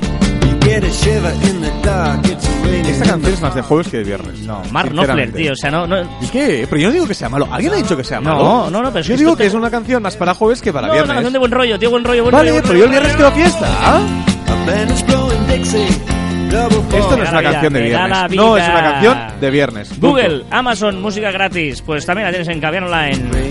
Esta 2.90 3.06
canción 3.06 3.34
es 3.34 3.42
más 3.42 3.56
de 3.56 3.62
jueves 3.62 3.88
que 3.88 3.98
de 4.00 4.04
viernes. 4.04 4.40
No, 4.42 4.62
Mark 4.72 4.90
Knopfler, 4.92 5.32
tío. 5.32 5.54
O 5.54 5.56
sea, 5.56 5.72
no. 5.72 5.88
no 5.88 6.02
¿Y 6.22 6.28
qué? 6.28 6.68
Pero 6.70 6.82
yo 6.82 6.88
no 6.90 6.94
digo 6.96 7.08
que 7.08 7.14
sea 7.14 7.30
malo. 7.30 7.48
¿Alguien 7.50 7.72
ha 7.72 7.78
dicho 7.78 7.96
que 7.96 8.04
sea 8.04 8.20
No, 8.20 8.32
malo? 8.32 8.70
no, 8.70 8.82
no, 8.84 8.90
pero 8.90 9.00
es 9.00 9.08
Yo 9.08 9.14
que 9.14 9.20
digo 9.20 9.32
que 9.38 9.44
te- 9.44 9.48
es 9.48 9.54
una 9.54 9.72
canción 9.72 10.04
más 10.04 10.18
para 10.18 10.34
jueves 10.34 10.62
que 10.62 10.74
para 10.74 10.88
no, 10.88 10.94
viernes. 10.94 11.08
una 11.10 11.14
canción 11.16 11.32
de 11.34 11.40
buen 11.40 11.52
rollo, 11.52 11.80
tío, 11.80 11.90
buen 11.90 12.04
rollo, 12.04 12.24
buen 12.24 12.34
Vale, 12.34 12.50
rollo. 12.52 12.62
buen 12.62 12.68
pero 12.68 12.80
yo 12.80 12.84
el 12.86 12.92
viernes 12.92 13.14
quiero 13.16 13.32
fiesta. 13.32 13.68
Esto 16.98 17.18
no 17.18 17.24
es 17.24 17.30
una 17.30 17.42
la 17.42 17.52
canción 17.52 17.74
de 17.74 17.82
viernes. 17.82 18.32
No, 18.36 18.58
es 18.58 18.68
una 18.68 18.82
canción 18.82 19.18
de 19.40 19.52
viernes. 19.52 19.90
Punto. 19.90 20.08
Google, 20.10 20.44
Amazon, 20.50 21.02
música 21.02 21.32
gratis. 21.32 21.82
Pues 21.82 22.06
también 22.06 22.26
la 22.26 22.32
tienes 22.32 22.48
en 22.48 22.60
Caviar 22.60 22.84
Online. 22.84 23.50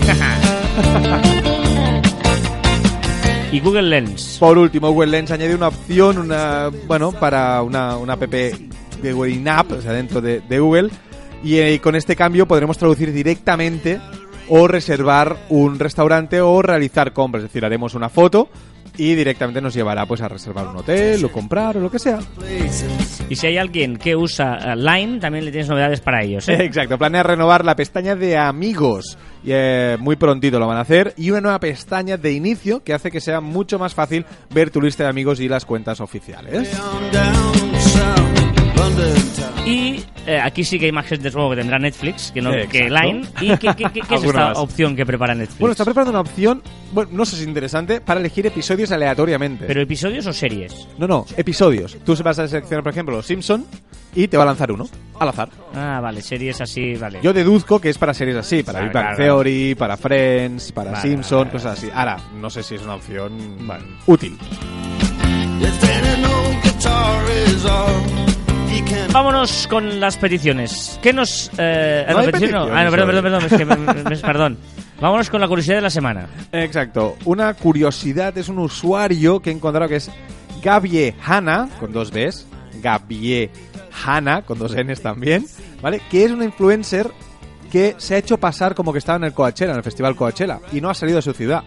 y 3.51 3.59
Google 3.59 3.83
Lens. 3.83 4.37
Por 4.39 4.57
último, 4.57 4.91
Google 4.91 5.11
Lens 5.11 5.31
añade 5.31 5.55
una 5.55 5.69
opción, 5.69 6.17
una 6.17 6.69
bueno, 6.87 7.11
para 7.11 7.61
una, 7.61 7.97
una 7.97 8.13
app 8.13 8.23
de 8.23 9.13
Google 9.13 9.31
In-App, 9.31 9.71
o 9.71 9.81
sea, 9.81 9.93
dentro 9.93 10.21
de, 10.21 10.41
de 10.41 10.59
Google. 10.59 10.89
Y 11.43 11.57
eh, 11.57 11.79
con 11.81 11.95
este 11.95 12.15
cambio 12.15 12.47
podremos 12.47 12.77
traducir 12.77 13.13
directamente 13.13 13.99
o 14.49 14.67
reservar 14.67 15.37
un 15.49 15.77
restaurante 15.77 16.41
o 16.41 16.61
realizar 16.61 17.13
compras. 17.13 17.43
Es 17.43 17.49
decir, 17.49 17.65
haremos 17.65 17.93
una 17.93 18.09
foto 18.09 18.49
y 18.97 19.15
directamente 19.15 19.61
nos 19.61 19.73
llevará 19.73 20.05
pues 20.05 20.21
a 20.21 20.27
reservar 20.27 20.67
un 20.67 20.77
hotel 20.77 21.23
o 21.23 21.31
comprar 21.31 21.77
o 21.77 21.79
lo 21.79 21.91
que 21.91 21.99
sea. 21.99 22.19
Y 23.29 23.35
si 23.35 23.47
hay 23.47 23.57
alguien 23.57 23.97
que 23.97 24.15
usa 24.15 24.55
eh, 24.55 24.75
Line, 24.75 25.19
también 25.19 25.45
le 25.45 25.51
tienes 25.51 25.69
novedades 25.69 26.01
para 26.01 26.23
ellos. 26.23 26.47
¿eh? 26.49 26.57
Exacto, 26.63 26.97
planea 26.97 27.23
renovar 27.23 27.63
la 27.63 27.75
pestaña 27.75 28.15
de 28.15 28.37
amigos. 28.37 29.17
Y, 29.43 29.49
eh, 29.51 29.97
muy 29.99 30.15
prontito 30.15 30.59
lo 30.59 30.67
van 30.67 30.77
a 30.77 30.81
hacer. 30.81 31.13
Y 31.17 31.31
una 31.31 31.41
nueva 31.41 31.59
pestaña 31.59 32.17
de 32.17 32.33
inicio 32.33 32.83
que 32.83 32.93
hace 32.93 33.11
que 33.11 33.21
sea 33.21 33.41
mucho 33.41 33.77
más 33.79 33.93
fácil 33.93 34.25
ver 34.49 34.71
tu 34.71 34.81
lista 34.81 35.03
de 35.03 35.09
amigos 35.09 35.39
y 35.39 35.47
las 35.47 35.65
cuentas 35.65 36.01
oficiales. 36.01 36.71
Y 39.65 40.01
eh, 40.25 40.39
aquí 40.39 40.63
sí 40.63 40.79
que 40.79 40.85
hay 40.85 40.89
imágenes 40.89 41.23
de 41.23 41.31
juego 41.31 41.49
que 41.49 41.57
tendrá 41.57 41.77
Netflix, 41.77 42.31
que 42.31 42.41
no 42.41 42.51
que 42.71 42.89
Line. 42.89 43.27
¿Y 43.41 43.49
qué, 43.57 43.73
qué- 43.75 43.89
qué- 43.93 44.01
qué 44.01 44.15
es 44.15 44.23
esta 44.23 44.47
más. 44.49 44.57
opción 44.57 44.95
que 44.95 45.05
prepara 45.05 45.35
Netflix? 45.35 45.59
Bueno, 45.59 45.71
está 45.73 45.83
preparando 45.83 46.11
una 46.11 46.21
opción, 46.21 46.61
bueno, 46.93 47.09
no 47.13 47.25
sé 47.25 47.35
si 47.35 47.41
es 47.41 47.47
interesante, 47.49 47.99
para 47.99 48.19
elegir 48.21 48.45
episodios 48.47 48.91
aleatoriamente. 48.93 49.65
¿Pero 49.65 49.81
episodios 49.81 50.25
o 50.25 50.31
series? 50.31 50.87
No, 50.97 51.05
no, 51.05 51.25
episodios. 51.35 51.97
Tú 52.05 52.15
vas 52.23 52.39
a 52.39 52.47
seleccionar, 52.47 52.81
por 52.83 52.93
ejemplo, 52.93 53.15
Los 53.17 53.25
Simpson 53.25 53.65
y 54.15 54.29
te 54.29 54.37
va 54.37 54.43
a 54.43 54.47
lanzar 54.47 54.71
uno, 54.71 54.87
al 55.19 55.29
azar. 55.29 55.49
Ah, 55.75 55.99
vale, 56.01 56.21
series 56.21 56.61
así, 56.61 56.95
vale. 56.95 57.19
Yo 57.21 57.33
deduzco 57.33 57.81
que 57.81 57.89
es 57.89 57.97
para 57.97 58.13
series 58.13 58.37
así, 58.37 58.63
para 58.63 58.79
Claro, 58.79 58.85
Big 58.87 58.93
Bang 58.93 59.15
claro, 59.17 59.17
Theory, 59.43 59.75
para 59.75 59.97
Friends, 59.97 60.71
para 60.71 60.91
Vale, 60.91 61.01
Simpson, 61.09 61.39
vale, 61.39 61.51
cosas 61.51 61.77
así. 61.77 61.89
Ahora, 61.93 62.17
no 62.39 62.49
sé 62.49 62.63
si 62.63 62.75
es 62.75 62.81
una 62.83 62.95
opción 62.95 63.33
útil. 64.05 64.37
Vámonos 69.11 69.67
con 69.67 69.99
las 69.99 70.17
peticiones. 70.17 70.99
¿Qué 71.01 71.13
nos... 71.13 71.49
Eh, 71.57 72.05
No 72.09 72.19
hay 72.19 72.25
petición 72.27 72.51
no. 72.51 72.63
Ah, 72.73 72.83
no, 72.83 72.91
perdón, 72.91 73.07
perdón, 73.07 73.23
perdón, 73.23 73.45
es 73.45 73.53
que 73.53 73.65
me- 73.65 73.75
me- 74.09 74.17
perdón. 74.17 74.57
Vámonos 74.99 75.29
con 75.29 75.41
la 75.41 75.47
curiosidad 75.47 75.75
de 75.75 75.81
la 75.81 75.89
semana. 75.89 76.27
Exacto. 76.51 77.15
Una 77.25 77.53
curiosidad 77.53 78.37
es 78.37 78.49
un 78.49 78.59
usuario 78.59 79.39
que 79.41 79.49
he 79.49 79.53
encontrado 79.53 79.87
que 79.89 79.97
es 79.97 80.09
Gabie 80.61 81.15
Hanna, 81.25 81.69
con 81.79 81.91
dos 81.91 82.11
Bs. 82.11 82.45
Gabie 82.81 83.49
Hanna, 84.05 84.41
con 84.43 84.57
dos 84.59 84.75
Ns 84.75 85.01
también. 85.01 85.45
¿Vale? 85.81 86.01
Que 86.09 86.25
es 86.25 86.31
una 86.31 86.45
influencer 86.45 87.09
que 87.71 87.95
se 87.97 88.15
ha 88.15 88.17
hecho 88.17 88.37
pasar 88.37 88.73
como 88.75 88.91
que 88.93 88.99
estaba 88.99 89.17
en 89.17 89.25
el 89.25 89.33
Coachella, 89.33 89.71
en 89.71 89.77
el 89.77 89.83
festival 89.83 90.15
Coachella, 90.15 90.59
y 90.71 90.81
no 90.81 90.89
ha 90.89 90.93
salido 90.93 91.17
de 91.17 91.21
su 91.21 91.33
ciudad. 91.33 91.63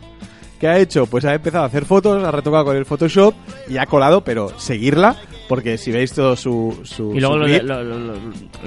¿Qué 0.58 0.66
ha 0.68 0.78
hecho? 0.78 1.06
Pues 1.06 1.24
ha 1.24 1.34
empezado 1.34 1.64
a 1.64 1.66
hacer 1.68 1.84
fotos, 1.84 2.22
ha 2.24 2.30
retocado 2.30 2.64
con 2.66 2.76
el 2.76 2.84
Photoshop 2.86 3.34
y 3.68 3.78
ha 3.78 3.86
colado, 3.86 4.22
pero 4.24 4.58
seguirla, 4.58 5.16
porque 5.50 5.76
si 5.78 5.90
veis 5.90 6.12
todo 6.12 6.36
su. 6.36 6.80
su 6.84 7.12
Y 7.14 7.18
luego 7.20 7.38
su 7.38 7.44
clip- 7.44 7.62
lo- 7.64 7.82
lo- 7.82 7.98
lo- 7.98 8.14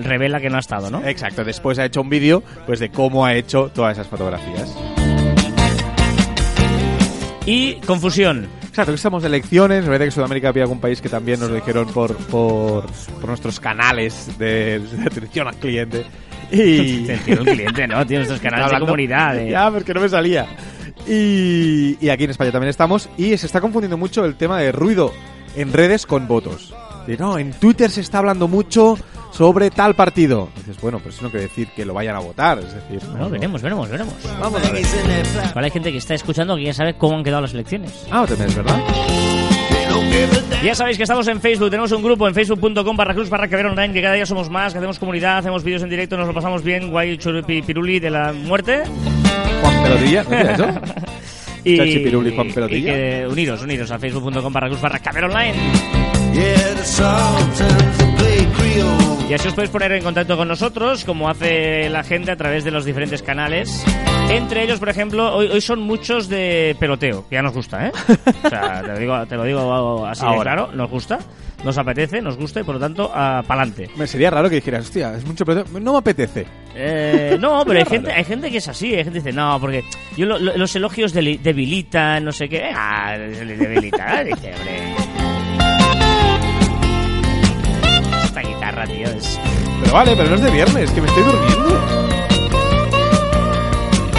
revela 0.04 0.42
que 0.42 0.50
no 0.50 0.58
ha 0.58 0.60
estado, 0.60 0.92
¿no? 0.92 1.02
Exacto, 1.08 1.46
después 1.46 1.80
ha 1.80 1.86
hecho 1.86 2.02
un 2.02 2.10
vídeo 2.10 2.44
pues 2.68 2.80
de 2.82 2.90
cómo 2.90 3.26
ha 3.26 3.34
hecho 3.36 3.72
todas 3.74 3.94
esas 3.98 4.08
fotografías. 4.08 4.76
Y 7.46 7.76
confusión. 7.86 8.48
Exacto, 8.68 8.92
que 8.92 8.96
estamos 8.96 9.22
de 9.22 9.28
elecciones. 9.30 9.82
Me 9.84 9.88
parece 9.88 10.06
que 10.06 10.12
Sudamérica 10.12 10.50
había 10.50 10.64
algún 10.64 10.80
país 10.80 11.02
que 11.02 11.10
también 11.10 11.40
nos 11.40 11.50
lo 11.50 11.56
dijeron 11.56 11.88
por, 11.88 12.16
por, 12.28 12.86
por 13.20 13.28
nuestros 13.28 13.60
canales 13.60 14.38
de, 14.38 14.80
de 14.80 15.06
atención 15.08 15.48
al 15.48 15.56
cliente. 15.56 16.06
Y. 16.52 17.04
Atención 17.10 17.40
al 17.40 17.46
cliente, 17.46 17.88
¿no? 17.88 18.06
Tiene 18.06 18.20
nuestros 18.26 18.40
canales 18.42 18.64
de 18.66 18.76
Hablando- 18.76 18.86
comunidad. 18.88 19.38
eh. 19.40 19.50
Ya, 19.52 19.70
porque 19.72 19.94
no 19.94 20.02
me 20.02 20.10
salía. 20.10 20.46
Y, 21.08 21.98
y 22.00 22.10
aquí 22.10 22.24
en 22.24 22.30
España 22.32 22.52
también 22.52 22.70
estamos. 22.70 23.10
Y 23.18 23.36
se 23.38 23.46
está 23.46 23.60
confundiendo 23.62 23.98
mucho 23.98 24.24
el 24.26 24.36
tema 24.36 24.60
de 24.60 24.72
ruido 24.72 25.12
en 25.56 25.74
redes 25.74 26.06
con 26.06 26.28
votos. 26.28 26.74
De, 27.08 27.18
no, 27.18 27.38
en 27.38 27.52
Twitter 27.54 27.92
se 27.92 28.02
está 28.02 28.20
hablando 28.20 28.48
mucho 28.48 28.98
sobre 29.32 29.72
tal 29.72 29.96
partido. 29.96 30.50
dices, 30.56 30.80
bueno, 30.80 31.00
pero 31.00 31.10
eso 31.10 31.24
no 31.24 31.30
quiere 31.30 31.48
decir 31.48 31.68
que 31.76 31.86
lo 31.86 31.94
vayan 31.94 32.16
a 32.16 32.20
votar. 32.20 32.60
Es 32.60 32.74
decir, 32.74 33.04
no, 33.10 33.18
no. 33.18 33.30
veremos, 33.30 33.62
veremos, 33.62 33.90
veremos. 33.90 34.14
Vamos 34.40 34.64
a 34.66 34.72
ver. 34.72 34.86
Igual 35.50 35.66
hay 35.66 35.72
gente 35.72 35.92
que 35.92 35.98
está 35.98 36.14
escuchando 36.14 36.56
que 36.56 36.64
ya 36.64 36.74
sabe 36.74 36.96
cómo 36.96 37.18
han 37.18 37.24
quedado 37.24 37.42
las 37.42 37.54
elecciones. 37.54 38.06
Ah, 38.12 38.26
también 38.28 38.50
es 38.50 38.56
verdad. 38.56 38.80
Ya 40.64 40.76
sabéis 40.76 40.98
que 40.98 41.04
estamos 41.04 41.28
en 41.28 41.42
Facebook, 41.42 41.70
tenemos 41.70 41.92
un 41.92 42.02
grupo 42.02 42.28
en 42.28 42.34
facebook.com 42.34 42.96
barra 42.96 43.14
cruz 43.14 43.30
barra 43.30 43.48
que 43.48 43.56
ver 43.56 43.66
online, 43.66 43.94
que 43.94 44.02
cada 44.02 44.14
día 44.14 44.26
somos 44.26 44.50
más, 44.50 44.72
que 44.72 44.80
hacemos 44.80 44.98
comunidad, 44.98 45.40
hacemos 45.40 45.64
vídeos 45.64 45.84
en 45.84 45.90
directo, 45.90 46.16
nos 46.16 46.28
lo 46.28 46.34
pasamos 46.34 46.64
bien, 46.64 46.90
guay 46.90 47.18
churupi 47.18 47.62
piruli 47.62 48.00
de 48.00 48.10
la 48.10 48.32
muerte. 48.32 48.84
Juan 49.62 49.84
Pelotilla, 49.84 50.24
¿no 50.24 50.38
eso? 50.38 50.66
Y, 51.64 52.00
Piruli, 52.00 52.36
Juan 52.36 52.50
y 52.70 52.84
que 52.84 53.26
uniros, 53.30 53.62
uniros 53.62 53.92
a 53.92 54.00
facebook.com 54.00 54.52
barra 54.52 54.70
barra 54.70 55.00
que 55.00 55.10
ver 55.12 55.24
online. 55.26 55.56
Y 59.30 59.34
así 59.34 59.48
os 59.48 59.54
podéis 59.54 59.72
poner 59.72 59.92
en 59.94 60.04
contacto 60.04 60.36
con 60.36 60.48
nosotros, 60.48 61.06
como 61.06 61.30
hace 61.30 61.90
la 61.90 62.04
gente 62.04 62.32
a 62.32 62.36
través 62.36 62.64
de 62.64 62.72
los 62.72 62.86
diferentes 62.86 63.24
canales. 63.24 63.84
Entre 64.30 64.64
ellos, 64.64 64.80
por 64.80 64.90
ejemplo, 64.90 65.36
hoy, 65.36 65.48
hoy 65.48 65.62
son 65.62 65.80
muchos 65.82 66.28
de 66.28 66.76
peloteo, 66.80 67.28
que 67.30 67.36
ya 67.36 67.42
nos 67.42 67.54
gusta, 67.54 67.88
¿eh? 67.88 67.92
O 68.44 68.50
sea, 68.50 68.82
te 68.82 68.88
lo 68.88 69.00
digo, 69.00 69.26
te 69.26 69.36
lo 69.36 69.44
digo 69.44 70.06
así 70.06 70.26
de 70.26 70.40
claro, 70.42 70.72
nos 70.74 70.90
gusta, 70.90 71.20
nos 71.64 71.78
apetece, 71.78 72.22
nos 72.22 72.36
gusta 72.38 72.60
y 72.60 72.64
por 72.64 72.76
lo 72.76 72.80
tanto, 72.82 73.10
para 73.12 73.44
pa'lante. 73.44 73.90
Me 73.96 74.06
sería 74.08 74.30
raro 74.30 74.50
que 74.50 74.56
dijeras, 74.56 74.82
hostia, 74.86 75.14
es 75.16 75.26
mucho. 75.26 75.44
No 75.46 75.94
me 75.94 75.98
apetece. 76.00 76.46
Eh, 76.76 77.38
no, 77.40 77.64
pero 77.68 77.80
hay 77.80 77.86
gente, 77.86 78.12
hay 78.12 78.24
gente 78.26 78.52
que 78.52 78.58
es 78.58 78.68
así, 78.68 78.88
hay 78.96 79.04
gente 79.04 79.20
que 79.20 79.26
dice, 79.26 79.32
no, 79.34 79.58
porque 79.60 79.84
yo 80.18 80.26
lo- 80.26 80.40
lo- 80.40 80.58
los 80.58 80.76
elogios 80.76 81.14
debilitan, 81.14 82.24
no 82.26 82.32
sé 82.32 82.50
qué. 82.50 82.72
Ah, 82.76 83.16
debilitan, 83.18 84.26
dice, 84.26 84.54
hombre. 84.54 84.96
Esta 88.24 88.42
guitarra, 88.42 88.86
tío, 88.88 89.08
es... 89.08 89.40
Pero 89.82 89.94
vale, 89.94 90.16
pero 90.16 90.30
no 90.30 90.36
es 90.36 90.42
de 90.42 90.52
viernes, 90.52 90.92
que 90.92 91.02
me 91.02 91.08
estoy 91.08 91.24
durmiendo. 91.24 91.70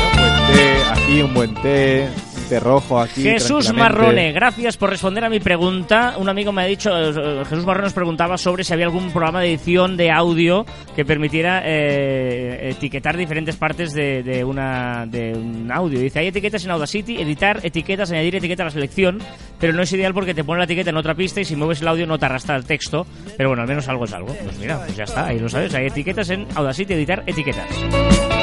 Un 0.04 0.16
buen 0.16 0.46
té, 0.52 0.76
aquí 0.92 1.22
un 1.22 1.34
buen 1.34 1.54
té, 1.54 2.08
té 2.44 2.60
rojo 2.60 3.00
aquí. 3.00 3.22
Jesús. 3.22 3.72
Marrone, 3.72 4.32
gracias 4.32 4.76
por 4.76 4.90
responder 4.90 5.24
a 5.24 5.28
mi 5.28 5.40
pregunta. 5.40 6.14
Un 6.18 6.28
amigo 6.28 6.52
me 6.52 6.62
ha 6.62 6.66
dicho, 6.66 6.90
eh, 6.96 7.44
Jesús 7.44 7.64
Marrone 7.64 7.86
nos 7.86 7.92
preguntaba 7.92 8.38
sobre 8.38 8.62
si 8.64 8.72
había 8.72 8.86
algún 8.86 9.10
programa 9.10 9.40
de 9.40 9.48
edición 9.48 9.96
de 9.96 10.10
audio 10.10 10.64
que 10.94 11.04
permitiera 11.04 11.62
eh, 11.64 12.70
etiquetar 12.70 13.16
diferentes 13.16 13.56
partes 13.56 13.92
de, 13.92 14.22
de 14.22 14.44
una, 14.44 15.06
de 15.06 15.32
un 15.32 15.70
audio. 15.72 15.98
Dice, 15.98 16.20
hay 16.20 16.28
etiquetas 16.28 16.64
en 16.64 16.70
Audacity, 16.70 17.20
editar 17.20 17.60
etiquetas, 17.62 18.10
añadir 18.12 18.36
etiqueta 18.36 18.62
a 18.62 18.66
la 18.66 18.70
selección, 18.70 19.18
pero 19.58 19.72
no 19.72 19.82
es 19.82 19.92
ideal 19.92 20.14
porque 20.14 20.34
te 20.34 20.44
pone 20.44 20.58
la 20.58 20.64
etiqueta 20.64 20.90
en 20.90 20.96
otra 20.96 21.14
pista 21.14 21.40
y 21.40 21.44
si 21.44 21.56
mueves 21.56 21.80
el 21.80 21.88
audio 21.88 22.06
no 22.06 22.18
te 22.18 22.26
arrastra 22.26 22.56
el 22.56 22.64
texto. 22.64 23.06
Pero 23.36 23.50
bueno, 23.50 23.62
al 23.62 23.68
menos 23.68 23.88
algo 23.88 24.04
es 24.04 24.12
algo. 24.12 24.28
Pues 24.28 24.58
mira, 24.58 24.78
pues 24.78 24.96
ya 24.96 25.04
está, 25.04 25.26
ahí 25.26 25.38
lo 25.38 25.48
sabes. 25.48 25.74
Hay 25.74 25.86
etiquetas 25.86 26.30
en 26.30 26.46
Audacity, 26.54 26.94
editar 26.94 27.22
etiquetas. 27.26 28.33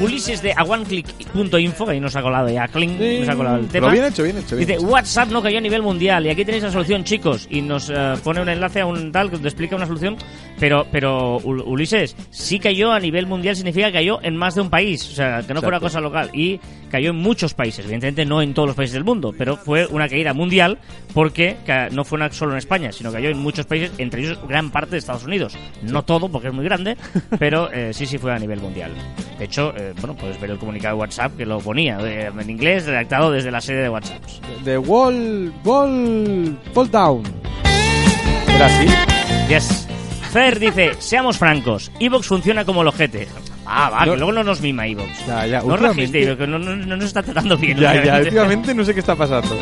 Ulises 0.00 0.42
de 0.42 0.52
aguanclick.info, 0.52 1.86
que 1.86 1.92
ahí 1.92 2.00
nos 2.00 2.14
ha 2.14 2.22
colado 2.22 2.48
ya, 2.48 2.68
clink, 2.68 3.00
nos 3.00 3.28
ha 3.28 3.34
colado 3.34 3.56
el 3.56 3.66
tema. 3.66 3.88
Pero 3.88 3.90
bien 3.90 4.04
hecho, 4.04 4.22
bien 4.22 4.38
hecho. 4.38 4.56
bien 4.56 4.68
Dice, 4.68 4.78
hecho. 4.78 4.86
WhatsApp 4.86 5.28
no 5.30 5.42
cayó 5.42 5.58
a 5.58 5.60
nivel 5.60 5.82
mundial 5.82 6.26
y 6.26 6.30
aquí 6.30 6.44
tenéis 6.44 6.62
la 6.62 6.70
solución, 6.70 7.02
chicos. 7.02 7.48
Y 7.50 7.62
nos 7.62 7.90
eh, 7.90 8.14
pone 8.22 8.40
un 8.40 8.48
enlace 8.48 8.80
a 8.80 8.86
un 8.86 9.10
tal 9.10 9.30
que 9.30 9.38
te 9.38 9.48
explica 9.48 9.74
una 9.74 9.86
solución. 9.86 10.16
Pero, 10.58 10.86
pero 10.90 11.38
Ul- 11.40 11.62
Ulises, 11.66 12.16
sí 12.30 12.58
cayó 12.58 12.90
a 12.92 12.98
nivel 12.98 13.26
mundial 13.26 13.54
significa 13.56 13.88
que 13.88 13.94
cayó 13.94 14.18
en 14.22 14.36
más 14.36 14.54
de 14.54 14.62
un 14.62 14.70
país. 14.70 15.06
O 15.10 15.12
sea, 15.14 15.42
que 15.46 15.52
no 15.52 15.60
fue 15.60 15.68
una 15.68 15.76
Exacto. 15.78 15.80
cosa 15.80 16.00
local. 16.00 16.30
Y 16.32 16.58
cayó 16.90 17.10
en 17.10 17.16
muchos 17.16 17.52
países. 17.52 17.80
Evidentemente 17.84 18.24
no 18.24 18.40
en 18.40 18.54
todos 18.54 18.66
los 18.68 18.76
países 18.76 18.94
del 18.94 19.04
mundo, 19.04 19.34
pero 19.36 19.56
fue 19.56 19.86
una 19.86 20.08
caída 20.08 20.32
mundial 20.32 20.78
porque 21.12 21.56
no 21.92 22.04
fue 22.04 22.16
una 22.16 22.30
solo 22.32 22.52
en 22.52 22.58
España, 22.58 22.90
sino 22.92 23.10
que 23.10 23.16
cayó 23.16 23.28
en 23.30 23.38
muchos 23.38 23.66
países, 23.66 23.92
entre 23.98 24.22
ellos 24.22 24.38
gran 24.48 24.70
parte 24.70 24.92
de 24.92 24.98
Estados 24.98 25.24
Unidos. 25.24 25.56
No 25.82 26.02
todo, 26.04 26.28
porque 26.30 26.48
es 26.48 26.54
muy 26.54 26.64
grande, 26.64 26.96
pero 27.38 27.70
eh, 27.72 27.92
sí, 27.92 28.06
sí 28.06 28.16
fue 28.18 28.32
a 28.32 28.38
nivel 28.38 28.60
mundial. 28.60 28.92
De 29.38 29.44
hecho, 29.44 29.74
eh, 29.76 29.92
bueno, 30.00 30.16
puedes 30.16 30.40
ver 30.40 30.50
el 30.52 30.58
comunicado 30.58 30.96
de 30.96 31.00
WhatsApp 31.02 31.36
que 31.36 31.44
lo 31.44 31.58
ponía 31.58 31.98
eh, 32.00 32.30
en 32.38 32.50
inglés, 32.50 32.86
redactado 32.86 33.30
desde 33.30 33.50
la 33.50 33.60
sede 33.60 33.82
de 33.82 33.88
WhatsApp. 33.90 34.22
The 34.64 34.78
wall, 34.78 35.52
wall, 35.64 36.56
fall 36.72 36.90
down. 36.90 37.22
¿Era 38.54 38.66
así? 38.66 38.86
Yes. 39.50 39.86
Fer 40.36 40.58
dice, 40.58 40.92
seamos 40.98 41.38
francos, 41.38 41.90
Evox 41.98 42.26
funciona 42.26 42.62
como 42.66 42.82
el 42.82 42.88
ojete. 42.88 43.26
Ah, 43.64 43.88
va, 43.88 44.04
No. 44.04 44.12
que 44.12 44.18
luego 44.18 44.32
no 44.32 44.44
nos 44.44 44.60
mima 44.60 44.86
Evox. 44.86 45.26
Ya, 45.26 45.46
ya, 45.46 45.62
No 45.62 45.78
que 45.94 46.46
no, 46.46 46.58
no- 46.58 46.76
no 46.76 46.94
nos 46.96 47.06
está 47.06 47.22
tratando 47.22 47.56
bien. 47.56 47.78
Ya, 47.78 48.04
ya, 48.04 48.18
últimamente. 48.18 48.74
no 48.74 48.84
sé 48.84 48.92
qué 48.92 49.00
está 49.00 49.16
pasando. 49.16 49.56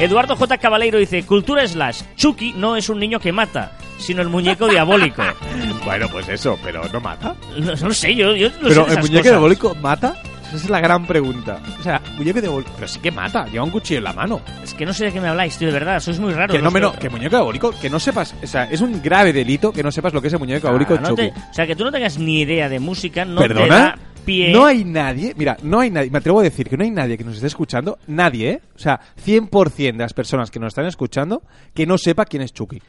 Eduardo 0.00 0.34
J. 0.34 0.58
Cabaleiro 0.58 0.98
dice, 0.98 1.22
cultura 1.24 1.64
slash, 1.68 2.00
Chucky 2.16 2.52
no 2.54 2.74
es 2.74 2.88
un 2.88 2.98
niño 2.98 3.20
que 3.20 3.30
mata, 3.30 3.76
sino 3.98 4.22
el 4.22 4.28
muñeco 4.28 4.66
diabólico. 4.66 5.22
Bueno, 5.84 6.08
pues 6.10 6.28
eso, 6.28 6.58
pero 6.64 6.82
no 6.92 7.00
mata. 7.00 7.34
No, 7.58 7.74
no 7.74 7.94
sé, 7.94 8.14
yo, 8.14 8.34
yo 8.36 8.48
no 8.50 8.54
sé 8.54 8.60
Pero 8.68 8.86
el 8.88 8.98
muñeco 8.98 9.08
cosas. 9.18 9.22
diabólico 9.24 9.74
mata. 9.76 10.14
Esa 10.50 10.56
es 10.64 10.70
la 10.70 10.80
gran 10.80 11.06
pregunta. 11.06 11.60
O 11.78 11.82
sea, 11.82 12.00
muñeco 12.16 12.40
diabólico. 12.40 12.72
Pero 12.74 12.88
sí 12.88 12.98
que 13.00 13.10
mata. 13.10 13.46
Lleva 13.46 13.64
un 13.64 13.70
cuchillo 13.70 13.98
en 13.98 14.04
la 14.04 14.12
mano. 14.12 14.40
Es 14.62 14.74
que 14.74 14.84
no 14.84 14.92
sé 14.92 15.06
de 15.06 15.12
qué 15.12 15.20
me 15.20 15.28
habláis, 15.28 15.56
tío, 15.56 15.68
de 15.68 15.74
verdad, 15.74 16.00
sois 16.00 16.18
muy 16.18 16.32
raros. 16.32 16.56
Que 16.56 16.62
no, 16.62 16.70
menos, 16.70 16.96
que 16.96 17.08
muñeco 17.08 17.30
diabólico, 17.36 17.72
que 17.80 17.88
no 17.88 18.00
sepas. 18.00 18.34
O 18.42 18.46
sea, 18.46 18.64
es 18.64 18.80
un 18.80 19.00
grave 19.02 19.32
delito 19.32 19.72
que 19.72 19.82
no 19.82 19.92
sepas 19.92 20.12
lo 20.12 20.20
que 20.20 20.26
es 20.28 20.32
el 20.34 20.38
muñeco 20.40 20.62
diabólico 20.62 20.94
Ah, 20.94 21.00
no 21.02 21.08
Chucky. 21.10 21.30
te- 21.30 21.40
O 21.50 21.54
sea, 21.54 21.66
que 21.66 21.76
tú 21.76 21.84
no 21.84 21.92
tengas 21.92 22.18
ni 22.18 22.40
idea 22.40 22.68
de 22.68 22.80
música, 22.80 23.24
no 23.24 23.40
te 23.42 23.48
¿Perdona? 23.48 23.76
da 23.76 23.98
pie... 24.24 24.52
No 24.52 24.66
hay 24.66 24.84
nadie, 24.84 25.32
mira, 25.36 25.56
no 25.62 25.80
hay 25.80 25.90
nadie, 25.90 26.10
me 26.10 26.18
atrevo 26.18 26.40
a 26.40 26.42
decir 26.42 26.68
que 26.68 26.76
no 26.76 26.84
hay 26.84 26.90
nadie 26.90 27.16
que 27.16 27.24
nos 27.24 27.36
esté 27.36 27.46
escuchando, 27.46 27.98
nadie, 28.06 28.50
¿eh? 28.50 28.60
O 28.76 28.78
sea, 28.78 29.00
100% 29.24 29.92
de 29.96 30.02
las 30.02 30.12
personas 30.12 30.50
que 30.50 30.58
nos 30.58 30.68
están 30.68 30.86
escuchando 30.86 31.42
que 31.74 31.86
no 31.86 31.96
sepa 31.96 32.24
quién 32.26 32.42
es 32.42 32.52
Chucky. 32.52 32.82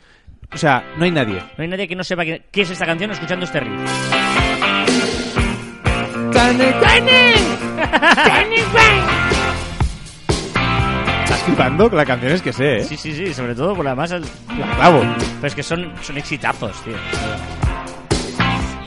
O 0.53 0.57
sea, 0.57 0.83
no 0.97 1.05
hay 1.05 1.11
nadie. 1.11 1.35
No 1.57 1.61
hay 1.63 1.67
nadie 1.69 1.87
que 1.87 1.95
no 1.95 2.03
sepa 2.03 2.25
qué, 2.25 2.43
qué 2.51 2.61
es 2.63 2.69
esta 2.71 2.85
canción 2.85 3.11
escuchando 3.11 3.45
este 3.45 3.59
riff. 6.59 6.75
Estás 11.23 11.43
flipando 11.43 11.89
con 11.89 11.97
las 11.97 12.05
canciones 12.07 12.41
que 12.41 12.53
sé, 12.53 12.77
¿eh? 12.77 12.83
Sí, 12.83 12.97
sí, 12.97 13.13
sí, 13.13 13.33
sobre 13.33 13.55
todo 13.55 13.75
por 13.75 13.85
la 13.85 13.95
masa... 13.95 14.19
La 14.19 14.75
clavo. 14.75 15.01
Pero 15.35 15.47
es 15.47 15.55
que 15.55 15.63
son, 15.63 15.91
son 16.01 16.17
exitazos, 16.17 16.81
tío. 16.83 16.95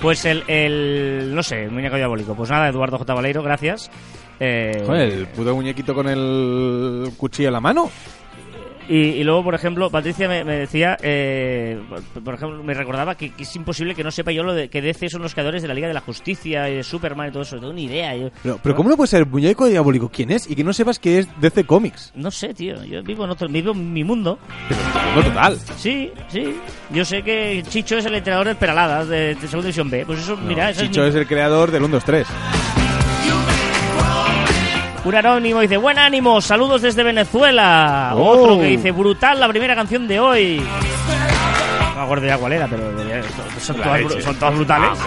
Pues 0.00 0.24
el, 0.27 0.44
el... 0.48 1.35
No 1.35 1.42
sé, 1.42 1.64
el 1.64 1.70
muñeco 1.70 1.96
diabólico. 1.96 2.35
Pues 2.35 2.50
nada, 2.50 2.68
Eduardo 2.68 2.98
J. 2.98 3.14
Valeiro, 3.14 3.42
gracias. 3.42 3.90
Eh, 4.38 4.83
Joder, 4.87 5.12
el 5.12 5.27
puto 5.29 5.55
muñequito 5.55 5.94
con 5.94 6.09
el 6.09 7.11
cuchillo 7.16 7.48
en 7.48 7.55
la 7.55 7.61
mano. 7.61 7.90
Y, 8.88 8.97
y 8.97 9.25
luego, 9.25 9.42
por 9.44 9.55
ejemplo, 9.55 9.90
Patricia 9.90 10.29
me, 10.29 10.44
me 10.44 10.57
decía, 10.57 10.97
eh, 11.03 11.81
por- 12.25 12.35
ejemplo, 12.35 12.62
me 12.62 12.75
recordaba 12.75 13.14
que, 13.16 13.31
que 13.31 13.44
es 13.44 13.57
imposible 13.57 13.94
que 13.94 14.05
no 14.05 14.11
sepa 14.11 14.33
yo 14.33 14.42
lo 14.42 14.55
de 14.55 14.68
que 14.68 14.83
DC 14.83 15.09
son 15.09 15.23
los 15.23 15.33
creadores 15.35 15.62
de 15.62 15.68
la 15.68 15.75
Liga 15.75 15.88
de 15.88 15.94
la 15.94 16.01
Justicia 16.01 16.68
y 16.68 16.77
de 16.77 16.83
Superman 16.83 17.29
y 17.29 17.33
todo 17.33 17.42
eso. 17.42 17.57
No 17.57 17.62
tengo 17.62 17.73
ni 17.75 17.85
idea. 17.85 18.14
Yo, 18.16 18.31
Pero, 18.42 18.59
pero 18.62 18.75
¿cómo 18.75 18.88
no 18.90 18.97
puede 18.97 19.09
ser 19.09 19.27
muñeco 19.27 19.66
diabólico 19.66 20.11
quién 20.12 20.31
es 20.31 20.51
y 20.51 20.55
que 20.55 20.64
no 20.64 20.73
sepas 20.73 20.99
que 20.99 21.18
es 21.20 21.29
DC 21.40 21.64
Comics? 21.64 22.12
No 22.14 22.31
sé, 22.31 22.53
tío. 22.55 22.85
Yo 22.85 23.03
vivo 23.03 23.25
en 23.25 23.31
otro, 23.31 23.49
vivo 23.49 23.73
en 23.73 23.92
mi 23.92 24.05
mundo. 24.05 24.38
No, 25.16 25.23
total. 25.23 25.59
Sí, 25.77 26.11
sí. 26.29 26.55
Yo 26.90 27.05
sé 27.05 27.23
que 27.23 27.62
Chicho 27.68 27.97
es 27.97 28.05
el 28.07 28.14
entrenador 28.14 28.47
del 28.49 28.57
Peralada 28.57 29.05
de, 29.05 29.35
de 29.35 29.49
Segunda 29.49 29.62
División 29.66 29.90
B. 29.90 30.05
Pues 30.07 30.20
eso, 30.20 30.37
mira, 30.37 30.70
eso 30.70 30.83
Chicho 30.83 31.03
es, 31.05 31.11
es 31.14 31.20
el 31.20 31.27
creador 31.27 31.70
del 31.70 31.83
1, 31.85 31.94
2, 31.97 32.05
3. 32.05 32.27
Un 35.05 35.14
anónimo 35.14 35.61
dice, 35.61 35.77
buen 35.77 35.99
ánimo, 35.99 36.40
saludos 36.40 36.81
desde 36.81 37.03
Venezuela. 37.03 38.12
Oh. 38.14 38.23
Otro 38.23 38.59
que 38.59 38.69
dice, 38.69 38.90
brutal 38.90 39.38
la 39.38 39.49
primera 39.49 39.75
canción 39.75 40.09
de 40.09 40.19
hoy. 40.19 40.63
No 41.90 41.96
me 41.96 42.02
acuerdo 42.02 42.27
ya 42.27 42.38
cuál 42.38 42.52
era, 42.55 42.67
pero 42.67 42.90
son, 43.61 43.77
todas, 43.77 44.25
son 44.25 44.37
todas 44.37 44.55
brutales. 44.55 44.98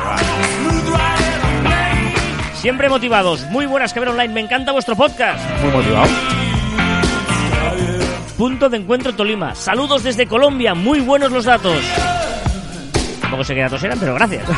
Siempre 2.54 2.89
motivados, 2.89 3.45
muy 3.50 3.66
buenas 3.66 3.91
que 3.91 4.00
ver 4.00 4.10
online, 4.10 4.34
me 4.34 4.41
encanta 4.41 4.72
vuestro 4.72 4.95
podcast. 4.95 5.43
Muy 5.62 5.72
motivado. 5.72 6.08
Punto 8.38 8.70
de 8.70 8.78
encuentro 8.78 9.16
Tolima. 9.16 9.56
Saludos 9.56 10.04
desde 10.04 10.28
Colombia, 10.28 10.76
muy 10.76 11.00
buenos 11.00 11.32
los 11.32 11.45
datos. 11.45 11.78
Tampoco 13.28 13.43
sé 13.43 13.55
qué 13.55 13.61
datos 13.61 13.84
eran, 13.84 13.99
pero 13.99 14.13
gracias. 14.13 14.47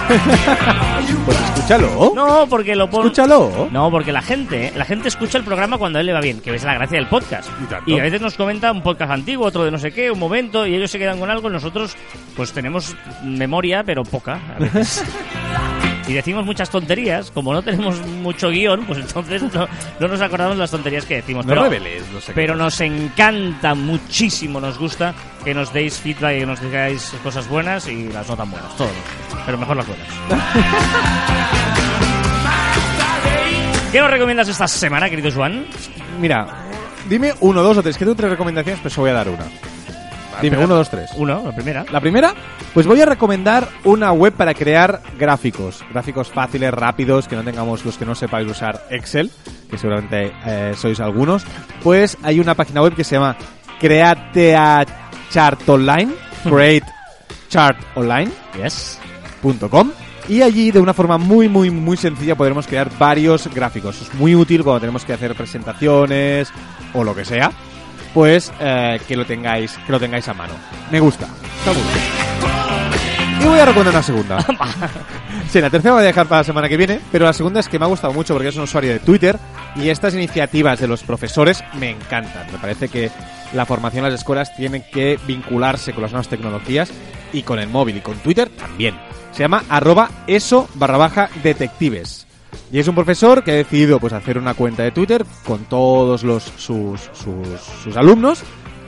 Pues 1.25 1.39
escúchalo. 1.39 2.11
No, 2.15 2.45
porque 2.47 2.75
lo 2.75 2.87
pon... 2.87 3.01
Escúchalo. 3.01 3.67
No, 3.71 3.89
porque 3.89 4.11
la 4.11 4.21
gente, 4.21 4.71
la 4.75 4.85
gente 4.85 5.07
escucha 5.07 5.39
el 5.39 5.43
programa 5.43 5.79
cuando 5.79 5.97
a 5.97 6.01
él 6.01 6.05
le 6.05 6.13
va 6.13 6.21
bien, 6.21 6.39
que 6.39 6.53
es 6.53 6.63
la 6.63 6.75
gracia 6.75 6.97
del 6.97 7.07
podcast. 7.07 7.49
Y 7.87 7.97
a 7.97 8.03
veces 8.03 8.21
nos 8.21 8.35
comenta 8.35 8.71
un 8.71 8.83
podcast 8.83 9.11
antiguo, 9.11 9.47
otro 9.47 9.63
de 9.63 9.71
no 9.71 9.79
sé 9.79 9.91
qué, 9.91 10.11
un 10.11 10.19
momento, 10.19 10.67
y 10.67 10.75
ellos 10.75 10.91
se 10.91 10.99
quedan 10.99 11.19
con 11.19 11.31
algo, 11.31 11.49
y 11.49 11.53
nosotros 11.53 11.95
pues 12.35 12.53
tenemos 12.53 12.95
memoria, 13.23 13.83
pero 13.83 14.03
poca 14.03 14.39
a 14.55 14.59
veces. 14.59 15.03
y 16.09 16.13
decimos 16.13 16.43
muchas 16.43 16.71
tonterías, 16.71 17.29
como 17.29 17.53
no 17.53 17.61
tenemos 17.61 18.03
mucho 18.07 18.49
guion, 18.49 18.83
pues 18.87 18.97
entonces 18.97 19.43
no, 19.53 19.67
no 19.99 20.07
nos 20.07 20.19
acordamos 20.21 20.55
de 20.55 20.61
las 20.61 20.71
tonterías 20.71 21.05
que 21.05 21.17
decimos. 21.17 21.45
No 21.45 21.51
pero, 21.51 21.61
reveles, 21.63 22.09
no 22.11 22.19
sé 22.19 22.33
pero 22.33 22.55
nos 22.55 22.81
encanta 22.81 23.75
muchísimo, 23.75 24.59
nos 24.59 24.79
gusta 24.79 25.13
que 25.45 25.53
nos 25.53 25.71
deis 25.71 25.99
feedback 25.99 26.37
y 26.37 26.39
que 26.39 26.45
nos 26.47 26.59
digáis 26.61 27.13
cosas 27.21 27.47
buenas 27.47 27.87
y 27.87 28.09
las 28.09 28.27
no 28.27 28.35
tan 28.35 28.49
buenas, 28.49 28.75
todos. 28.75 28.89
Pero 29.45 29.59
mejor 29.59 29.77
las 29.77 29.87
buenas. 29.87 30.07
¿Qué 33.91 33.99
nos 33.99 34.09
recomiendas 34.09 34.47
esta 34.47 34.67
semana, 34.67 35.11
querido 35.11 35.31
Juan? 35.31 35.67
Mira, 36.19 36.47
dime 37.07 37.35
uno, 37.39 37.61
dos 37.61 37.77
o 37.77 37.83
tres. 37.83 37.97
Que 37.97 38.05
tengo 38.05 38.15
tres 38.15 38.31
recomendaciones, 38.31 38.81
pues 38.81 38.95
voy 38.95 39.11
a 39.11 39.13
dar 39.13 39.29
una. 39.29 39.45
Dime, 40.41 40.57
uno, 40.57 40.75
dos, 40.75 40.89
tres. 40.89 41.11
Uno, 41.15 41.43
la 41.45 41.51
primera. 41.51 41.85
La 41.91 41.99
primera, 41.99 42.33
pues 42.73 42.87
voy 42.87 43.01
a 43.01 43.05
recomendar 43.05 43.67
una 43.83 44.11
web 44.11 44.33
para 44.33 44.53
crear 44.53 45.01
gráficos. 45.17 45.83
Gráficos 45.91 46.29
fáciles, 46.29 46.73
rápidos, 46.73 47.27
que 47.27 47.35
no 47.35 47.43
tengamos 47.43 47.85
los 47.85 47.97
que 47.97 48.05
no 48.05 48.15
sepáis 48.15 48.49
usar 48.49 48.85
Excel, 48.89 49.31
que 49.69 49.77
seguramente 49.77 50.31
eh, 50.45 50.73
sois 50.75 50.99
algunos. 50.99 51.45
Pues 51.83 52.17
hay 52.23 52.39
una 52.39 52.55
página 52.55 52.81
web 52.81 52.95
que 52.95 53.03
se 53.03 53.15
llama 53.15 53.35
Create 53.79 54.55
Chart 55.31 55.69
Online, 55.69 56.13
Create 56.43 56.87
Chart 57.49 57.77
Online. 57.95 58.31
Yes. 58.61 58.99
.com 59.69 59.91
y 60.27 60.41
allí 60.41 60.69
de 60.69 60.79
una 60.79 60.93
forma 60.93 61.17
muy 61.17 61.49
muy 61.49 61.71
muy 61.71 61.97
sencilla 61.97 62.35
podremos 62.35 62.67
crear 62.67 62.89
varios 62.97 63.47
gráficos. 63.53 64.01
Es 64.01 64.13
muy 64.13 64.35
útil 64.35 64.63
cuando 64.63 64.79
tenemos 64.79 65.03
que 65.03 65.13
hacer 65.13 65.33
presentaciones 65.35 66.51
o 66.93 67.03
lo 67.03 67.15
que 67.15 67.25
sea, 67.25 67.51
pues 68.13 68.51
eh, 68.59 68.99
que 69.07 69.15
lo 69.15 69.25
tengáis 69.25 69.77
que 69.85 69.91
lo 69.91 69.99
tengáis 69.99 70.27
a 70.27 70.33
mano. 70.33 70.53
Me 70.91 70.99
gusta. 70.99 71.27
Está 71.59 71.73
muy 71.73 71.83
bien. 71.83 72.29
Y 73.41 73.45
voy 73.45 73.59
a 73.59 73.65
recomendar 73.65 73.93
una 73.93 74.03
segunda. 74.03 74.37
sí, 75.49 75.61
la 75.61 75.69
tercera 75.69 75.93
voy 75.93 76.03
a 76.03 76.07
dejar 76.07 76.27
para 76.27 76.41
la 76.41 76.43
semana 76.43 76.67
que 76.67 76.75
viene, 76.75 76.99
pero 77.11 77.25
la 77.25 77.33
segunda 77.33 77.61
es 77.61 77.69
que 77.69 77.79
me 77.79 77.85
ha 77.85 77.87
gustado 77.87 78.13
mucho 78.13 78.33
porque 78.33 78.49
es 78.49 78.55
un 78.57 78.63
usuario 78.63 78.91
de 78.91 78.99
Twitter 78.99 79.37
y 79.75 79.89
estas 79.89 80.13
iniciativas 80.13 80.79
de 80.79 80.87
los 80.87 81.03
profesores 81.03 81.63
me 81.79 81.91
encantan. 81.91 82.51
Me 82.51 82.57
parece 82.57 82.89
que 82.89 83.09
la 83.53 83.65
formación 83.65 84.05
en 84.05 84.11
las 84.11 84.19
escuelas 84.19 84.55
tiene 84.55 84.83
que 84.89 85.17
vincularse 85.25 85.93
con 85.93 86.01
las 86.01 86.11
nuevas 86.11 86.27
tecnologías 86.27 86.91
y 87.31 87.43
con 87.43 87.59
el 87.59 87.69
móvil 87.69 87.97
y 87.97 88.01
con 88.01 88.17
Twitter 88.17 88.49
también. 88.49 88.95
Se 89.31 89.43
llama 89.43 89.63
arroba 89.69 90.09
eso 90.27 90.67
barra 90.75 90.97
baja 90.97 91.29
detectives. 91.41 92.28
Y 92.71 92.79
es 92.79 92.87
un 92.87 92.95
profesor 92.95 93.43
que 93.43 93.51
ha 93.51 93.55
decidido 93.55 93.99
pues 93.99 94.13
hacer 94.13 94.37
una 94.37 94.53
cuenta 94.53 94.83
de 94.83 94.91
Twitter 94.91 95.25
con 95.45 95.65
todos 95.65 96.23
los, 96.23 96.43
sus, 96.43 96.99
sus, 97.13 97.47
sus 97.83 97.97
alumnos 97.97 98.41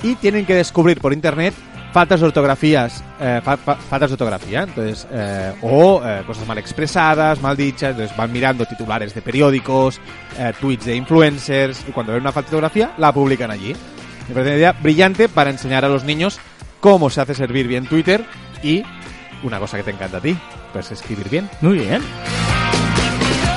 y 0.04 0.16
tienen 0.16 0.46
que 0.46 0.56
descubrir 0.56 1.00
por 1.00 1.14
internet 1.14 1.54
faltas 1.92 2.22
de 2.22 2.28
ortografías, 2.28 3.04
eh, 3.20 3.42
fa- 3.44 3.58
fa- 3.58 3.76
faltas 3.76 4.10
de 4.12 4.14
ortografía, 4.14 4.64
entonces, 4.64 5.06
eh, 5.12 5.52
o 5.62 6.02
eh, 6.06 6.24
cosas 6.26 6.48
mal 6.48 6.58
expresadas, 6.58 7.42
mal 7.42 7.58
dichas, 7.58 7.92
entonces 7.92 8.16
van 8.16 8.32
mirando 8.32 8.66
titulares 8.66 9.14
de 9.14 9.22
periódicos, 9.22 10.00
eh, 10.40 10.54
tweets 10.62 10.86
de 10.86 10.96
influencers, 10.96 11.84
y 11.90 11.92
cuando 11.92 12.14
ven 12.14 12.22
una 12.22 12.32
falta 12.32 12.50
de 12.52 12.56
ortografía, 12.56 12.94
la 12.98 13.12
publican 13.12 13.52
allí. 13.52 13.76
Me 14.30 14.34
parece 14.34 14.52
una 14.52 14.58
idea 14.58 14.72
brillante 14.72 15.28
para 15.28 15.50
enseñar 15.50 15.84
a 15.84 15.90
los 15.90 16.06
niños 16.06 16.40
cómo 16.80 17.10
se 17.10 17.20
hace 17.20 17.36
servir 17.36 17.68
bien 17.68 17.86
Twitter 17.86 18.24
y 18.64 18.84
una 19.44 19.60
cosa 19.60 19.76
que 19.76 19.84
te 19.84 19.92
encanta 19.92 20.18
a 20.18 20.22
ti, 20.22 20.38
pues 20.72 20.92
escribir 20.94 21.30
bien. 21.30 21.50
Muy 21.60 21.80
bien. 21.80 22.02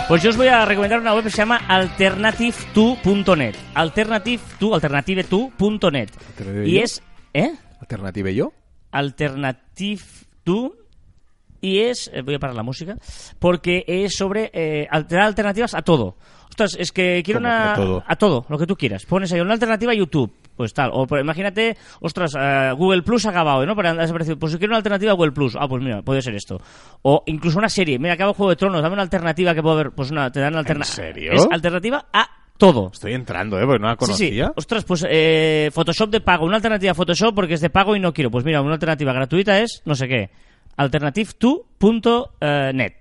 Pues 0.09 0.23
yo 0.23 0.31
os 0.31 0.37
voy 0.37 0.49
a 0.49 0.65
recomendar 0.67 1.01
una 1.01 1.15
web 1.15 1.25
que 1.25 1.31
se 1.31 1.39
llama 1.39 1.61
alternative2.net. 1.67 3.55
Alternative2, 3.75 4.81
alternative2.net. 4.81 6.11
Alternative 6.29 6.69
Y 6.69 6.75
yo. 6.75 6.83
es... 6.83 7.03
¿Eh? 7.33 7.53
Alternativa 7.81 8.31
yo. 8.31 8.53
Alternative2 8.93 10.73
y 11.63 11.81
es 11.81 12.11
eh, 12.13 12.21
voy 12.21 12.35
a 12.35 12.39
parar 12.39 12.55
la 12.55 12.63
música 12.63 12.99
porque 13.39 13.85
es 13.89 14.15
sobre 14.15 14.51
eh, 14.53 14.87
alterar 14.91 15.25
alternativas 15.25 15.73
a 15.75 15.81
todo 15.81 16.19
ostras 16.51 16.77
es 16.79 16.93
que 16.93 17.23
quiero 17.25 17.41
¿Cómo 17.41 17.49
que 17.49 17.81
una 17.81 18.05
a 18.07 18.17
todo? 18.17 18.45
lo 18.51 18.59
que 18.59 18.67
tú 18.67 18.77
quieras 18.77 19.07
pones 19.07 19.33
ahí 19.33 19.41
una 19.41 19.55
alternativa 19.55 19.93
a 19.93 19.95
YouTube 19.95 20.31
pues 20.57 20.73
tal 20.75 20.91
o 20.93 21.07
imagínate 21.19 21.77
ostras 22.01 22.35
eh, 22.39 22.73
Google 22.77 23.03
Plus 23.03 23.27
ha 23.27 23.31
acabado 23.31 23.65
¿no? 23.67 23.75
Para 23.77 23.91
ha 23.91 23.95
desaparecido. 23.95 24.39
pues 24.39 24.53
si 24.53 24.59
quiero 24.59 24.73
una 24.73 24.79
alternativa 24.79 25.13
a 25.13 25.15
Google 25.15 25.33
Plus 25.33 25.57
ah 25.59 25.69
pues 25.69 25.83
mira 25.83 26.03
puede 26.03 26.23
ser 26.23 26.35
esto 26.35 26.61
o 27.03 27.23
incluso 27.27 27.59
una 27.59 27.69
serie 27.69 27.99
mira 27.99 28.15
acabo 28.15 28.35
Juego 28.35 28.51
de 28.51 28.57
Tronos 28.57 28.83
dame 28.83 28.95
una 28.95 29.03
alternativa 29.03 29.55
que 29.55 29.63
puedo 29.63 29.77
ver 29.77 29.91
pues 29.93 30.11
una 30.11 30.31
te 30.31 30.41
dan 30.41 30.53
una 30.53 30.61
alternativa 30.61 30.95
serio? 30.95 31.33
es 31.33 31.47
alternativa 31.51 32.07
a 32.13 32.29
todo 32.57 32.91
Estoy 32.93 33.15
entrando, 33.15 33.59
¿eh? 33.59 33.65
Porque 33.67 33.81
no 33.83 33.89
la 33.89 33.95
Sí, 33.95 33.99
sí. 33.99 34.07
conocía. 34.07 34.53
Ostras, 34.55 34.85
pues 34.85 35.05
eh, 35.11 35.71
Photoshop 35.75 36.09
de 36.11 36.21
pago. 36.21 36.47
Una 36.47 36.55
alternativa 36.55 36.93
a 36.93 36.95
Photoshop 36.95 37.35
porque 37.35 37.55
es 37.55 37.61
de 37.61 37.69
pago 37.69 37.97
y 37.97 38.01
no 38.01 38.13
quiero. 38.13 38.31
Pues 38.31 38.45
mira, 38.45 38.63
una 38.63 38.75
alternativa 38.75 39.13
gratuita 39.13 39.59
es 39.59 39.83
no 39.85 39.97
sé 39.97 40.07
qué. 40.07 40.31
Alternative2.net. 40.77 42.93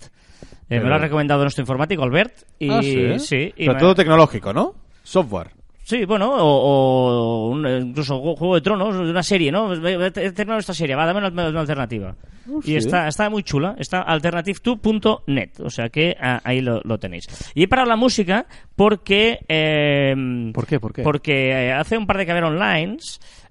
Eh, 0.70 0.70
me 0.70 0.78
lo 0.80 0.86
ha 0.88 0.90
Pero- 0.90 0.98
recomendado 1.00 1.42
nuestro 1.44 1.62
informático, 1.62 2.04
Albert. 2.04 2.34
Y, 2.58 2.70
Ah, 2.72 2.82
sí. 2.82 3.20
sí, 3.20 3.36
y 3.56 3.66
Pero 3.66 3.74
me- 3.74 3.80
todo 3.80 3.96
tecnológico, 3.96 4.54
¿no? 4.54 4.76
Software. 5.04 5.52
Sí, 5.86 6.06
bueno, 6.06 6.30
o, 6.34 6.40
o 6.46 7.50
un- 7.50 7.68
incluso 7.68 8.22
Ju- 8.22 8.38
Juego 8.38 8.56
de 8.56 8.62
Tronos, 8.62 8.96
una 8.96 9.22
serie, 9.24 9.52
¿no? 9.52 9.74
He 9.74 10.12
terminado 10.12 10.60
esta 10.60 10.74
serie, 10.74 10.96
va, 10.96 11.06
dame 11.06 11.20
una, 11.28 11.50
una 11.50 11.60
alternativa. 11.60 12.16
Oh, 12.50 12.60
y 12.60 12.64
sí. 12.72 12.76
está, 12.76 13.08
está 13.08 13.30
muy 13.30 13.44
chula, 13.44 13.76
está 13.78 14.06
alternative2.net, 14.06 15.60
o 15.62 15.70
sea 15.70 15.90
que 15.90 16.16
ah, 16.20 16.42
ahí 16.44 16.62
lo, 16.62 16.82
lo 16.84 16.98
tenéis. 16.98 17.26
Y 17.56 17.64
he 17.64 17.68
parado 17.68 17.90
la 17.90 17.96
música 17.96 18.46
porque... 18.76 19.40
eh, 19.48 20.14
¿Por 20.54 20.66
qué? 20.68 20.80
¿Por 20.80 20.94
qué? 20.94 21.04
Porque 21.04 21.50
eh, 21.52 21.72
hace 21.74 21.98
un 21.98 22.06
par 22.08 22.18
de 22.18 22.26
caber 22.26 22.44
online 22.46 22.98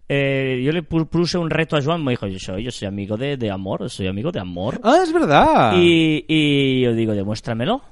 eh, 0.09 0.61
yo 0.65 0.73
le 0.73 0.83
pu- 0.83 1.07
puse 1.09 1.39
un 1.39 1.49
reto 1.49 1.77
a 1.77 1.83
Joan, 1.83 2.05
me 2.05 2.11
dijo, 2.13 2.27
yo 2.27 2.39
soy, 2.39 2.65
yo 2.65 2.71
soy 2.71 2.89
amigo 2.89 3.17
de, 3.17 3.37
de 3.37 3.51
amor, 3.51 3.89
soy 3.89 4.09
amigo 4.09 4.31
de 4.31 4.41
amor. 4.41 4.79
Ah, 4.83 4.99
es 5.03 5.13
verdad. 5.13 5.73
Y, 5.77 6.25
y 6.29 6.83
yo 6.83 6.93
digo, 6.93 7.13
demuéstramelo. 7.15 7.83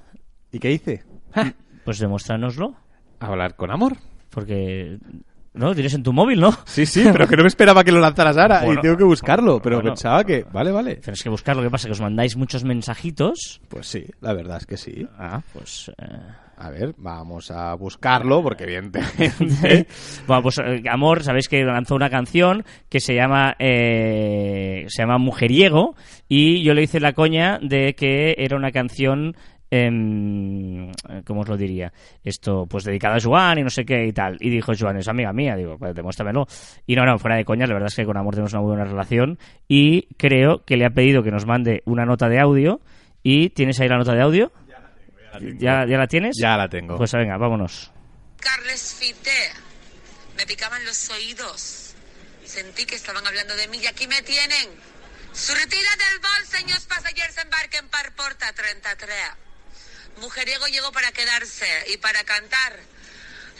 ¿Y 0.52 0.58
qué 0.58 0.72
hice? 0.72 1.02
Pues 1.84 1.98
demuéstranoslo. 1.98 2.74
Hablar 3.20 3.56
con 3.56 3.70
amor. 3.70 3.96
Porque... 4.30 4.98
No, 5.52 5.66
lo 5.66 5.74
tienes 5.74 5.94
en 5.94 6.04
tu 6.04 6.12
móvil, 6.12 6.38
¿no? 6.40 6.52
Sí, 6.64 6.86
sí, 6.86 7.04
pero 7.12 7.26
que 7.26 7.36
no 7.36 7.42
me 7.42 7.48
esperaba 7.48 7.82
que 7.82 7.90
lo 7.90 7.98
lanzaras 7.98 8.36
ahora 8.36 8.62
Bueno, 8.64 8.78
y 8.78 8.82
tengo 8.82 8.96
que 8.96 9.02
buscarlo, 9.04 9.60
pero 9.60 9.76
bueno. 9.76 9.90
pensaba 9.90 10.22
que... 10.22 10.44
Vale, 10.52 10.70
vale. 10.70 10.96
Tienes 10.96 11.22
que 11.22 11.28
buscar 11.28 11.56
lo 11.56 11.62
que 11.62 11.70
pasa, 11.70 11.88
que 11.88 11.92
os 11.92 12.00
mandáis 12.00 12.36
muchos 12.36 12.62
mensajitos. 12.62 13.60
Pues 13.68 13.88
sí, 13.88 14.04
la 14.20 14.32
verdad 14.32 14.58
es 14.58 14.66
que 14.66 14.76
sí. 14.76 15.04
Ah, 15.18 15.42
pues... 15.52 15.90
eh, 15.98 16.04
A 16.56 16.70
ver, 16.70 16.94
vamos 16.98 17.50
a 17.50 17.74
buscarlo 17.74 18.44
porque 18.44 18.62
evidentemente... 18.62 19.88
bueno, 20.28 20.42
pues 20.44 20.58
eh, 20.58 20.82
Amor, 20.88 21.24
sabéis 21.24 21.48
que 21.48 21.64
lanzó 21.64 21.96
una 21.96 22.10
canción 22.10 22.64
que 22.88 23.00
se 23.00 23.14
llama 23.16 23.56
eh, 23.58 24.84
se 24.88 25.02
llama 25.02 25.18
Mujeriego 25.18 25.96
y 26.28 26.62
yo 26.62 26.74
le 26.74 26.82
hice 26.84 27.00
la 27.00 27.12
coña 27.12 27.58
de 27.60 27.94
que 27.94 28.36
era 28.38 28.56
una 28.56 28.70
canción 28.70 29.34
em, 29.70 30.92
¿cómo 31.24 31.42
os 31.42 31.48
lo 31.48 31.56
diría? 31.56 31.92
Esto, 32.24 32.66
pues 32.66 32.84
dedicada 32.84 33.16
a 33.16 33.20
Joan 33.20 33.58
y 33.58 33.62
no 33.62 33.70
sé 33.70 33.84
qué 33.84 34.06
y 34.06 34.12
tal. 34.12 34.36
Y 34.40 34.50
dijo 34.50 34.72
Joan, 34.78 34.98
es 34.98 35.08
amiga 35.08 35.32
mía, 35.32 35.56
digo, 35.56 35.78
pues 35.78 35.94
demuéstramelo. 35.94 36.46
Y 36.86 36.96
no, 36.96 37.04
no, 37.04 37.18
fuera 37.18 37.36
de 37.36 37.44
coña, 37.44 37.66
la 37.66 37.74
verdad 37.74 37.88
es 37.88 37.94
que 37.96 38.04
con 38.04 38.16
Amor 38.16 38.34
tenemos 38.34 38.52
una 38.52 38.62
muy 38.62 38.70
buena 38.70 38.84
relación 38.84 39.38
y 39.68 40.08
creo 40.16 40.64
que 40.64 40.76
le 40.76 40.86
ha 40.86 40.90
pedido 40.90 41.22
que 41.22 41.30
nos 41.30 41.46
mande 41.46 41.82
una 41.86 42.04
nota 42.04 42.28
de 42.28 42.40
audio 42.40 42.80
y 43.22 43.50
¿tienes 43.50 43.80
ahí 43.80 43.88
la 43.88 43.98
nota 43.98 44.14
de 44.14 44.22
audio? 44.22 44.52
¿Ya, 45.58 45.86
ya 45.86 45.96
la 45.96 46.06
tienes? 46.06 46.36
ya 46.40 46.56
la 46.56 46.68
tengo. 46.68 46.96
Pues 46.96 47.12
venga, 47.12 47.36
vámonos. 47.36 47.92
Carles 48.38 48.96
Fite. 48.98 49.30
Me 50.36 50.46
picaban 50.46 50.84
los 50.84 51.10
oídos. 51.10 51.94
Sentí 52.44 52.84
que 52.84 52.96
estaban 52.96 53.24
hablando 53.26 53.54
de 53.54 53.68
mí 53.68 53.78
y 53.78 53.86
aquí 53.86 54.08
me 54.08 54.22
tienen. 54.22 54.68
Sortida 55.32 55.92
del 55.96 56.18
vol, 56.18 56.46
senyors 56.46 56.86
passatgers, 56.86 57.38
embarquen 57.38 57.86
per 57.88 58.12
porta 58.16 58.52
33. 58.52 59.49
Mujeriego 60.18 60.66
llegó 60.66 60.92
para 60.92 61.12
quedarse 61.12 61.84
y 61.88 61.96
para 61.96 62.24
cantar 62.24 62.78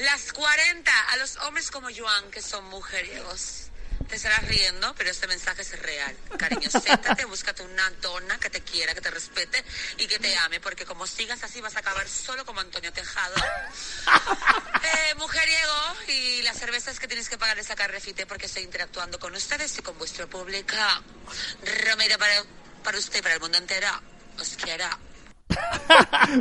las 0.00 0.32
40 0.32 1.00
a 1.10 1.16
los 1.16 1.36
hombres 1.38 1.70
como 1.70 1.88
Joan, 1.94 2.30
que 2.30 2.42
son 2.42 2.64
mujeriegos. 2.66 3.70
Te 4.08 4.16
estarás 4.16 4.42
riendo, 4.48 4.94
pero 4.96 5.10
este 5.10 5.26
mensaje 5.26 5.62
es 5.62 5.78
real. 5.78 6.16
Cariño, 6.36 6.68
siéntate, 6.82 7.24
búscate 7.26 7.62
una 7.62 7.88
dona 8.02 8.38
que 8.40 8.50
te 8.50 8.60
quiera, 8.62 8.94
que 8.94 9.00
te 9.00 9.10
respete 9.10 9.62
y 9.98 10.06
que 10.06 10.18
te 10.18 10.36
ame, 10.38 10.58
porque 10.58 10.84
como 10.84 11.06
sigas 11.06 11.42
así 11.44 11.60
vas 11.60 11.76
a 11.76 11.80
acabar 11.80 12.08
solo 12.08 12.44
como 12.44 12.60
Antonio 12.60 12.92
Tejado. 12.92 13.36
Eh, 14.82 15.14
mujeriego, 15.16 15.96
y 16.08 16.42
las 16.42 16.56
cervezas 16.58 16.98
que 16.98 17.06
tienes 17.06 17.28
que 17.28 17.36
pagar 17.36 17.58
es 17.58 17.66
sacar 17.66 17.90
refite 17.90 18.24
porque 18.26 18.46
estoy 18.46 18.62
interactuando 18.62 19.18
con 19.18 19.34
ustedes 19.34 19.76
y 19.78 19.82
con 19.82 19.96
vuestro 19.98 20.28
público. 20.28 20.74
Romero 21.84 22.18
para, 22.18 22.42
para 22.82 22.98
usted 22.98 23.18
y 23.18 23.22
para 23.22 23.34
el 23.34 23.40
mundo 23.40 23.58
entero. 23.58 23.88
Os 24.38 24.56
quiero. 24.56 24.88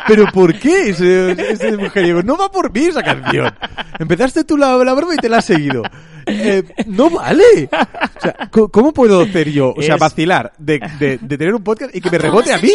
¿Pero 0.08 0.26
por 0.34 0.54
qué 0.60 0.90
ese, 0.90 1.32
ese 1.52 1.76
mujeriego? 1.78 2.22
No 2.22 2.38
va 2.38 2.52
por 2.52 2.72
mí 2.72 2.86
esa 2.86 3.02
canción. 3.04 3.54
Empezaste 3.98 4.44
tú 4.44 4.58
la, 4.58 4.76
la 4.78 4.94
broma 4.94 5.14
y 5.16 5.18
te 5.18 5.30
la 5.30 5.38
has 5.38 5.46
seguido. 5.46 5.82
Eh, 6.26 6.64
no 6.86 7.10
vale. 7.10 7.70
O 7.72 8.22
sea, 8.22 8.50
co- 8.52 8.70
¿cómo 8.70 8.94
puedo 8.94 9.22
hacer 9.22 9.50
yo? 9.52 9.74
O 9.76 9.82
sea, 9.82 9.98
vacilar 9.98 10.54
de, 10.60 10.80
de- 11.00 11.18
de 11.20 11.38
tener 11.38 11.56
un 11.56 11.64
podcast 11.64 11.96
y 11.96 12.02
que 12.02 12.12
me 12.12 12.18
rebote 12.20 12.54
a 12.54 12.60
mí. 12.60 12.72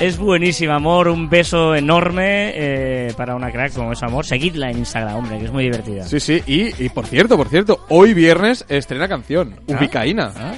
Es 0.00 0.16
buenísima, 0.18 0.76
amor. 0.76 1.08
Un 1.08 1.28
beso 1.28 1.74
enorme 1.74 2.52
eh, 2.54 3.12
para 3.16 3.34
una 3.34 3.50
crack 3.50 3.74
como 3.74 3.92
es 3.92 4.02
amor. 4.02 4.24
Seguidla 4.24 4.70
en 4.70 4.78
Instagram, 4.78 5.16
hombre, 5.16 5.38
que 5.38 5.44
es 5.46 5.52
muy 5.52 5.64
divertida. 5.64 6.04
Sí, 6.04 6.20
sí. 6.20 6.42
Y, 6.46 6.84
y 6.84 6.88
por 6.88 7.06
cierto, 7.06 7.36
por 7.36 7.48
cierto, 7.48 7.84
hoy 7.90 8.14
viernes 8.14 8.64
estrena 8.68 9.08
canción. 9.08 9.56
Ubicaína. 9.66 10.32
Ah. 10.36 10.54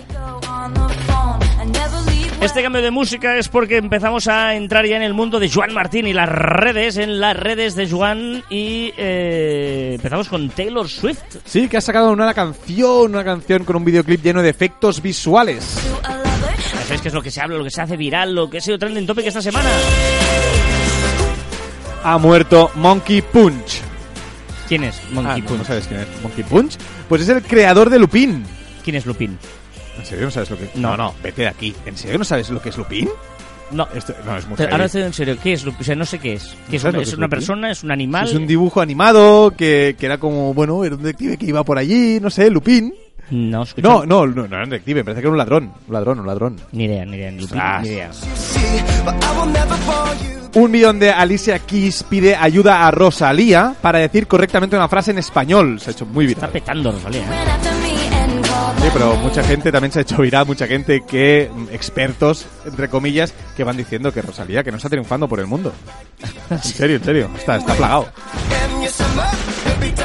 Este 2.42 2.60
cambio 2.62 2.82
de 2.82 2.90
música 2.90 3.36
es 3.38 3.48
porque 3.48 3.76
empezamos 3.76 4.26
a 4.26 4.54
entrar 4.56 4.84
ya 4.84 4.96
en 4.96 5.02
el 5.02 5.14
mundo 5.14 5.38
de 5.38 5.48
Juan 5.48 5.72
Martín 5.72 6.08
y 6.08 6.12
las 6.12 6.28
redes, 6.28 6.96
en 6.96 7.20
las 7.20 7.36
redes 7.36 7.76
de 7.76 7.88
Juan 7.88 8.42
y 8.50 8.92
eh, 8.96 9.92
empezamos 9.94 10.28
con 10.28 10.50
Taylor 10.50 10.88
Swift. 10.88 11.20
Sí, 11.44 11.68
que 11.68 11.76
ha 11.76 11.80
sacado 11.80 12.10
una 12.10 12.34
canción, 12.34 13.12
una 13.14 13.24
canción 13.24 13.64
con 13.64 13.76
un 13.76 13.84
videoclip 13.84 14.22
lleno 14.24 14.42
de 14.42 14.48
efectos 14.50 15.00
visuales. 15.00 15.64
Sabéis 16.84 17.00
qué 17.00 17.08
es 17.08 17.14
lo 17.14 17.22
que 17.22 17.30
se 17.30 17.40
habla, 17.40 17.56
lo 17.58 17.64
que 17.64 17.70
se 17.70 17.80
hace 17.80 17.96
viral, 17.96 18.34
lo 18.34 18.50
que 18.50 18.58
ha 18.58 18.60
sido 18.60 18.76
trending 18.78 19.06
topic 19.06 19.26
esta 19.26 19.40
semana. 19.40 19.70
Ha 22.02 22.18
muerto 22.18 22.72
Monkey 22.74 23.22
Punch. 23.22 23.80
¿Quién 24.68 24.82
es 24.84 25.00
Ah, 25.00 25.08
Monkey 25.12 25.42
no, 25.42 25.46
Punch? 25.48 25.58
¿no 25.60 25.64
sabes 25.64 25.86
quién 25.86 26.00
es 26.00 26.06
Monkey 26.22 26.42
Punch? 26.44 26.76
Pues 27.08 27.22
es 27.22 27.28
el 27.28 27.42
creador 27.42 27.88
de 27.88 28.00
Lupin. 28.00 28.44
¿Quién 28.82 28.96
es 28.96 29.06
Lupin? 29.06 29.38
¿En 29.98 30.06
serio 30.06 30.24
no 30.26 30.30
sabes 30.30 30.50
lo 30.50 30.56
que 30.58 30.68
No. 30.74 30.90
No, 30.90 30.96
no, 30.96 31.14
vete 31.22 31.42
de 31.42 31.48
aquí. 31.48 31.74
¿En 31.86 31.96
serio 31.96 32.18
no 32.18 32.24
sabes 32.24 32.50
lo 32.50 32.60
que 32.60 32.70
es 32.70 32.76
Lupin? 32.78 33.08
No, 33.70 33.88
Esto, 33.94 34.14
no, 34.26 34.36
es 34.36 34.46
muy 34.46 34.56
pero 34.56 34.66
heavy. 34.68 34.72
ahora 34.72 34.84
estoy 34.84 35.02
en 35.02 35.12
serio. 35.14 35.36
¿Qué 35.42 35.52
es 35.54 35.64
Lupin? 35.64 35.80
O 35.80 35.84
sea, 35.84 35.96
no 35.96 36.04
sé 36.04 36.18
qué 36.18 36.34
es. 36.34 36.54
¿Qué 36.68 36.76
es, 36.76 36.82
sabes 36.82 36.94
una, 36.94 36.98
que 36.98 37.02
¿Es 37.04 37.08
es 37.08 37.14
una 37.14 37.26
Lupin? 37.26 37.38
persona? 37.38 37.70
¿Es 37.70 37.82
un 37.84 37.90
animal? 37.90 38.28
Es 38.28 38.34
un 38.34 38.46
dibujo 38.46 38.80
animado 38.82 39.52
que, 39.56 39.96
que 39.98 40.06
era 40.06 40.18
como, 40.18 40.52
bueno, 40.52 40.84
era 40.84 40.94
un 40.96 41.02
detective 41.02 41.36
que 41.38 41.46
iba 41.46 41.64
por 41.64 41.78
allí, 41.78 42.18
no 42.20 42.28
sé, 42.30 42.50
Lupin. 42.50 42.92
No, 43.30 43.62
escucha. 43.62 43.88
No, 43.88 44.04
no, 44.04 44.26
no, 44.26 44.46
no 44.46 44.56
era 44.56 44.64
un 44.64 44.70
detective, 44.70 45.00
me 45.00 45.04
parece 45.04 45.20
que 45.22 45.26
era 45.26 45.32
un 45.32 45.38
ladrón. 45.38 45.72
Un 45.88 45.94
ladrón, 45.94 46.20
un 46.20 46.26
ladrón. 46.26 46.56
Ni 46.72 46.84
idea, 46.84 47.04
ni 47.06 47.16
idea. 47.16 47.32
Ostras. 47.40 47.82
ni 47.82 47.88
idea. 47.88 48.10
Un 50.54 50.70
millón 50.70 50.98
de 50.98 51.10
Alicia 51.10 51.58
Keys 51.60 52.02
pide 52.02 52.36
ayuda 52.36 52.86
a 52.86 52.90
Rosalía 52.90 53.74
para 53.80 54.00
decir 54.00 54.26
correctamente 54.26 54.76
una 54.76 54.88
frase 54.88 55.12
en 55.12 55.18
español. 55.18 55.80
Se 55.80 55.90
ha 55.90 55.92
hecho 55.94 56.04
muy 56.04 56.26
Está 56.26 56.46
viral. 56.48 56.52
petando 56.52 56.92
Rosalía. 56.92 57.22
¿eh? 57.22 58.01
Sí, 58.80 58.88
pero 58.92 59.16
mucha 59.16 59.42
gente 59.44 59.70
también 59.70 59.92
se 59.92 60.00
ha 60.00 60.02
hecho 60.02 60.16
viral, 60.18 60.46
mucha 60.46 60.66
gente 60.66 61.02
que, 61.06 61.50
mm, 61.52 61.66
expertos, 61.72 62.46
entre 62.64 62.88
comillas, 62.88 63.32
que 63.56 63.64
van 63.64 63.76
diciendo 63.76 64.12
que 64.12 64.22
Rosalía, 64.22 64.64
que 64.64 64.70
no 64.70 64.76
está 64.76 64.88
triunfando 64.88 65.28
por 65.28 65.40
el 65.40 65.46
mundo. 65.46 65.72
En 66.50 66.62
serio, 66.62 66.96
en 66.96 67.04
serio, 67.04 67.30
está, 67.36 67.56
está 67.56 67.74
plagado. 67.74 68.08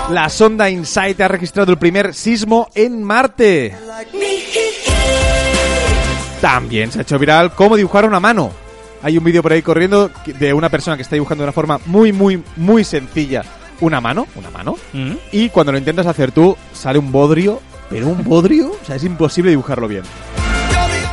La 0.10 0.30
sonda 0.30 0.70
InSight 0.70 1.20
ha 1.20 1.28
registrado 1.28 1.72
el 1.72 1.78
primer 1.78 2.14
sismo 2.14 2.70
en 2.74 3.04
Marte. 3.04 3.76
También 6.40 6.92
se 6.92 7.00
ha 7.00 7.02
hecho 7.02 7.20
viral 7.20 7.54
cómo 7.54 7.76
dibujar 7.76 8.06
una 8.06 8.20
mano. 8.20 8.52
Hay 9.04 9.18
un 9.18 9.24
vídeo 9.24 9.44
por 9.44 9.52
ahí 9.52 9.62
corriendo 9.62 10.10
de 10.26 10.54
una 10.54 10.70
persona 10.70 10.96
que 10.96 11.04
está 11.04 11.16
dibujando 11.16 11.44
de 11.44 11.48
una 11.48 11.54
forma 11.54 11.80
muy, 11.86 12.12
muy, 12.12 12.42
muy 12.56 12.84
sencilla 12.84 13.44
una 13.80 14.02
mano, 14.02 14.28
una 14.36 14.50
mano, 14.50 14.76
¿Mm? 14.94 15.14
y 15.32 15.50
cuando 15.50 15.72
lo 15.72 15.78
intentas 15.78 16.08
hacer 16.08 16.32
tú, 16.32 16.58
sale 16.74 16.98
un 17.00 17.12
bodrio, 17.12 17.62
pero 17.90 18.08
un 18.08 18.24
bodrio, 18.24 18.72
o 18.72 18.86
sea, 18.86 18.96
es 18.96 19.04
imposible 19.04 19.52
dibujarlo 19.52 19.88
bien. 19.88 20.04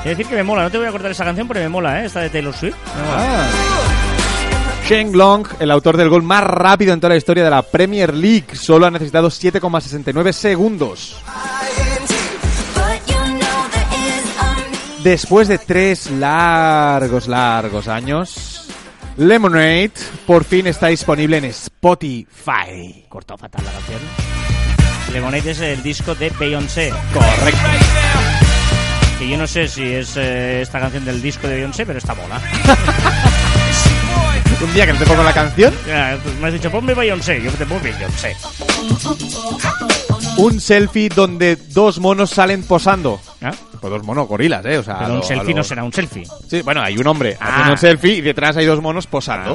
Quiero 0.03 0.19
decir 0.19 0.27
que 0.27 0.37
me 0.37 0.43
mola. 0.43 0.65
No 0.65 0.71
te 0.71 0.79
voy 0.79 0.87
a 0.87 0.91
cortar 0.91 1.11
esa 1.11 1.25
canción 1.25 1.47
porque 1.47 1.63
me 1.63 1.69
mola, 1.69 2.03
¿eh? 2.03 2.07
Esta 2.07 2.21
de 2.21 2.31
Taylor 2.31 2.55
Swift. 2.55 2.77
Mola. 3.07 3.47
Sheng 4.87 5.17
Long, 5.17 5.47
el 5.61 5.71
autor 5.71 5.97
del 5.97 6.11
gol 6.11 6.23
más 6.23 6.45
rápido 6.45 6.93
en 6.93 7.01
toda 7.01 7.15
la 7.15 7.17
historia 7.17 7.43
de 7.43 7.49
la 7.49 7.63
Premier 7.63 8.13
League, 8.13 8.55
solo 8.55 8.85
ha 8.85 8.91
necesitado 8.91 9.29
7,69 9.29 10.33
segundos. 10.33 11.17
Después 15.03 15.49
de 15.49 15.57
tres 15.57 16.11
largos, 16.11 17.29
largos 17.29 17.89
años, 17.89 18.69
Lemonade 19.17 19.93
por 20.27 20.45
fin 20.45 20.67
está 20.67 20.89
disponible 20.89 21.39
en 21.39 21.45
Spotify. 21.47 23.07
Cortado 23.09 23.39
fatal 23.39 23.65
la 23.65 23.73
canción. 23.73 24.34
Lemonade 25.13 25.51
es 25.53 25.61
el 25.61 25.83
disco 25.83 26.15
de 26.15 26.31
Beyoncé. 26.31 26.93
Correcto. 27.13 27.61
Que 29.19 29.29
yo 29.29 29.37
no 29.37 29.47
sé 29.47 29.69
si 29.69 29.83
es 29.93 30.17
eh, 30.17 30.63
esta 30.63 30.81
canción 30.81 31.05
del 31.05 31.23
disco 31.23 31.47
de 31.47 31.55
Beyoncé, 31.57 31.87
pero 31.87 31.99
está 31.99 32.15
mola. 32.15 32.41
Un 34.61 34.73
día 34.73 34.87
que 34.87 34.93
no 34.95 34.99
te 34.99 35.05
pongo 35.07 35.23
la 35.23 35.33
canción, 35.33 35.75
Ya, 35.87 36.17
pues 36.23 36.35
me 36.37 36.47
has 36.47 36.53
dicho, 36.55 36.71
ponme 36.71 36.95
Beyoncé. 36.95 37.41
Yo 37.43 37.51
te 37.53 37.67
pongo 37.67 37.83
Beyoncé. 37.83 38.35
un 40.39 40.61
selfie 40.61 41.09
donde 41.11 41.57
dos 41.57 41.99
monos 42.01 42.31
salen 42.31 42.63
posando. 42.63 43.21
¿Ah? 43.43 43.53
Pues 43.81 43.93
dos 43.93 44.03
monos 44.05 44.27
gorilas, 44.27 44.65
¿eh? 44.65 44.79
O 44.79 44.83
sea, 44.83 44.99
Pero 45.01 45.11
un 45.15 45.17
lo- 45.19 45.23
selfie 45.23 45.55
no 45.55 45.63
será 45.65 45.85
un 45.85 45.93
selfie. 45.93 46.25
Sí, 46.49 46.63
bueno, 46.63 46.81
hay 46.83 46.97
un 46.97 47.07
hombre 47.07 47.37
Ah. 47.41 47.49
haciendo 47.51 47.73
un 47.73 47.79
selfie 47.79 48.15
y 48.15 48.21
detrás 48.23 48.57
hay 48.57 48.65
dos 48.65 48.81
monos 48.81 49.07
posando. 49.07 49.55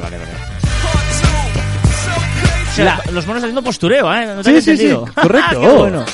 O 2.70 2.72
sea, 2.72 2.84
La- 3.04 3.12
los 3.12 3.26
monos 3.26 3.42
haciendo 3.42 3.62
postureo, 3.62 4.14
¿eh? 4.14 4.26
No 4.26 4.44
Sí, 4.44 4.60
sí, 4.62 4.76
sí, 4.76 4.90
correcto. 5.14 5.60
Ah, 5.62 5.78
bueno. 5.78 6.04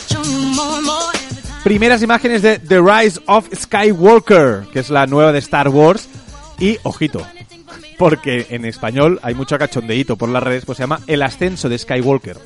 Primeras 1.64 2.00
imágenes 2.02 2.42
de 2.42 2.58
The 2.60 2.80
Rise 2.80 3.20
of 3.26 3.48
Skywalker, 3.54 4.66
que 4.72 4.78
es 4.80 4.88
la 4.90 5.06
nueva 5.06 5.32
de 5.32 5.40
Star 5.40 5.68
Wars. 5.68 6.08
Y, 6.58 6.78
ojito, 6.84 7.26
porque 7.98 8.46
en 8.50 8.64
español 8.64 9.18
hay 9.22 9.34
mucho 9.34 9.58
cachondeíto 9.58 10.16
por 10.16 10.28
las 10.28 10.42
redes, 10.42 10.64
pues 10.64 10.76
se 10.76 10.84
llama 10.84 11.00
El 11.06 11.22
ascenso 11.22 11.68
de 11.68 11.76
Skywalker. 11.78 12.38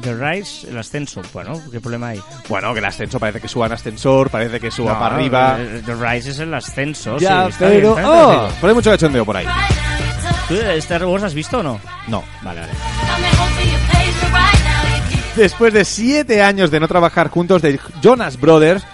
The 0.00 0.14
Rise, 0.14 0.68
el 0.70 0.78
ascenso. 0.78 1.22
Bueno, 1.32 1.60
¿qué 1.72 1.80
problema 1.80 2.08
hay? 2.08 2.20
Bueno, 2.48 2.72
que 2.72 2.78
el 2.80 2.84
ascenso 2.84 3.18
parece 3.18 3.40
que 3.40 3.48
suba 3.48 3.66
en 3.66 3.72
ascensor, 3.72 4.30
parece 4.30 4.60
que 4.60 4.70
suba 4.70 4.92
No, 4.92 4.98
para 5.00 5.16
arriba. 5.16 5.56
eh, 5.58 5.82
The 5.84 5.94
Rise 5.94 6.30
es 6.30 6.38
el 6.38 6.54
ascenso. 6.54 7.16
ya, 7.18 7.46
sí, 7.50 7.56
pero... 7.58 7.94
bien 7.94 8.06
¡Oh! 8.06 8.48
Pero 8.60 8.68
hay 8.68 8.74
mucho 8.74 8.90
cachondeo 8.90 9.24
por 9.24 9.36
ahí. 9.38 9.46
¿Tú 10.48 10.54
de 10.54 10.76
Star 10.78 11.04
Wars 11.04 11.24
has 11.24 11.34
visto 11.34 11.58
o 11.58 11.62
no? 11.62 11.80
No. 12.06 12.22
Vale, 12.42 12.60
vale. 12.60 12.72
Después 15.34 15.72
de 15.72 15.84
siete 15.84 16.42
años 16.42 16.70
de 16.70 16.80
no 16.80 16.88
trabajar 16.88 17.28
juntos 17.28 17.62
de 17.62 17.78
Jonas 18.02 18.40
Brothers 18.40 18.84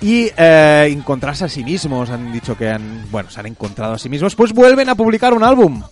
y 0.00 0.30
eh, 0.36 0.88
encontrarse 0.90 1.44
a 1.44 1.48
sí 1.48 1.62
mismos, 1.64 2.10
han 2.10 2.32
dicho 2.32 2.56
que 2.56 2.70
han, 2.70 3.06
bueno, 3.10 3.28
se 3.28 3.40
han 3.40 3.46
encontrado 3.46 3.94
a 3.94 3.98
sí 3.98 4.08
mismos, 4.08 4.34
pues 4.34 4.52
vuelven 4.52 4.88
a 4.88 4.94
publicar 4.94 5.34
un 5.34 5.42
álbum. 5.42 5.82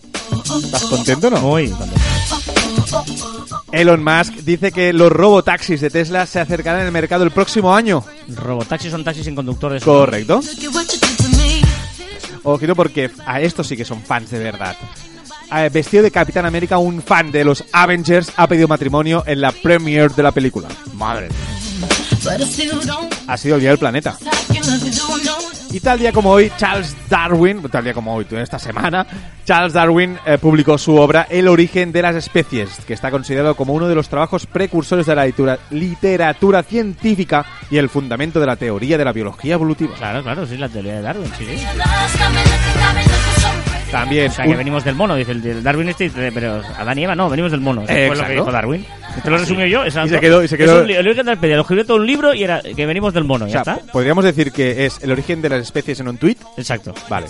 ¿Estás 0.63 0.83
contento 0.85 1.27
o 1.27 1.29
no? 1.29 1.41
Muy 1.41 1.69
contento. 1.69 1.99
Elon 3.71 4.03
Musk 4.03 4.33
dice 4.37 4.71
que 4.71 4.93
los 4.93 5.11
robotaxis 5.11 5.81
de 5.81 5.89
Tesla 5.89 6.25
se 6.25 6.39
acercarán 6.39 6.85
al 6.85 6.91
mercado 6.91 7.23
el 7.23 7.31
próximo 7.31 7.75
año. 7.75 8.03
Robotaxis 8.29 8.91
son 8.91 9.03
taxis 9.03 9.25
sin 9.25 9.35
conductores. 9.35 9.83
Correcto. 9.83 10.41
Ojito 12.43 12.75
porque 12.75 13.11
a 13.25 13.41
estos 13.41 13.67
sí 13.67 13.77
que 13.77 13.85
son 13.85 14.01
fans 14.01 14.29
de 14.31 14.39
verdad. 14.39 14.75
Eh, 15.55 15.69
vestido 15.71 16.03
de 16.03 16.11
Capitán 16.11 16.45
América, 16.45 16.77
un 16.77 17.01
fan 17.01 17.31
de 17.31 17.43
los 17.43 17.63
Avengers 17.71 18.31
ha 18.35 18.47
pedido 18.47 18.67
matrimonio 18.67 19.23
en 19.25 19.41
la 19.41 19.51
premiere 19.51 20.13
de 20.13 20.23
la 20.23 20.31
película. 20.31 20.67
Madre. 20.93 21.29
Ha 23.27 23.37
sido 23.37 23.55
el 23.55 23.61
día 23.61 23.69
del 23.71 23.79
planeta. 23.79 24.17
Y 25.71 25.79
tal 25.81 25.99
día 25.99 26.11
como 26.11 26.31
hoy, 26.31 26.51
Charles 26.57 26.95
Darwin, 27.07 27.61
tal 27.69 27.83
día 27.83 27.93
como 27.93 28.15
hoy, 28.15 28.25
esta 28.31 28.57
semana, 28.57 29.05
Charles 29.45 29.73
Darwin 29.73 30.17
eh, 30.25 30.39
publicó 30.39 30.79
su 30.79 30.95
obra 30.95 31.27
El 31.29 31.47
origen 31.47 31.91
de 31.91 32.01
las 32.01 32.15
especies, 32.15 32.69
que 32.87 32.93
está 32.93 33.11
considerado 33.11 33.53
como 33.55 33.73
uno 33.73 33.87
de 33.87 33.93
los 33.93 34.09
trabajos 34.09 34.47
precursores 34.47 35.05
de 35.05 35.15
la 35.15 35.25
litura- 35.27 35.59
literatura 35.69 36.63
científica 36.63 37.45
y 37.69 37.77
el 37.77 37.87
fundamento 37.89 38.39
de 38.39 38.47
la 38.47 38.55
teoría 38.55 38.97
de 38.97 39.05
la 39.05 39.13
biología 39.13 39.53
evolutiva. 39.53 39.93
Claro, 39.95 40.23
claro, 40.23 40.47
sí, 40.47 40.57
la 40.57 40.69
teoría 40.69 40.95
de 40.95 41.01
Darwin, 41.03 41.31
sí, 41.37 41.45
sí. 41.45 41.65
También 43.91 44.29
O 44.29 44.33
sea, 44.33 44.45
que 44.45 44.51
un- 44.51 44.57
venimos 44.57 44.83
del 44.83 44.95
mono, 44.95 45.15
dice 45.15 45.31
el, 45.31 45.45
el 45.45 45.63
Darwin 45.63 45.89
este, 45.89 46.09
pero 46.31 46.61
Adán 46.77 46.99
y 46.99 47.03
Eva 47.05 47.15
no, 47.15 47.29
venimos 47.29 47.51
del 47.51 47.61
mono. 47.61 47.83
Eso 47.83 47.93
Eh, 47.93 48.07
fue 48.07 48.15
lo 48.15 48.25
que 48.25 48.33
dijo 48.33 48.51
Darwin. 48.51 48.85
Te 49.23 49.29
lo 49.29 49.35
he 49.35 49.39
resumido 49.39 49.65
yo, 49.67 49.83
exacto. 49.83 50.07
Y 50.09 50.11
se 50.11 50.19
quedó- 50.19 50.43
y 50.43 50.47
se 50.47 50.55
Es 50.55 50.61
quedó- 50.61 50.81
un 50.81 50.87
li- 50.87 50.93
el 50.93 51.07
origen 51.07 51.25
de 51.25 51.35
la 51.35 51.55
lo 51.55 51.61
escribió 51.61 51.85
todo 51.85 51.97
un 51.97 52.05
libro 52.05 52.33
y 52.33 52.43
era 52.43 52.61
que 52.61 52.85
venimos 52.85 53.13
del 53.13 53.23
mono, 53.23 53.45
o 53.45 53.47
ya 53.47 53.63
sea, 53.63 53.73
está. 53.75 53.91
podríamos 53.91 54.23
decir 54.23 54.51
que 54.51 54.85
es 54.85 54.99
el 55.01 55.11
origen 55.11 55.41
de 55.41 55.49
las 55.49 55.61
especies 55.63 55.99
en 55.99 56.07
un 56.07 56.17
tuit. 56.17 56.37
Exacto. 56.57 56.93
Vale. 57.09 57.25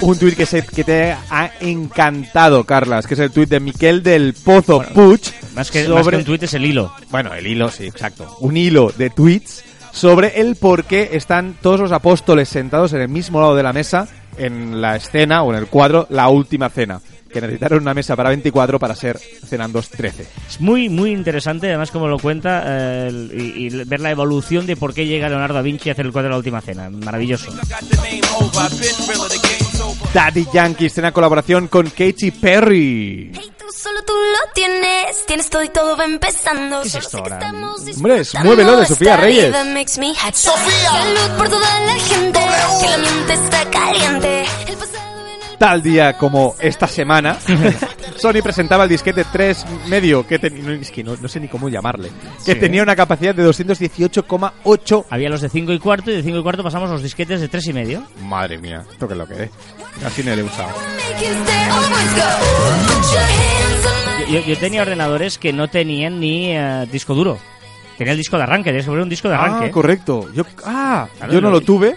Un 0.00 0.18
tuit 0.18 0.36
que, 0.36 0.46
se- 0.46 0.64
que 0.64 0.84
te 0.84 1.12
ha 1.12 1.50
encantado, 1.60 2.64
Carlas, 2.64 3.06
que 3.06 3.14
es 3.14 3.20
el 3.20 3.30
tuit 3.30 3.48
de 3.48 3.60
Miquel 3.60 4.02
del 4.02 4.34
Pozo 4.34 4.80
Puig, 4.94 5.20
Más 5.54 5.70
que, 5.70 5.88
más 5.88 5.98
que 5.98 6.04
sobre- 6.04 6.16
un 6.18 6.24
tuit 6.24 6.42
es 6.44 6.54
el 6.54 6.64
hilo. 6.64 6.92
Bueno, 7.10 7.34
el 7.34 7.46
hilo, 7.46 7.70
sí, 7.70 7.86
exacto. 7.86 8.36
Un 8.40 8.56
hilo 8.56 8.92
de 8.96 9.10
tweets 9.10 9.64
sobre 9.92 10.40
el 10.40 10.56
por 10.56 10.84
qué 10.84 11.10
están 11.12 11.54
todos 11.60 11.80
los 11.80 11.92
apóstoles 11.92 12.48
sentados 12.48 12.92
en 12.92 13.00
el 13.00 13.08
mismo 13.08 13.40
lado 13.40 13.54
de 13.54 13.62
la 13.62 13.72
mesa 13.72 14.08
en 14.38 14.80
la 14.80 14.96
escena 14.96 15.42
o 15.42 15.52
en 15.52 15.58
el 15.58 15.66
cuadro 15.66 16.06
La 16.10 16.28
Última 16.28 16.68
Cena. 16.68 17.00
Que 17.32 17.40
necesitaron 17.40 17.82
una 17.82 17.94
mesa 17.94 18.14
para 18.14 18.28
24 18.28 18.78
para 18.78 18.94
ser 18.94 19.18
cenandos 19.18 19.88
13. 19.90 20.24
Es 20.48 20.60
muy, 20.60 20.88
muy 20.88 21.10
interesante, 21.10 21.66
además, 21.66 21.90
como 21.90 22.06
lo 22.06 22.20
cuenta, 22.20 22.62
eh, 22.64 23.10
y, 23.32 23.66
y 23.66 23.84
ver 23.84 23.98
la 24.00 24.12
evolución 24.12 24.66
de 24.66 24.76
por 24.76 24.94
qué 24.94 25.04
llega 25.06 25.28
Leonardo 25.28 25.54
da 25.54 25.62
Vinci 25.62 25.88
a 25.88 25.92
hacer 25.92 26.06
el 26.06 26.12
cuadro 26.12 26.28
de 26.28 26.30
la 26.30 26.36
última 26.36 26.60
cena. 26.60 26.88
Maravilloso. 26.90 27.50
Daddy 30.14 30.46
Yankee 30.52 30.86
estrena 30.86 31.10
colaboración 31.10 31.66
con 31.66 31.90
Katy 31.90 32.30
Perry. 32.30 33.32
Hey, 33.34 33.52
tú 33.58 33.64
solo 33.76 34.00
tú 34.04 34.12
lo 34.12 34.52
tienes, 34.54 35.26
tienes 35.26 35.50
todo 35.50 35.64
y 35.64 35.68
todo 35.70 35.96
va 35.96 36.04
empezando. 36.04 36.82
¿Qué 36.82 36.88
es 36.88 36.94
esto 36.94 37.18
ahora? 37.18 37.40
Hombre, 37.50 38.18
disfrutando 38.18 38.44
muévelo 38.44 38.76
de 38.78 38.86
Sofía 38.86 39.16
Reyes. 39.16 39.52
happy. 39.52 40.36
Salud 40.36 41.36
por 41.36 41.48
toda 41.48 41.80
la 41.80 41.94
gente, 41.94 42.40
que 42.80 42.86
el 42.86 42.94
ambiente 42.94 43.32
está 43.32 43.70
caliente. 43.70 44.44
El 44.68 44.76
pasado 44.76 45.13
Tal 45.58 45.82
día 45.82 46.14
como 46.18 46.54
esta 46.60 46.86
semana, 46.88 47.36
Sony 48.16 48.42
presentaba 48.42 48.84
el 48.84 48.90
disquete 48.90 49.24
3 49.32 49.64
medio, 49.88 50.26
que 50.26 50.38
ten- 50.38 50.64
no, 50.64 50.72
es 50.72 50.90
que 50.90 51.02
no, 51.04 51.16
no 51.20 51.28
sé 51.28 51.40
ni 51.40 51.48
cómo 51.48 51.68
llamarle, 51.68 52.10
que 52.44 52.54
Sí. 52.54 52.60
tenía 52.60 52.82
una 52.82 52.94
capacidad 52.96 53.34
de 53.34 53.42
218,8. 53.44 55.04
Había 55.10 55.28
los 55.28 55.40
de 55.40 55.48
5 55.48 55.72
y 55.72 55.78
cuarto, 55.78 56.10
y 56.10 56.16
de 56.16 56.22
5 56.22 56.38
y 56.38 56.42
cuarto 56.42 56.62
pasamos 56.62 56.90
los 56.90 57.02
disquetes 57.02 57.40
de 57.40 57.48
3 57.48 57.66
y 57.68 57.72
medio. 57.72 58.02
Madre 58.22 58.58
mía, 58.58 58.84
esto 58.90 59.06
que 59.06 59.14
es 59.14 59.18
lo 59.18 59.26
que 59.26 59.44
es. 59.44 59.50
Casi 60.02 60.22
no 60.22 60.34
le 60.34 60.42
he 60.42 60.44
usado. 60.44 60.68
Yo, 64.30 64.40
yo 64.40 64.56
tenía 64.58 64.82
ordenadores 64.82 65.38
que 65.38 65.52
no 65.52 65.68
tenían 65.68 66.18
ni 66.18 66.50
eh, 66.56 66.86
disco 66.90 67.14
duro. 67.14 67.38
Tenía 67.98 68.12
el 68.12 68.18
disco 68.18 68.36
de 68.36 68.42
arranque, 68.42 68.70
tenías 68.70 68.84
que 68.86 68.90
poner 68.90 69.02
un 69.04 69.08
disco 69.08 69.28
de 69.28 69.34
arranque. 69.34 69.66
Ah, 69.66 69.70
correcto. 69.70 70.28
Yo, 70.34 70.44
ah, 70.64 71.06
Claro, 71.16 71.32
yo 71.32 71.40
no 71.40 71.48
lo- 71.50 71.60
lo 71.60 71.60
tuve, 71.60 71.94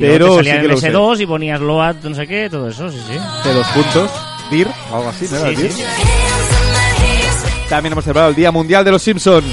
Y 0.00 0.06
pero 0.06 0.36
te 0.36 0.44
sí 0.44 0.48
salía 0.50 0.62
lo 0.68 0.74
usé. 0.76 0.92
MS2 0.92 1.20
y 1.20 1.26
ponías 1.26 1.60
LOAD, 1.60 1.96
no 2.04 2.14
sé 2.14 2.26
qué, 2.26 2.48
todo 2.50 2.68
eso, 2.68 2.90
sí, 2.90 2.98
sí. 3.06 3.18
De 3.48 3.54
dos 3.54 3.66
puntos, 3.68 4.10
DIR, 4.50 4.68
algo 4.92 5.08
así, 5.10 5.28
¿no 5.30 5.36
era 5.36 5.48
Sí, 5.50 5.56
DIR? 5.56 5.72
sí. 5.72 5.82
También 7.68 7.92
hemos 7.92 8.04
celebrado 8.04 8.30
el 8.30 8.34
Día 8.34 8.50
Mundial 8.50 8.84
de 8.84 8.90
los 8.92 9.02
Simpsons. 9.02 9.44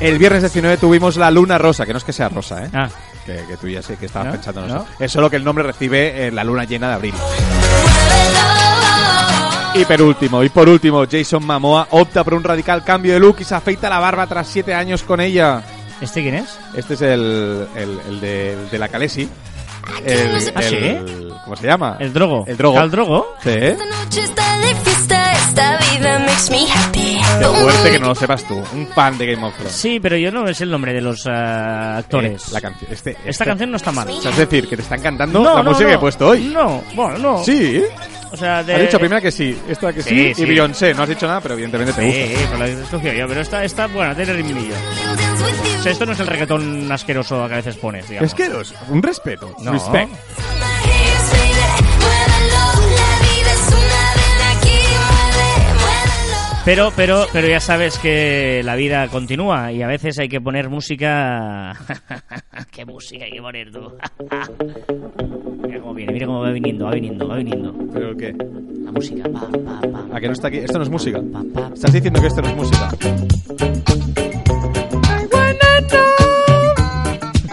El 0.00 0.16
viernes 0.18 0.42
19 0.42 0.76
tuvimos 0.76 1.16
la 1.16 1.30
Luna 1.30 1.58
Rosa, 1.58 1.84
que 1.84 1.92
no 1.92 1.98
es 1.98 2.04
que 2.04 2.12
sea 2.12 2.28
rosa, 2.28 2.64
¿eh? 2.64 2.70
Ah, 2.72 2.88
Que, 3.26 3.44
que 3.48 3.56
tú 3.56 3.66
ya 3.68 3.82
sé 3.82 3.96
que 3.96 4.06
estabas 4.06 4.28
¿No? 4.28 4.32
pensando 4.34 4.62
en 4.62 4.68
¿No? 4.68 4.76
eso. 4.76 4.86
Es 5.00 5.10
solo 5.12 5.28
que 5.28 5.36
el 5.36 5.44
nombre 5.44 5.64
recibe 5.64 6.26
en 6.28 6.36
la 6.36 6.44
luna 6.44 6.64
llena 6.64 6.88
de 6.88 6.94
abril. 6.94 7.14
Y 9.74 9.84
por 9.84 10.00
último, 10.02 10.42
y 10.44 10.48
por 10.48 10.68
último, 10.68 11.04
Jason 11.10 11.44
Momoa 11.44 11.88
opta 11.90 12.22
por 12.24 12.34
un 12.34 12.44
radical 12.44 12.82
cambio 12.84 13.12
de 13.12 13.20
look 13.20 13.36
y 13.40 13.44
se 13.44 13.54
afeita 13.56 13.90
la 13.90 13.98
barba 13.98 14.26
tras 14.26 14.46
siete 14.46 14.72
años 14.72 15.02
con 15.02 15.20
ella. 15.20 15.62
¿Este 16.00 16.22
quién 16.22 16.34
es? 16.36 16.58
Este 16.74 16.94
es 16.94 17.00
el, 17.02 17.66
el, 17.76 18.00
el 18.08 18.20
de, 18.20 18.52
el 18.52 18.70
de 18.70 18.78
la 18.78 18.88
Calesi. 18.88 19.28
El, 20.04 20.50
¿Ah, 20.54 20.62
sí? 20.62 20.76
el- 20.76 21.32
¿Cómo 21.44 21.56
se 21.56 21.66
llama? 21.66 21.96
El 21.98 22.12
Drogo. 22.12 22.44
El 22.46 22.56
Drogo. 22.56 22.78
¿Al 22.78 22.90
Drogo? 22.90 23.36
Sí. 23.42 23.50
Esta 25.48 25.78
esta 25.78 25.98
vida 25.98 26.18
makes 26.18 26.50
me 26.50 26.70
happy. 26.70 27.18
Qué 27.38 27.44
fuerte 27.46 27.90
que 27.90 27.98
no 27.98 28.08
lo 28.08 28.14
sepas 28.14 28.44
tú. 28.46 28.62
Un 28.74 28.86
fan 28.88 29.16
de 29.16 29.32
Game 29.32 29.46
of 29.46 29.54
Thrones. 29.54 29.72
Sí, 29.72 29.98
pero 29.98 30.16
yo 30.16 30.30
no 30.30 30.46
es 30.46 30.60
el 30.60 30.70
nombre 30.70 30.92
de 30.92 31.00
los 31.00 31.24
eh, 31.26 31.30
actores. 31.30 32.48
Eh, 32.48 32.50
la 32.52 32.60
canción. 32.60 32.92
Este, 32.92 33.16
Esta 33.24 33.44
canción 33.46 33.70
no 33.70 33.78
está 33.78 33.90
mal. 33.90 34.08
O 34.08 34.20
sea, 34.20 34.30
es 34.30 34.36
decir, 34.36 34.68
que 34.68 34.76
te 34.76 34.82
están 34.82 35.00
cantando 35.00 35.42
la 35.42 35.62
música 35.62 35.88
que 35.88 35.94
he 35.94 35.98
puesto 35.98 36.28
hoy. 36.28 36.50
No, 36.52 36.82
bueno, 36.94 37.18
no. 37.18 37.44
Sí. 37.44 37.82
O 38.30 38.36
sea, 38.36 38.62
de... 38.62 38.74
Has 38.74 38.80
dicho 38.82 38.98
primero 38.98 39.22
que 39.22 39.32
sí, 39.32 39.58
esta 39.68 39.90
que 39.90 40.02
sí, 40.02 40.10
Sí, 40.10 40.26
y 40.28 40.34
sí. 40.34 40.44
Beyoncé. 40.44 40.92
No 40.92 41.04
has 41.04 41.08
dicho 41.08 41.26
nada, 41.26 41.40
pero 41.40 41.54
evidentemente 41.54 41.94
te 41.94 42.04
gusta. 42.04 42.20
Sí, 42.20 42.46
pues 42.48 42.60
la 42.60 42.66
he 42.68 42.72
escogido 42.82 43.12
yo, 43.14 43.28
pero 43.28 43.40
esta, 43.40 43.64
esta 43.64 43.86
bueno, 43.86 44.14
tiene 44.14 44.32
ritmillo. 44.34 44.74
O 45.78 45.82
sea, 45.82 45.92
esto 45.92 46.04
no 46.04 46.12
es 46.12 46.20
el 46.20 46.26
reggaetón 46.26 46.92
asqueroso 46.92 47.48
que 47.48 47.54
a 47.54 47.56
veces 47.56 47.76
pones, 47.76 48.06
digamos. 48.06 48.30
Es 48.30 48.34
que 48.34 48.48
dos, 48.50 48.74
un 48.90 49.02
respeto. 49.02 49.56
No. 49.60 49.72
Respect. 49.72 50.12
Pero, 56.68 56.92
pero, 56.94 57.24
pero 57.32 57.48
ya 57.48 57.60
sabes 57.60 57.98
que 57.98 58.60
la 58.62 58.76
vida 58.76 59.08
continúa 59.08 59.72
y 59.72 59.80
a 59.80 59.86
veces 59.86 60.18
hay 60.18 60.28
que 60.28 60.38
poner 60.38 60.68
música. 60.68 61.74
¿Qué 62.70 62.84
música 62.84 63.24
hay 63.24 63.30
que 63.30 63.40
poner 63.40 63.72
tú? 63.72 63.80
mira 65.66 65.80
cómo 65.80 65.94
viene, 65.94 66.12
mira 66.12 66.26
cómo 66.26 66.40
va 66.42 66.50
viniendo, 66.50 66.84
va 66.84 66.90
viniendo, 66.90 67.26
va 67.26 67.36
viniendo. 67.36 67.74
¿Pero 67.90 68.14
qué? 68.14 68.34
La 68.84 68.92
música, 68.92 69.22
pa, 69.30 69.48
pa, 69.48 69.80
pa. 69.80 70.16
¿A 70.16 70.20
que 70.20 70.26
no 70.26 70.34
está 70.34 70.48
aquí? 70.48 70.58
Esto 70.58 70.76
no 70.76 70.84
es 70.84 70.90
música. 70.90 71.22
Pa, 71.32 71.42
pa. 71.54 71.72
Estás 71.72 71.90
diciendo 71.90 72.20
que 72.20 72.26
esto 72.26 72.42
no 72.42 72.48
es 72.48 72.56
música. 72.56 72.90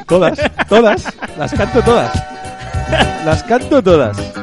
Todas, 0.09 0.51
todas, 0.67 1.17
las 1.37 1.53
canto 1.53 1.81
todas. 1.83 2.13
Las 3.23 3.43
canto 3.43 3.81
todas. 3.81 4.33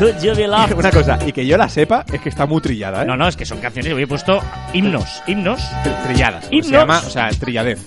Could 0.00 0.20
you 0.22 0.34
be 0.34 0.46
loved? 0.48 0.72
Una 0.78 0.90
cosa, 0.90 1.18
y 1.26 1.30
que 1.32 1.46
yo 1.46 1.56
la 1.58 1.68
sepa, 1.68 2.04
es 2.10 2.20
que 2.22 2.30
está 2.30 2.46
muy 2.46 2.60
trillada, 2.62 3.02
¿eh? 3.02 3.06
No, 3.06 3.16
no, 3.16 3.28
es 3.28 3.36
que 3.36 3.44
son 3.44 3.58
canciones. 3.58 3.90
Yo 3.92 3.98
he 3.98 4.06
puesto 4.06 4.40
himnos, 4.72 5.22
himnos, 5.26 5.60
Tr- 5.84 6.02
Trilladas. 6.06 6.46
como 6.46 6.50
Se 6.50 6.56
Himnos. 6.56 6.72
llama, 6.80 6.98
o 7.06 7.10
sea, 7.10 7.28
trilladez. 7.38 7.78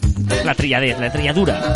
la 0.45 0.53
trilladez, 0.53 0.99
la 0.99 1.11
trilladura. 1.11 1.74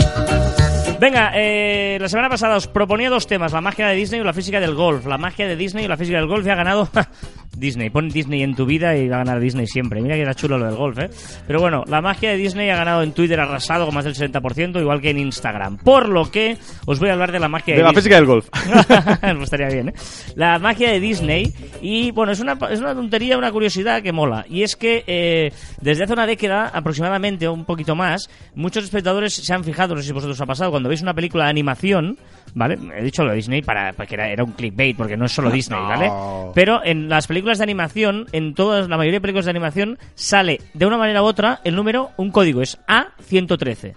Venga, 0.99 1.31
eh, 1.35 1.97
la 2.01 2.09
semana 2.09 2.27
pasada 2.27 2.55
os 2.55 2.67
proponía 2.67 3.09
dos 3.11 3.27
temas, 3.27 3.53
la 3.53 3.61
magia 3.61 3.87
de 3.87 3.95
Disney 3.95 4.19
y 4.19 4.23
la 4.23 4.33
física 4.33 4.59
del 4.59 4.73
golf. 4.73 5.05
La 5.05 5.19
magia 5.19 5.47
de 5.47 5.55
Disney 5.55 5.85
y 5.85 5.87
la 5.87 5.95
física 5.95 6.17
del 6.17 6.27
golf 6.27 6.45
y 6.45 6.49
ha 6.49 6.55
ganado 6.55 6.89
Disney. 7.55 7.91
Pon 7.91 8.09
Disney 8.09 8.41
en 8.41 8.55
tu 8.55 8.65
vida 8.65 8.95
y 8.97 9.07
va 9.07 9.17
a 9.17 9.19
ganar 9.19 9.39
Disney 9.39 9.67
siempre. 9.67 10.01
Mira 10.01 10.15
que 10.15 10.21
era 10.21 10.33
chulo 10.33 10.57
lo 10.57 10.65
del 10.65 10.75
golf, 10.75 10.97
¿eh? 10.97 11.09
Pero 11.45 11.59
bueno, 11.59 11.83
la 11.87 12.01
magia 12.01 12.31
de 12.31 12.37
Disney 12.37 12.69
ha 12.71 12.75
ganado 12.75 13.03
en 13.03 13.11
Twitter 13.11 13.39
arrasado 13.39 13.85
con 13.85 13.93
más 13.93 14.05
del 14.05 14.15
70%, 14.15 14.79
igual 14.81 14.99
que 14.99 15.11
en 15.11 15.19
Instagram. 15.19 15.77
Por 15.77 16.09
lo 16.09 16.31
que 16.31 16.57
os 16.87 16.99
voy 16.99 17.09
a 17.09 17.13
hablar 17.13 17.31
de 17.31 17.39
la 17.39 17.47
magia 17.47 17.75
de, 17.75 17.79
De 17.79 17.83
la 17.83 17.89
Disney. 17.89 18.01
física 18.01 18.15
del 18.15 18.25
golf. 18.25 18.49
pues 19.21 19.43
estaría 19.43 19.67
bien, 19.67 19.89
¿eh? 19.89 19.93
La 20.35 20.57
magia 20.57 20.91
de 20.91 20.99
Disney. 20.99 21.53
Y 21.79 22.09
bueno, 22.09 22.31
es 22.31 22.39
una, 22.39 22.57
es 22.71 22.79
una 22.79 22.95
tontería, 22.95 23.37
una 23.37 23.51
curiosidad 23.51 24.01
que 24.01 24.11
mola. 24.11 24.45
Y 24.49 24.63
es 24.63 24.75
que 24.75 25.03
eh, 25.05 25.51
desde 25.79 26.05
hace 26.05 26.13
una 26.13 26.25
década 26.25 26.71
aproximadamente, 26.73 27.47
o 27.47 27.53
un 27.53 27.65
poquito 27.65 27.95
más, 27.95 28.29
muchos 28.55 28.83
espectadores 28.83 29.33
se 29.35 29.53
han 29.53 29.63
fijado, 29.63 29.93
no 29.93 30.01
sé 30.01 30.07
si 30.07 30.13
vosotros 30.13 30.37
os 30.37 30.41
ha 30.41 30.45
pasado, 30.47 30.71
cuando 30.71 30.86
veis 30.87 31.01
una 31.01 31.13
película 31.13 31.45
de 31.45 31.49
animación, 31.49 32.17
¿vale? 32.53 32.77
He 32.95 33.03
dicho 33.03 33.23
lo 33.23 33.31
de 33.31 33.37
Disney 33.37 33.61
para, 33.61 33.93
para 33.93 34.07
que 34.07 34.15
era, 34.15 34.29
era 34.29 34.43
un 34.43 34.51
clickbait, 34.51 34.95
porque 34.95 35.17
no 35.17 35.25
es 35.25 35.31
solo 35.31 35.49
Disney, 35.49 35.79
¿vale? 35.79 36.11
Pero 36.53 36.83
en 36.83 37.09
las 37.09 37.27
películas 37.27 37.57
de 37.57 37.63
animación, 37.63 38.25
en 38.31 38.53
todas, 38.53 38.89
la 38.89 38.97
mayoría 38.97 39.17
de 39.17 39.21
películas 39.21 39.45
de 39.45 39.51
animación, 39.51 39.97
sale 40.15 40.59
de 40.73 40.85
una 40.85 40.97
manera 40.97 41.21
u 41.21 41.25
otra 41.25 41.59
el 41.63 41.75
número, 41.75 42.11
un 42.17 42.31
código, 42.31 42.61
es 42.61 42.79
A113. 42.87 43.95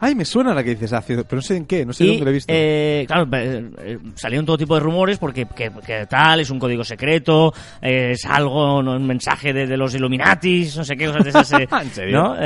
Ay, 0.00 0.14
me 0.14 0.24
suena 0.24 0.54
la 0.54 0.62
que 0.62 0.70
dices, 0.70 0.92
ah, 0.92 1.02
pero 1.06 1.24
no 1.30 1.42
sé 1.42 1.56
en 1.56 1.66
qué, 1.66 1.84
no 1.84 1.92
sé 1.92 2.04
y, 2.04 2.08
dónde 2.08 2.24
lo 2.24 2.30
he 2.30 2.34
visto. 2.34 2.52
eh, 2.52 3.04
claro, 3.06 3.28
eh, 3.32 3.70
eh, 3.78 3.98
salieron 4.14 4.46
todo 4.46 4.58
tipo 4.58 4.74
de 4.74 4.80
rumores 4.80 5.18
porque 5.18 5.46
que, 5.46 5.70
que 5.84 6.06
tal, 6.06 6.40
es 6.40 6.50
un 6.50 6.58
código 6.58 6.84
secreto, 6.84 7.52
eh, 7.80 8.12
es 8.12 8.24
algo, 8.26 8.82
¿no? 8.82 8.92
un 8.92 9.06
mensaje 9.06 9.52
de, 9.52 9.66
de 9.66 9.76
los 9.76 9.94
Illuminatis, 9.94 10.76
no 10.76 10.84
sé 10.84 10.96
qué 10.96 11.06
cosas 11.06 11.24
de 11.24 11.30
esas. 11.30 11.52
¿En 11.82 11.90
serio? 11.90 12.16
¿no? 12.16 12.36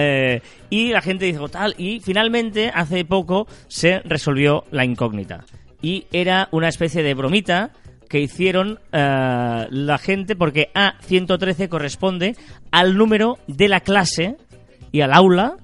Y 0.71 0.91
la 0.91 1.01
gente 1.01 1.25
dijo 1.25 1.49
tal, 1.49 1.75
y 1.79 2.01
finalmente, 2.01 2.71
hace 2.73 3.05
poco, 3.05 3.47
se 3.69 4.01
resolvió 4.01 4.65
la 4.71 4.85
incógnita. 4.85 5.45
Y 5.83 6.07
era 6.13 6.49
una 6.53 6.69
especie 6.69 7.03
de 7.03 7.15
bromita 7.15 7.73
que 8.11 8.21
hicieron 8.21 8.81
eh, 8.93 9.67
la 9.71 9.99
gente 9.99 10.35
porque 10.35 10.71
A113 10.75 11.69
corresponde 11.69 12.37
al 12.73 12.97
número 12.97 13.39
de 13.47 13.69
la 13.69 13.81
clase 13.81 14.37
y 14.91 15.01
al 15.01 15.13
aula 15.13 15.57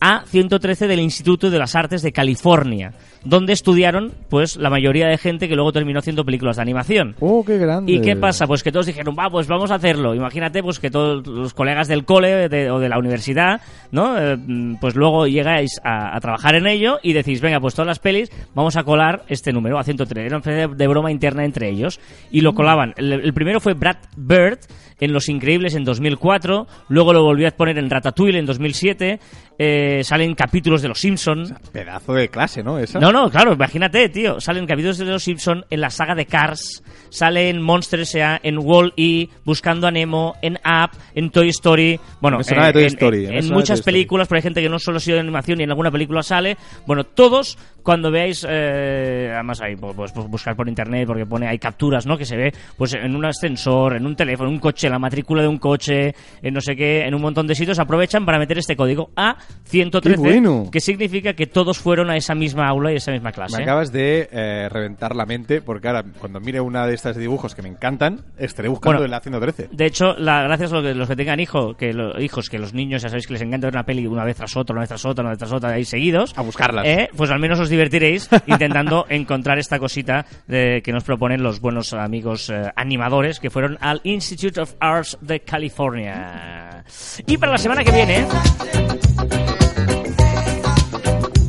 a113 0.00 0.86
del 0.86 1.00
Instituto 1.00 1.50
de 1.50 1.58
las 1.58 1.74
Artes 1.74 2.02
de 2.02 2.12
California, 2.12 2.92
donde 3.24 3.52
estudiaron 3.52 4.12
pues 4.28 4.56
la 4.56 4.70
mayoría 4.70 5.08
de 5.08 5.18
gente 5.18 5.48
que 5.48 5.54
luego 5.54 5.72
terminó 5.72 5.98
haciendo 5.98 6.24
películas 6.24 6.56
de 6.56 6.62
animación. 6.62 7.16
oh, 7.20 7.44
qué 7.44 7.58
grande. 7.58 7.92
¿Y 7.92 8.00
qué 8.00 8.16
pasa? 8.16 8.46
Pues 8.46 8.62
que 8.62 8.70
todos 8.72 8.86
dijeron, 8.86 9.16
va, 9.18 9.28
pues 9.30 9.46
vamos 9.48 9.70
a 9.70 9.74
hacerlo. 9.76 10.14
Imagínate 10.14 10.62
pues 10.62 10.78
que 10.78 10.90
todos 10.90 11.26
los 11.26 11.54
colegas 11.54 11.88
del 11.88 12.04
cole 12.04 12.48
de- 12.48 12.70
o 12.70 12.78
de 12.78 12.88
la 12.88 12.98
universidad, 12.98 13.60
¿no? 13.90 14.18
Eh, 14.18 14.36
mm, 14.36 14.76
pues 14.76 14.94
luego 14.94 15.26
llegáis 15.26 15.80
a, 15.84 16.16
a 16.16 16.20
trabajar 16.20 16.54
en 16.54 16.66
ello 16.66 16.98
y 17.02 17.12
decís, 17.12 17.40
venga, 17.40 17.60
pues 17.60 17.74
todas 17.74 17.88
las 17.88 17.98
pelis 17.98 18.30
vamos 18.54 18.76
a 18.76 18.84
colar 18.84 19.24
este 19.28 19.52
número 19.52 19.78
a 19.78 19.84
103. 19.84 20.26
Era 20.26 20.36
una 20.36 20.40
especie 20.40 20.68
de, 20.68 20.74
de 20.74 20.86
broma 20.88 21.10
interna 21.10 21.44
entre 21.44 21.68
ellos. 21.68 22.00
Y 22.30 22.40
lo 22.40 22.54
colaban. 22.54 22.94
El, 22.96 23.12
el 23.12 23.32
primero 23.34 23.60
fue 23.60 23.74
Brad 23.74 23.96
Bird 24.16 24.58
en 25.00 25.12
Los 25.12 25.28
Increíbles 25.28 25.74
en 25.74 25.84
2004, 25.84 26.66
luego 26.88 27.12
lo 27.12 27.22
volvió 27.22 27.48
a 27.48 27.50
poner 27.52 27.78
en 27.78 27.88
Ratatouille 27.90 28.38
en 28.38 28.46
2007, 28.46 29.10
eh, 29.12 29.18
eh, 29.60 30.04
salen 30.04 30.34
capítulos 30.34 30.82
de 30.82 30.88
Los 30.88 31.00
Simpson. 31.00 31.56
Pedazo 31.72 32.14
de 32.14 32.28
clase, 32.28 32.62
¿no? 32.62 32.78
Esa. 32.78 33.00
No, 33.00 33.10
no, 33.12 33.28
claro, 33.30 33.52
imagínate, 33.54 34.08
tío. 34.08 34.40
Salen 34.40 34.66
capítulos 34.66 34.98
de 34.98 35.04
Los 35.06 35.24
Simpson 35.24 35.64
en 35.70 35.80
la 35.80 35.90
saga 35.90 36.14
de 36.14 36.26
Cars, 36.26 36.82
salen 37.10 37.60
Monster 37.60 38.00
S.A., 38.00 38.38
en 38.42 38.58
Wall-E, 38.58 39.28
Buscando 39.44 39.86
a 39.86 39.90
Nemo, 39.90 40.36
en 40.42 40.54
Up, 40.64 40.90
en 41.14 41.30
Toy 41.30 41.48
Story. 41.48 41.98
Bueno, 42.20 42.42
sonaba 42.44 42.68
de 42.68 42.72
Toy 42.74 42.82
en, 42.82 42.88
Story, 42.88 43.26
en- 43.26 43.34
en 43.34 43.48
muchas 43.48 43.68
Toy 43.68 43.74
Story. 43.80 43.92
películas, 43.94 44.28
pero 44.28 44.36
hay 44.38 44.42
gente 44.42 44.62
que 44.62 44.68
no 44.68 44.78
solo 44.78 44.98
ha 44.98 45.00
sido 45.00 45.16
de 45.16 45.20
animación 45.22 45.60
y 45.60 45.64
en 45.64 45.70
alguna 45.70 45.90
película 45.90 46.22
sale. 46.22 46.56
Bueno, 46.86 47.04
todos, 47.04 47.58
cuando 47.82 48.10
veáis, 48.12 48.46
eh, 48.48 49.30
además 49.34 49.60
hay, 49.60 49.74
pues, 49.76 50.12
pues, 50.12 50.26
buscar 50.28 50.54
por 50.54 50.68
internet, 50.68 51.06
porque 51.06 51.26
pone, 51.26 51.48
hay 51.48 51.58
capturas, 51.58 52.06
¿no? 52.06 52.16
Que 52.16 52.24
se 52.24 52.36
ve, 52.36 52.52
pues 52.76 52.94
en 52.94 53.14
un 53.16 53.24
ascensor, 53.24 53.96
en 53.96 54.06
un 54.06 54.14
teléfono, 54.14 54.48
en 54.50 54.54
un 54.54 54.60
coche, 54.60 54.87
la 54.90 54.98
matrícula 54.98 55.42
de 55.42 55.48
un 55.48 55.58
coche, 55.58 56.14
en 56.42 56.54
no 56.54 56.60
sé 56.60 56.76
qué, 56.76 57.02
en 57.06 57.14
un 57.14 57.22
montón 57.22 57.46
de 57.46 57.54
sitios, 57.54 57.78
aprovechan 57.78 58.24
para 58.26 58.38
meter 58.38 58.58
este 58.58 58.76
código 58.76 59.10
A113, 59.16 60.00
¡Qué 60.02 60.16
bueno! 60.16 60.68
que 60.70 60.80
significa 60.80 61.34
que 61.34 61.46
todos 61.46 61.78
fueron 61.78 62.10
a 62.10 62.16
esa 62.16 62.34
misma 62.34 62.68
aula 62.68 62.90
y 62.90 62.94
a 62.94 62.98
esa 62.98 63.12
misma 63.12 63.32
clase. 63.32 63.56
Me 63.56 63.62
acabas 63.64 63.92
de 63.92 64.28
eh, 64.32 64.68
reventar 64.70 65.14
la 65.16 65.26
mente 65.26 65.60
porque 65.60 65.88
ahora 65.88 66.04
cuando 66.18 66.40
mire 66.40 66.60
una 66.60 66.86
de 66.86 66.94
estas 66.94 67.16
dibujos 67.16 67.54
que 67.54 67.62
me 67.62 67.68
encantan, 67.68 68.20
estaré 68.38 68.68
buscando 68.68 68.98
Bueno, 68.98 69.04
el 69.06 69.14
Haciendo 69.14 69.40
13. 69.40 69.68
De 69.72 69.86
hecho, 69.86 70.14
la, 70.18 70.42
gracias 70.42 70.72
a 70.72 70.80
que- 70.82 70.94
los 70.94 71.08
que 71.08 71.16
tengan 71.16 71.40
hijo, 71.40 71.74
que 71.74 71.92
lo- 71.92 72.20
hijos, 72.20 72.48
que 72.48 72.58
los 72.58 72.72
niños 72.74 73.02
ya 73.02 73.08
sabéis 73.08 73.26
que 73.26 73.32
les 73.34 73.42
encanta 73.42 73.66
ver 73.66 73.74
una 73.74 73.84
peli 73.84 74.06
una 74.06 74.24
vez 74.24 74.36
tras 74.36 74.56
otra, 74.56 74.72
una 74.74 74.80
vez 74.82 74.88
tras 74.88 75.04
otra, 75.04 75.22
una 75.22 75.30
vez 75.30 75.38
tras 75.38 75.52
otra, 75.52 75.70
ahí 75.70 75.84
seguidos. 75.84 76.32
A 76.36 76.42
buscarlas. 76.42 76.86
eh, 76.86 77.08
pues 77.16 77.30
al 77.30 77.38
menos 77.40 77.58
os 77.60 77.68
divertiréis 77.68 78.28
intentando 78.46 79.06
encontrar 79.08 79.58
esta 79.58 79.78
cosita 79.78 80.24
de, 80.46 80.82
que 80.84 80.92
nos 80.92 81.04
proponen 81.04 81.42
los 81.42 81.60
buenos 81.60 81.92
amigos 81.92 82.50
eh, 82.50 82.70
animadores 82.76 83.40
que 83.40 83.50
fueron 83.50 83.76
al 83.80 84.00
Institute 84.04 84.60
of 84.60 84.74
Arts 84.80 85.18
de 85.20 85.40
California. 85.40 86.84
Y 87.26 87.36
para 87.36 87.52
la 87.52 87.58
semana 87.58 87.84
que 87.84 87.92
viene. 87.92 88.26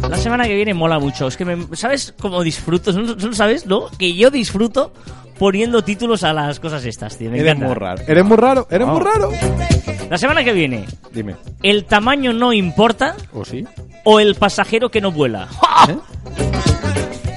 La 0.09 0.17
semana 0.17 0.45
que 0.45 0.55
viene 0.55 0.73
mola 0.73 0.99
mucho. 0.99 1.27
Es 1.27 1.37
que 1.37 1.45
me, 1.45 1.75
¿sabes 1.75 2.13
cómo 2.19 2.41
disfruto? 2.43 2.91
¿No, 2.91 3.15
no 3.15 3.33
sabes? 3.33 3.65
¿No? 3.65 3.87
Que 3.97 4.13
yo 4.13 4.29
disfruto 4.31 4.91
poniendo 5.37 5.83
títulos 5.83 6.23
a 6.23 6.33
las 6.33 6.59
cosas 6.59 6.83
estas, 6.85 7.17
tío. 7.17 7.29
Me 7.31 7.37
Eres 7.39 7.51
encanta. 7.53 7.65
muy 7.67 7.75
raro. 7.75 8.01
Eres 8.07 8.25
muy 8.25 8.37
raro. 8.37 8.67
Eres 8.69 8.87
No. 8.87 8.93
muy 8.93 9.03
raro. 9.03 9.31
La 10.09 10.17
semana 10.17 10.43
que 10.43 10.53
viene, 10.53 10.85
Dime. 11.13 11.35
¿el 11.61 11.85
tamaño 11.85 12.33
no 12.33 12.51
importa 12.51 13.15
¿O 13.31 13.45
sí? 13.45 13.63
o 14.05 14.19
el 14.19 14.33
pasajero 14.35 14.89
que 14.89 15.01
no 15.01 15.11
vuela? 15.11 15.47
¿Eh? 15.87 15.97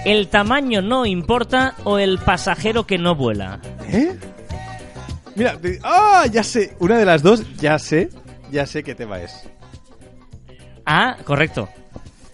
¿El 0.07 0.29
tamaño 0.29 0.81
no 0.81 1.05
importa 1.07 1.75
o 1.85 1.99
el 1.99 2.19
pasajero 2.19 2.87
que 2.87 2.97
no 2.99 3.15
vuela? 3.15 3.61
¿Eh? 3.89 4.17
Mira, 5.35 5.57
te- 5.59 5.79
¡ah! 5.83 6.25
Ya 6.31 6.43
sé. 6.45 6.75
Una 6.79 6.99
de 6.99 7.05
las 7.05 7.23
dos, 7.23 7.43
ya 7.57 7.79
sé. 7.79 8.11
Ya 8.51 8.67
sé 8.67 8.83
qué 8.83 8.95
tema 8.95 9.21
es. 9.21 9.49
Ah, 10.85 11.17
correcto. 11.25 11.69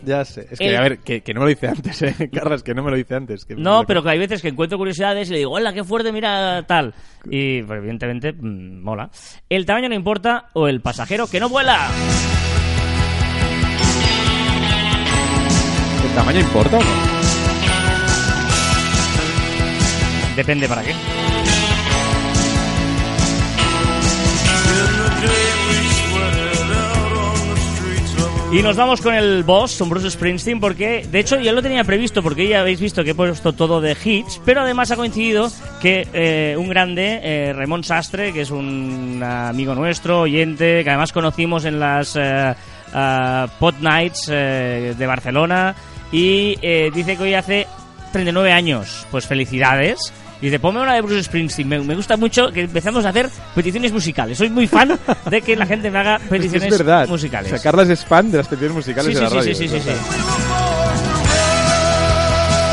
Ya 0.02 0.24
sé. 0.24 0.46
Es 0.50 0.58
que, 0.58 0.76
a 0.76 0.80
ver, 0.80 0.98
que, 0.98 1.20
que 1.22 1.34
no 1.34 1.40
me 1.40 1.46
lo 1.46 1.52
hice 1.52 1.68
antes, 1.68 2.00
¿eh? 2.02 2.30
Carlas, 2.32 2.62
que 2.62 2.72
no 2.74 2.82
me 2.82 2.90
lo 2.90 2.96
hice 2.96 3.14
antes. 3.14 3.44
que- 3.44 3.54
No, 3.54 3.84
pero 3.84 4.02
que 4.02 4.10
hay 4.10 4.18
veces 4.18 4.40
que 4.42 4.48
encuentro 4.48 4.78
curiosidades 4.78 5.28
y 5.28 5.32
le 5.32 5.38
digo, 5.38 5.52
hola, 5.52 5.72
qué 5.72 5.84
fuerte, 5.84 6.12
mira 6.12 6.62
tal. 6.66 6.94
Y 7.30 7.62
pues, 7.62 7.78
evidentemente 7.78 8.32
mm, 8.32 8.82
mola. 8.82 9.10
¿El 9.48 9.66
tamaño 9.66 9.88
no 9.88 9.94
importa 9.94 10.46
o 10.54 10.66
el 10.68 10.80
pasajero 10.80 11.26
que 11.28 11.40
no 11.40 11.48
vuela? 11.48 11.88
¿El 16.04 16.14
tamaño 16.14 16.40
importa 16.40 16.78
o 16.78 16.80
no? 16.80 16.90
Depende 20.36 20.68
para 20.68 20.82
qué. 20.82 20.92
Y 28.50 28.62
nos 28.62 28.76
vamos 28.76 29.02
con 29.02 29.14
el 29.14 29.42
boss, 29.44 29.76
con 29.76 29.90
Bruce 29.90 30.10
Springsteen, 30.10 30.58
porque 30.58 31.06
de 31.06 31.18
hecho 31.18 31.38
ya 31.38 31.52
lo 31.52 31.60
tenía 31.60 31.84
previsto, 31.84 32.22
porque 32.22 32.48
ya 32.48 32.60
habéis 32.60 32.80
visto 32.80 33.04
que 33.04 33.10
he 33.10 33.14
puesto 33.14 33.52
todo 33.52 33.82
de 33.82 33.94
hits, 34.02 34.40
pero 34.42 34.62
además 34.62 34.90
ha 34.90 34.96
coincidido 34.96 35.50
que 35.82 36.08
eh, 36.14 36.56
un 36.56 36.70
grande, 36.70 37.20
eh, 37.22 37.52
Ramón 37.52 37.84
Sastre, 37.84 38.32
que 38.32 38.40
es 38.40 38.50
un 38.50 39.22
amigo 39.22 39.74
nuestro, 39.74 40.22
oyente, 40.22 40.82
que 40.82 40.88
además 40.88 41.12
conocimos 41.12 41.66
en 41.66 41.78
las 41.78 42.16
eh, 42.16 42.54
ah, 42.94 43.46
Pot 43.58 43.80
Nights 43.80 44.30
eh, 44.32 44.94
de 44.96 45.06
Barcelona, 45.06 45.74
y 46.10 46.56
eh, 46.62 46.90
dice 46.94 47.18
que 47.18 47.24
hoy 47.24 47.34
hace 47.34 47.66
39 48.12 48.50
años. 48.50 49.06
Pues 49.10 49.26
felicidades. 49.26 50.10
Y 50.40 50.46
dice, 50.46 50.58
ponme 50.60 50.80
una 50.80 50.94
de 50.94 51.00
Bruce 51.00 51.24
Springsteen. 51.24 51.68
Me, 51.68 51.80
me 51.80 51.94
gusta 51.96 52.16
mucho 52.16 52.52
que 52.52 52.60
empezamos 52.62 53.04
a 53.04 53.08
hacer 53.08 53.28
peticiones 53.54 53.92
musicales. 53.92 54.38
Soy 54.38 54.48
muy 54.50 54.66
fan 54.68 54.96
de 55.30 55.42
que 55.42 55.56
la 55.56 55.66
gente 55.66 55.90
me 55.90 55.98
haga 55.98 56.16
Es 56.16 56.22
que 56.22 56.28
peticiones 56.28 56.72
es 56.72 56.78
verdad. 56.78 57.08
musicales. 57.08 57.52
O 57.52 57.56
sea, 57.56 57.62
Carlas 57.62 57.88
es 57.88 58.04
fan 58.04 58.30
de 58.30 58.38
las 58.38 58.46
peticiones 58.48 58.76
musicales 58.76 59.06
Sí, 59.06 59.12
de 59.14 59.18
sí, 59.18 59.22
la 59.24 59.30
sí, 59.30 59.36
radio. 59.36 59.54
sí, 59.54 59.68
sí, 59.68 59.76
es 59.76 59.82
sí, 59.82 59.88
verdad. 59.88 60.02
sí. 60.08 60.18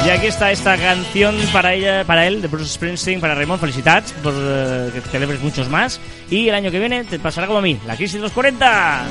Y 0.06 0.10
aquí 0.12 0.28
está 0.28 0.52
esta 0.52 0.78
canción 0.78 1.36
para 1.52 1.74
ella, 1.74 2.04
para 2.06 2.28
él, 2.28 2.40
de 2.40 2.48
Bruce 2.48 2.72
Springsteen, 2.76 3.20
para 3.20 3.34
Raymond. 3.34 3.60
Felicitats 3.60 4.12
por 4.22 4.34
eh, 4.38 4.92
que 4.94 5.02
celebres 5.02 5.42
muchos 5.42 5.68
más. 5.68 6.00
Y 6.30 6.48
el 6.48 6.54
año 6.54 6.70
que 6.70 6.78
viene 6.80 7.04
te 7.06 7.18
pasará 7.18 7.48
como 7.48 7.58
a 7.58 7.62
mí, 7.64 7.80
la 7.88 7.96
crisis 7.96 8.14
de 8.14 8.20
los 8.20 8.32
40. 8.32 9.02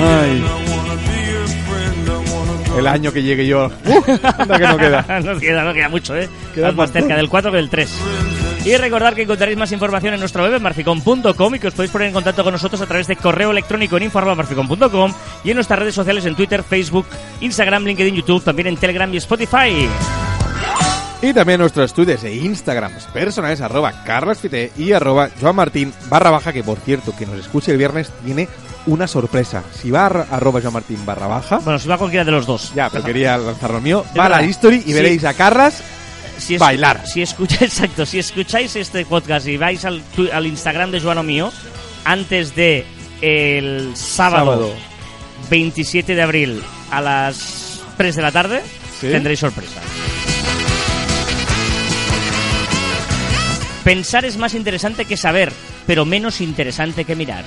Ay. 0.00 0.44
El 2.78 2.86
año 2.86 3.12
que 3.12 3.22
llegue 3.22 3.46
yo. 3.46 3.66
¡Uh! 3.86 4.02
anda 4.38 4.58
que 4.58 4.66
no 4.66 4.76
queda. 4.78 5.20
nos 5.20 5.40
queda, 5.40 5.64
no 5.64 5.74
queda 5.74 5.88
mucho, 5.88 6.16
¿eh? 6.16 6.28
Queda 6.54 6.72
más 6.72 6.92
cerca 6.92 7.16
del 7.16 7.28
4 7.28 7.50
que 7.50 7.56
del 7.56 7.68
3. 7.70 7.90
Y 8.64 8.76
recordar 8.76 9.14
que 9.14 9.22
encontraréis 9.22 9.56
más 9.58 9.72
información 9.72 10.14
en 10.14 10.20
nuestro 10.20 10.42
web 10.42 10.54
en 10.54 10.62
marficom.com 10.62 11.54
y 11.54 11.58
que 11.58 11.68
os 11.68 11.74
podéis 11.74 11.90
poner 11.92 12.08
en 12.08 12.14
contacto 12.14 12.42
con 12.44 12.52
nosotros 12.52 12.80
a 12.82 12.86
través 12.86 13.06
de 13.06 13.16
correo 13.16 13.50
electrónico 13.50 13.96
en 13.96 14.04
info@marficom.com 14.04 15.12
y 15.44 15.50
en 15.50 15.54
nuestras 15.54 15.78
redes 15.78 15.94
sociales 15.94 16.26
en 16.26 16.34
Twitter, 16.34 16.62
Facebook, 16.62 17.06
Instagram, 17.40 17.84
LinkedIn, 17.84 18.14
YouTube, 18.16 18.42
también 18.44 18.68
en 18.68 18.76
Telegram 18.76 19.12
y 19.12 19.16
Spotify. 19.18 19.88
Y 21.20 21.32
también 21.32 21.60
nuestros 21.60 21.92
tweets 21.94 22.22
e 22.24 22.34
Instagrams 22.34 23.04
personales, 23.06 23.60
arroba 23.60 24.04
carlosfite 24.04 24.70
y 24.76 24.92
arroba 24.92 25.30
joanmartin 25.40 25.92
barra 26.08 26.30
baja, 26.30 26.52
que 26.52 26.62
por 26.62 26.78
cierto, 26.78 27.12
que 27.16 27.26
nos 27.26 27.38
escuche 27.40 27.72
el 27.72 27.78
viernes 27.78 28.12
tiene 28.24 28.48
una 28.88 29.06
sorpresa. 29.06 29.62
Si 29.80 29.90
va 29.90 30.02
a 30.02 30.06
ar- 30.06 30.26
arroba 30.30 30.60
joanmartin 30.60 31.04
barra 31.06 31.26
baja, 31.26 31.58
Bueno, 31.58 31.78
si 31.78 31.88
va 31.88 31.96
cualquiera 31.98 32.24
de 32.24 32.32
los 32.32 32.46
dos. 32.46 32.72
ya, 32.74 32.90
pero 32.90 33.04
quería 33.04 33.36
lanzar 33.38 33.70
lo 33.70 33.80
mío, 33.80 34.04
va 34.18 34.26
a 34.26 34.28
la 34.28 34.42
history 34.42 34.78
y 34.78 34.82
Sí. 34.88 34.92
veréis 34.92 35.24
a 35.24 35.34
Carlas 35.34 35.82
si 36.38 36.54
es- 36.54 36.60
Bailar. 36.60 37.06
Si 37.06 37.22
escucháis, 37.22 37.62
exacto, 37.80 38.04
si 38.06 38.18
escucháis 38.18 38.74
este 38.76 39.04
podcast 39.06 39.46
y 39.46 39.56
vais 39.56 39.84
al, 39.84 40.02
al 40.32 40.46
Instagram 40.46 40.90
de 40.90 41.00
Joano 41.00 41.22
Mío, 41.22 41.52
antes 42.04 42.54
de 42.54 42.84
el 43.20 43.92
sábado, 43.96 44.44
sábado. 44.52 44.74
27 45.50 46.14
de 46.14 46.22
abril 46.22 46.62
a 46.90 47.00
las 47.00 47.80
3 47.96 48.14
de 48.16 48.22
la 48.22 48.32
tarde, 48.32 48.62
¿Sí? 49.00 49.08
tendréis 49.08 49.40
sorpresa. 49.40 49.80
Pensar 53.84 54.24
es 54.26 54.36
más 54.36 54.54
interesante 54.54 55.04
que 55.06 55.16
saber, 55.16 55.50
pero 55.86 56.04
menos 56.04 56.40
interesante 56.42 57.04
que 57.04 57.16
mirar. 57.16 57.44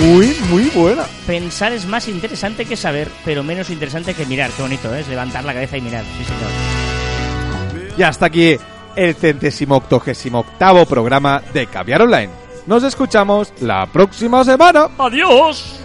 Muy, 0.00 0.34
muy 0.48 0.64
buena. 0.70 1.04
Pensar 1.26 1.72
es 1.72 1.86
más 1.86 2.08
interesante 2.08 2.64
que 2.64 2.76
saber, 2.76 3.08
pero 3.24 3.42
menos 3.42 3.68
interesante 3.70 4.14
que 4.14 4.24
mirar. 4.24 4.50
Qué 4.50 4.62
bonito, 4.62 4.94
¿eh? 4.94 5.00
Es 5.00 5.08
levantar 5.08 5.44
la 5.44 5.52
cabeza 5.52 5.76
y 5.76 5.82
mirar. 5.82 6.04
Sí, 6.16 6.24
señor. 6.24 7.90
Y 7.98 8.02
hasta 8.02 8.26
aquí 8.26 8.56
el 8.96 9.14
centésimo 9.14 9.76
octogésimo 9.76 10.40
octavo 10.40 10.86
programa 10.86 11.42
de 11.52 11.66
Caviar 11.66 12.02
Online. 12.02 12.30
Nos 12.66 12.82
escuchamos 12.82 13.52
la 13.60 13.86
próxima 13.86 14.44
semana. 14.44 14.88
¡Adiós! 14.98 15.80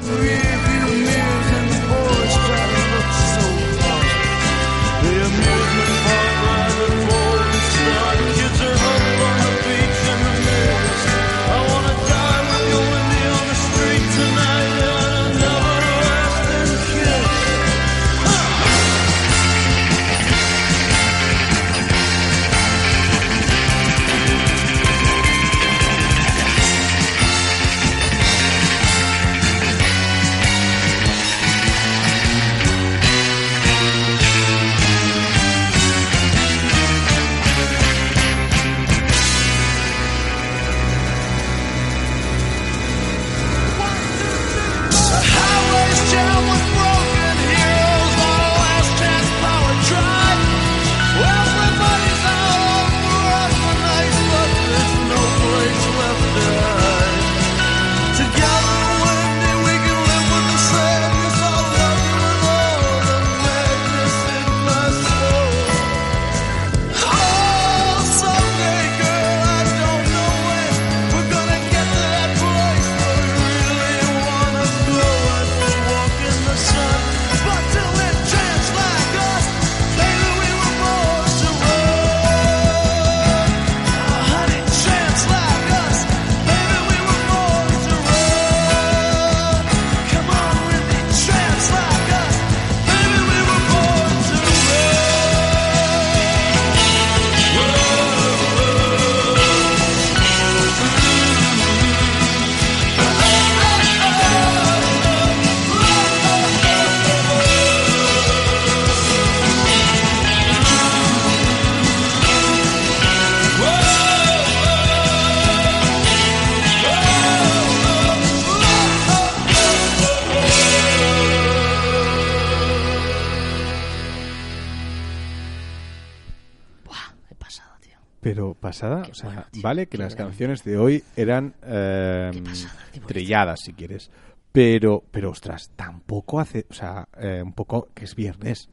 Pasada, 128.80 129.02
Qué 129.04 129.12
o 129.12 129.14
sea, 129.16 129.26
bueno, 129.30 129.46
tío, 129.52 129.62
vale 129.64 129.88
que 129.88 129.98
las 129.98 130.16
canciones 130.16 130.64
de 130.64 130.78
hoy 130.78 131.04
eran 131.16 131.54
eh, 131.64 132.32
pasada, 132.44 132.74
trilladas, 133.08 133.60
si 133.62 133.74
quieres. 133.74 134.10
Pero, 134.52 135.04
pero 135.12 135.32
ostras, 135.32 135.72
tampoco 135.76 136.40
hace, 136.40 136.66
o 136.70 136.74
sea, 136.74 137.08
eh, 137.20 137.42
un 137.44 137.52
poco 137.54 137.90
que 137.94 138.06
es 138.06 138.16
viernes, 138.16 138.70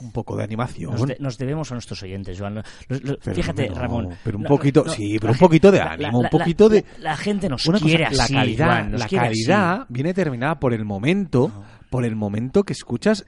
un 0.00 0.10
poco 0.12 0.36
de 0.36 0.44
animación. 0.44 0.92
Nos, 0.92 1.06
de- 1.06 1.16
nos 1.20 1.36
debemos 1.36 1.70
a 1.70 1.74
nuestros 1.74 2.02
oyentes, 2.02 2.38
Joan. 2.38 2.62
Los- 2.88 3.02
los- 3.02 3.18
Pero 3.22 3.36
fíjate, 3.36 3.68
no, 3.68 3.74
Ramón. 3.74 4.08
pero 4.24 4.38
un 4.38 4.44
poquito- 4.44 4.84
no, 4.86 4.92
sí, 4.92 5.14
la 5.14 5.20
pero 5.20 5.32
un 5.34 5.38
poquito 5.38 5.70
de 5.72 5.78
la- 5.78 5.92
ánimo, 5.92 6.18
un 6.18 6.24
la- 6.24 6.30
poquito 6.30 6.68
la- 6.68 6.74
de- 6.76 6.84
La, 7.00 7.16
gente 7.16 7.48
nos 7.48 7.66
Una 7.66 7.78
cosa, 7.78 7.88
quiere 7.96 8.14
la 8.14 8.24
así, 8.24 8.32
calidad, 8.32 8.66
Joan, 8.66 8.98
la 8.98 9.06
quiere 9.06 9.26
así. 9.26 9.44
calidad 9.44 9.86
viene 9.90 10.08
determinada 10.10 10.58
por 10.60 10.72
el 10.72 10.84
momento, 10.86 11.52
por 11.90 12.04
el 12.06 12.16
momento 12.16 12.62
que 12.64 12.72
escuchas 12.72 13.26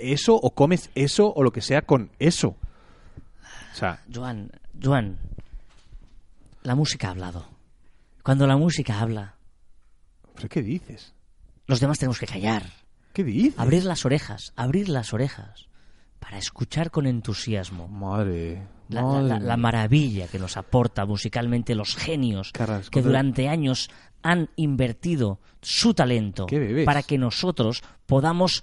eso 0.00 0.34
o 0.34 0.50
comes 0.54 0.90
eso 0.96 1.32
o 1.32 1.42
lo 1.44 1.52
que 1.52 1.60
sea 1.60 1.82
con 1.82 2.10
eso. 2.18 2.56
O 3.72 3.74
sea, 3.76 4.00
Joan, 4.12 4.50
Joan, 4.82 5.18
la 6.68 6.74
música 6.76 7.08
ha 7.08 7.10
hablado. 7.10 7.46
Cuando 8.22 8.46
la 8.46 8.56
música 8.56 9.00
habla, 9.00 9.34
¿pero 10.36 10.48
qué 10.48 10.62
dices? 10.62 11.14
los 11.66 11.80
demás 11.80 11.98
tenemos 11.98 12.18
que 12.18 12.26
callar. 12.26 12.62
¿Qué 13.12 13.24
dices? 13.24 13.58
Abrir 13.58 13.84
las 13.84 14.04
orejas, 14.04 14.52
abrir 14.54 14.88
las 14.88 15.12
orejas 15.12 15.66
para 16.20 16.38
escuchar 16.38 16.90
con 16.90 17.06
entusiasmo 17.06 17.88
Madre, 17.88 18.62
la, 18.88 19.02
madre 19.02 19.40
la- 19.40 19.56
maravilla 19.56 20.28
que 20.28 20.38
nos 20.38 20.56
aporta 20.56 21.06
musicalmente 21.06 21.74
los 21.74 21.96
genios 21.96 22.52
Carrasco, 22.52 22.90
que 22.90 23.02
durante 23.02 23.48
años 23.48 23.88
han 24.22 24.50
invertido 24.56 25.40
su 25.62 25.94
talento 25.94 26.46
para 26.84 27.02
que 27.02 27.18
nosotros 27.18 27.82
podamos 28.06 28.62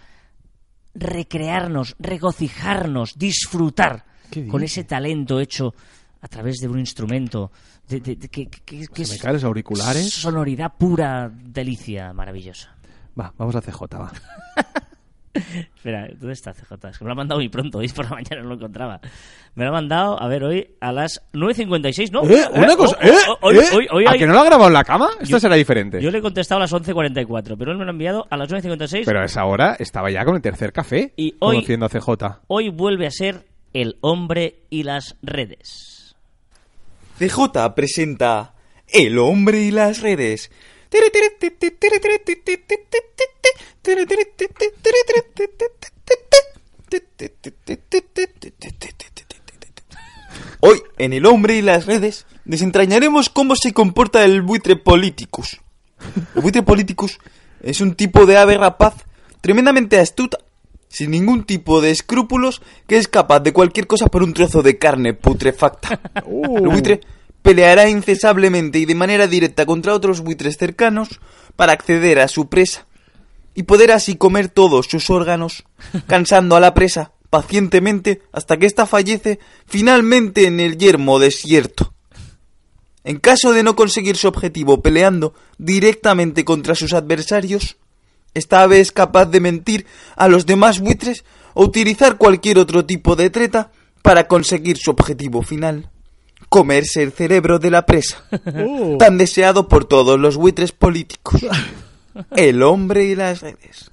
recrearnos, 0.93 1.95
regocijarnos, 1.99 3.17
disfrutar 3.17 4.05
¿Qué 4.29 4.47
con 4.47 4.63
ese 4.63 4.83
talento 4.83 5.39
hecho 5.39 5.73
a 6.21 6.27
través 6.27 6.57
de 6.57 6.67
un 6.67 6.79
instrumento 6.79 7.51
de, 7.87 7.99
de- 7.99 8.15
de- 8.15 8.29
que, 8.29 8.47
que- 8.49 8.87
que 8.87 9.05
Se 9.05 9.13
me 9.13 9.19
caen 9.19 9.33
los 9.35 9.43
auriculares. 9.43 10.11
sonoridad 10.13 10.73
pura, 10.77 11.31
delicia, 11.33 12.13
maravillosa. 12.13 12.75
Va, 13.19 13.33
vamos 13.37 13.55
a 13.55 13.61
CJ, 13.61 13.81
va. 13.99 14.11
Espera, 15.35 16.07
¿dónde 16.17 16.31
está 16.31 16.53
CJ? 16.53 16.73
Es 16.89 16.97
que 16.97 17.03
me 17.03 17.09
lo 17.09 17.11
ha 17.11 17.15
mandado 17.15 17.39
muy 17.41 17.49
pronto, 17.49 17.79
hoy 17.79 17.89
por 17.89 18.05
la 18.05 18.11
mañana 18.11 18.41
no 18.41 18.47
lo 18.49 18.55
encontraba. 18.55 19.01
Me 19.53 19.65
lo 19.65 19.69
ha 19.69 19.73
mandado, 19.73 20.21
a 20.21 20.27
ver, 20.29 20.43
hoy 20.45 20.75
a 20.79 20.93
las 20.93 21.21
9.56, 21.33 22.11
¿no? 22.11 22.23
¿Eh? 22.23 22.45
Una 22.53 22.75
cosa, 22.77 22.97
oh, 23.01 23.05
¿eh? 23.05 23.13
oh, 23.27 23.37
Hoy, 23.41 23.57
¿Eh? 23.57 24.07
¿A 24.07 24.11
hay- 24.11 24.19
que 24.19 24.25
no 24.27 24.31
lo 24.33 24.39
ha 24.39 24.45
grabado 24.45 24.67
en 24.67 24.73
la 24.73 24.85
cama? 24.85 25.09
Esto 25.19 25.25
Yo- 25.25 25.39
será 25.41 25.55
diferente. 25.55 26.01
Yo 26.01 26.09
le 26.09 26.19
he 26.19 26.21
contestado 26.21 26.59
a 26.59 26.61
las 26.61 26.71
11.44, 26.73 27.55
pero 27.57 27.71
él 27.73 27.77
me 27.77 27.83
lo 27.83 27.89
ha 27.89 27.93
enviado 27.93 28.25
a 28.29 28.37
las 28.37 28.49
9.56. 28.49 29.03
Pero 29.05 29.19
a 29.19 29.25
esa 29.25 29.43
hora 29.43 29.75
estaba 29.77 30.09
ya 30.09 30.23
con 30.23 30.35
el 30.37 30.41
tercer 30.41 30.71
café, 30.71 31.13
Y 31.17 31.35
hoy- 31.39 31.57
conociendo 31.57 31.85
a 31.85 31.89
CJ. 31.89 32.39
Hoy 32.47 32.69
vuelve 32.69 33.05
a 33.05 33.11
ser 33.11 33.45
el 33.73 33.97
hombre 33.99 34.61
y 34.69 34.83
las 34.83 35.17
redes. 35.21 35.94
CJ 37.17 37.75
presenta 37.75 38.55
El 38.87 39.17
hombre 39.19 39.61
y 39.61 39.71
las 39.71 40.01
redes. 40.01 40.51
Hoy, 50.59 50.81
en 50.97 51.13
El 51.13 51.25
hombre 51.25 51.55
y 51.55 51.61
las 51.61 51.85
redes, 51.85 52.25
desentrañaremos 52.43 53.29
cómo 53.29 53.55
se 53.55 53.73
comporta 53.73 54.23
el 54.23 54.41
buitre 54.41 54.75
politicus. 54.75 55.61
El 56.35 56.41
buitre 56.41 56.63
politicus 56.63 57.19
es 57.61 57.81
un 57.81 57.95
tipo 57.95 58.25
de 58.25 58.37
ave 58.37 58.57
rapaz 58.57 58.95
tremendamente 59.41 59.99
astuta, 59.99 60.39
sin 60.95 61.11
ningún 61.11 61.43
tipo 61.43 61.81
de 61.81 61.91
escrúpulos, 61.91 62.61
que 62.87 62.95
es 62.95 63.09
capaz 63.09 63.41
de 63.41 63.51
cualquier 63.51 63.85
cosa 63.85 64.07
por 64.07 64.23
un 64.23 64.33
trozo 64.33 64.61
de 64.61 64.77
carne 64.77 65.13
putrefacta. 65.13 65.99
El 66.25 66.69
buitre 66.69 67.01
peleará 67.41 67.89
incesablemente 67.89 68.79
y 68.79 68.85
de 68.85 68.95
manera 68.95 69.27
directa 69.27 69.65
contra 69.65 69.93
otros 69.93 70.21
buitres 70.21 70.55
cercanos 70.55 71.19
para 71.57 71.73
acceder 71.73 72.21
a 72.21 72.29
su 72.29 72.47
presa 72.47 72.87
y 73.53 73.63
poder 73.63 73.91
así 73.91 74.15
comer 74.15 74.47
todos 74.47 74.85
sus 74.85 75.09
órganos, 75.09 75.65
cansando 76.07 76.55
a 76.55 76.61
la 76.61 76.73
presa 76.73 77.11
pacientemente 77.29 78.21
hasta 78.31 78.55
que 78.55 78.65
ésta 78.65 78.85
fallece 78.85 79.39
finalmente 79.65 80.47
en 80.47 80.61
el 80.61 80.77
yermo 80.77 81.19
desierto. 81.19 81.93
En 83.03 83.19
caso 83.19 83.51
de 83.51 83.63
no 83.63 83.75
conseguir 83.75 84.15
su 84.15 84.29
objetivo 84.29 84.81
peleando 84.81 85.33
directamente 85.57 86.45
contra 86.45 86.73
sus 86.73 86.93
adversarios, 86.93 87.75
esta 88.35 88.61
ave 88.61 88.79
es 88.79 88.91
capaz 88.91 89.25
de 89.25 89.39
mentir 89.39 89.87
a 90.15 90.27
los 90.27 90.45
demás 90.45 90.79
buitres 90.79 91.25
o 91.55 91.63
utilizar 91.63 92.17
cualquier 92.17 92.59
otro 92.59 92.85
tipo 92.85 93.15
de 93.15 93.31
treta 93.31 93.71
para 94.03 94.27
conseguir 94.27 94.77
su 94.77 94.91
objetivo 94.91 95.41
final. 95.41 95.89
Comerse 96.49 97.01
el 97.01 97.11
cerebro 97.11 97.57
de 97.57 97.71
la 97.71 97.85
presa, 97.85 98.23
tan 98.99 99.17
deseado 99.17 99.67
por 99.67 99.85
todos 99.85 100.19
los 100.19 100.37
buitres 100.37 100.71
políticos. 100.71 101.43
El 102.31 102.63
hombre 102.63 103.03
y 103.03 103.15
las 103.15 103.41
redes. 103.41 103.91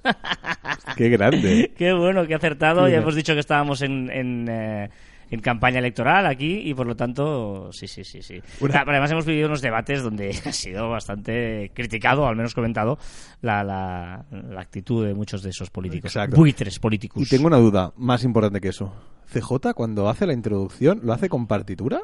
Qué 0.96 1.08
grande. 1.08 1.72
Qué 1.78 1.92
bueno, 1.92 2.24
qué 2.24 2.36
acertado. 2.36 2.88
Ya 2.88 2.98
hemos 2.98 3.16
dicho 3.16 3.34
que 3.34 3.40
estábamos 3.40 3.82
en, 3.82 4.08
en, 4.10 4.48
eh, 4.48 4.90
en 5.32 5.40
campaña 5.40 5.78
electoral 5.80 6.26
aquí 6.26 6.60
y 6.64 6.74
por 6.74 6.86
lo 6.86 6.94
tanto, 6.94 7.72
sí, 7.72 7.88
sí, 7.88 8.04
sí, 8.04 8.22
sí. 8.22 8.40
Una- 8.60 8.78
Ah, 8.80 8.84
Además 8.86 9.10
hemos 9.10 9.26
vivido 9.26 9.48
unos 9.48 9.60
debates 9.62 10.02
donde 10.02 10.30
ha 10.46 10.52
sido 10.52 10.88
bastante 10.90 11.72
criticado, 11.74 12.22
o 12.22 12.26
al 12.26 12.36
menos 12.36 12.54
comentado, 12.54 12.98
la, 13.40 13.64
la, 13.64 14.24
la 14.30 14.60
actitud 14.60 15.04
de 15.06 15.14
muchos 15.14 15.42
de 15.42 15.50
esos 15.50 15.70
políticos. 15.70 16.10
Exacto. 16.10 16.36
Buitres 16.36 16.78
políticos. 16.78 17.22
Y 17.22 17.26
tengo 17.26 17.46
una 17.48 17.56
duda 17.56 17.92
más 17.96 18.22
importante 18.24 18.60
que 18.60 18.68
eso. 18.68 18.94
CJ, 19.32 19.72
cuando 19.74 20.08
hace 20.08 20.26
la 20.26 20.34
introducción, 20.34 21.00
¿lo 21.02 21.12
hace 21.12 21.28
con 21.28 21.46
partitura? 21.46 22.00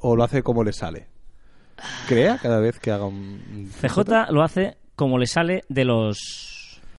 ¿O 0.00 0.16
lo 0.16 0.24
hace 0.24 0.42
como 0.42 0.64
le 0.64 0.72
sale? 0.72 1.06
¿Crea 2.08 2.38
cada 2.38 2.58
vez 2.60 2.78
que 2.78 2.90
haga 2.90 3.06
un... 3.06 3.70
CJ 3.80 4.30
lo 4.30 4.42
hace 4.42 4.76
como 4.94 5.18
le 5.18 5.26
sale 5.26 5.64
de 5.68 5.84
los 5.84 6.51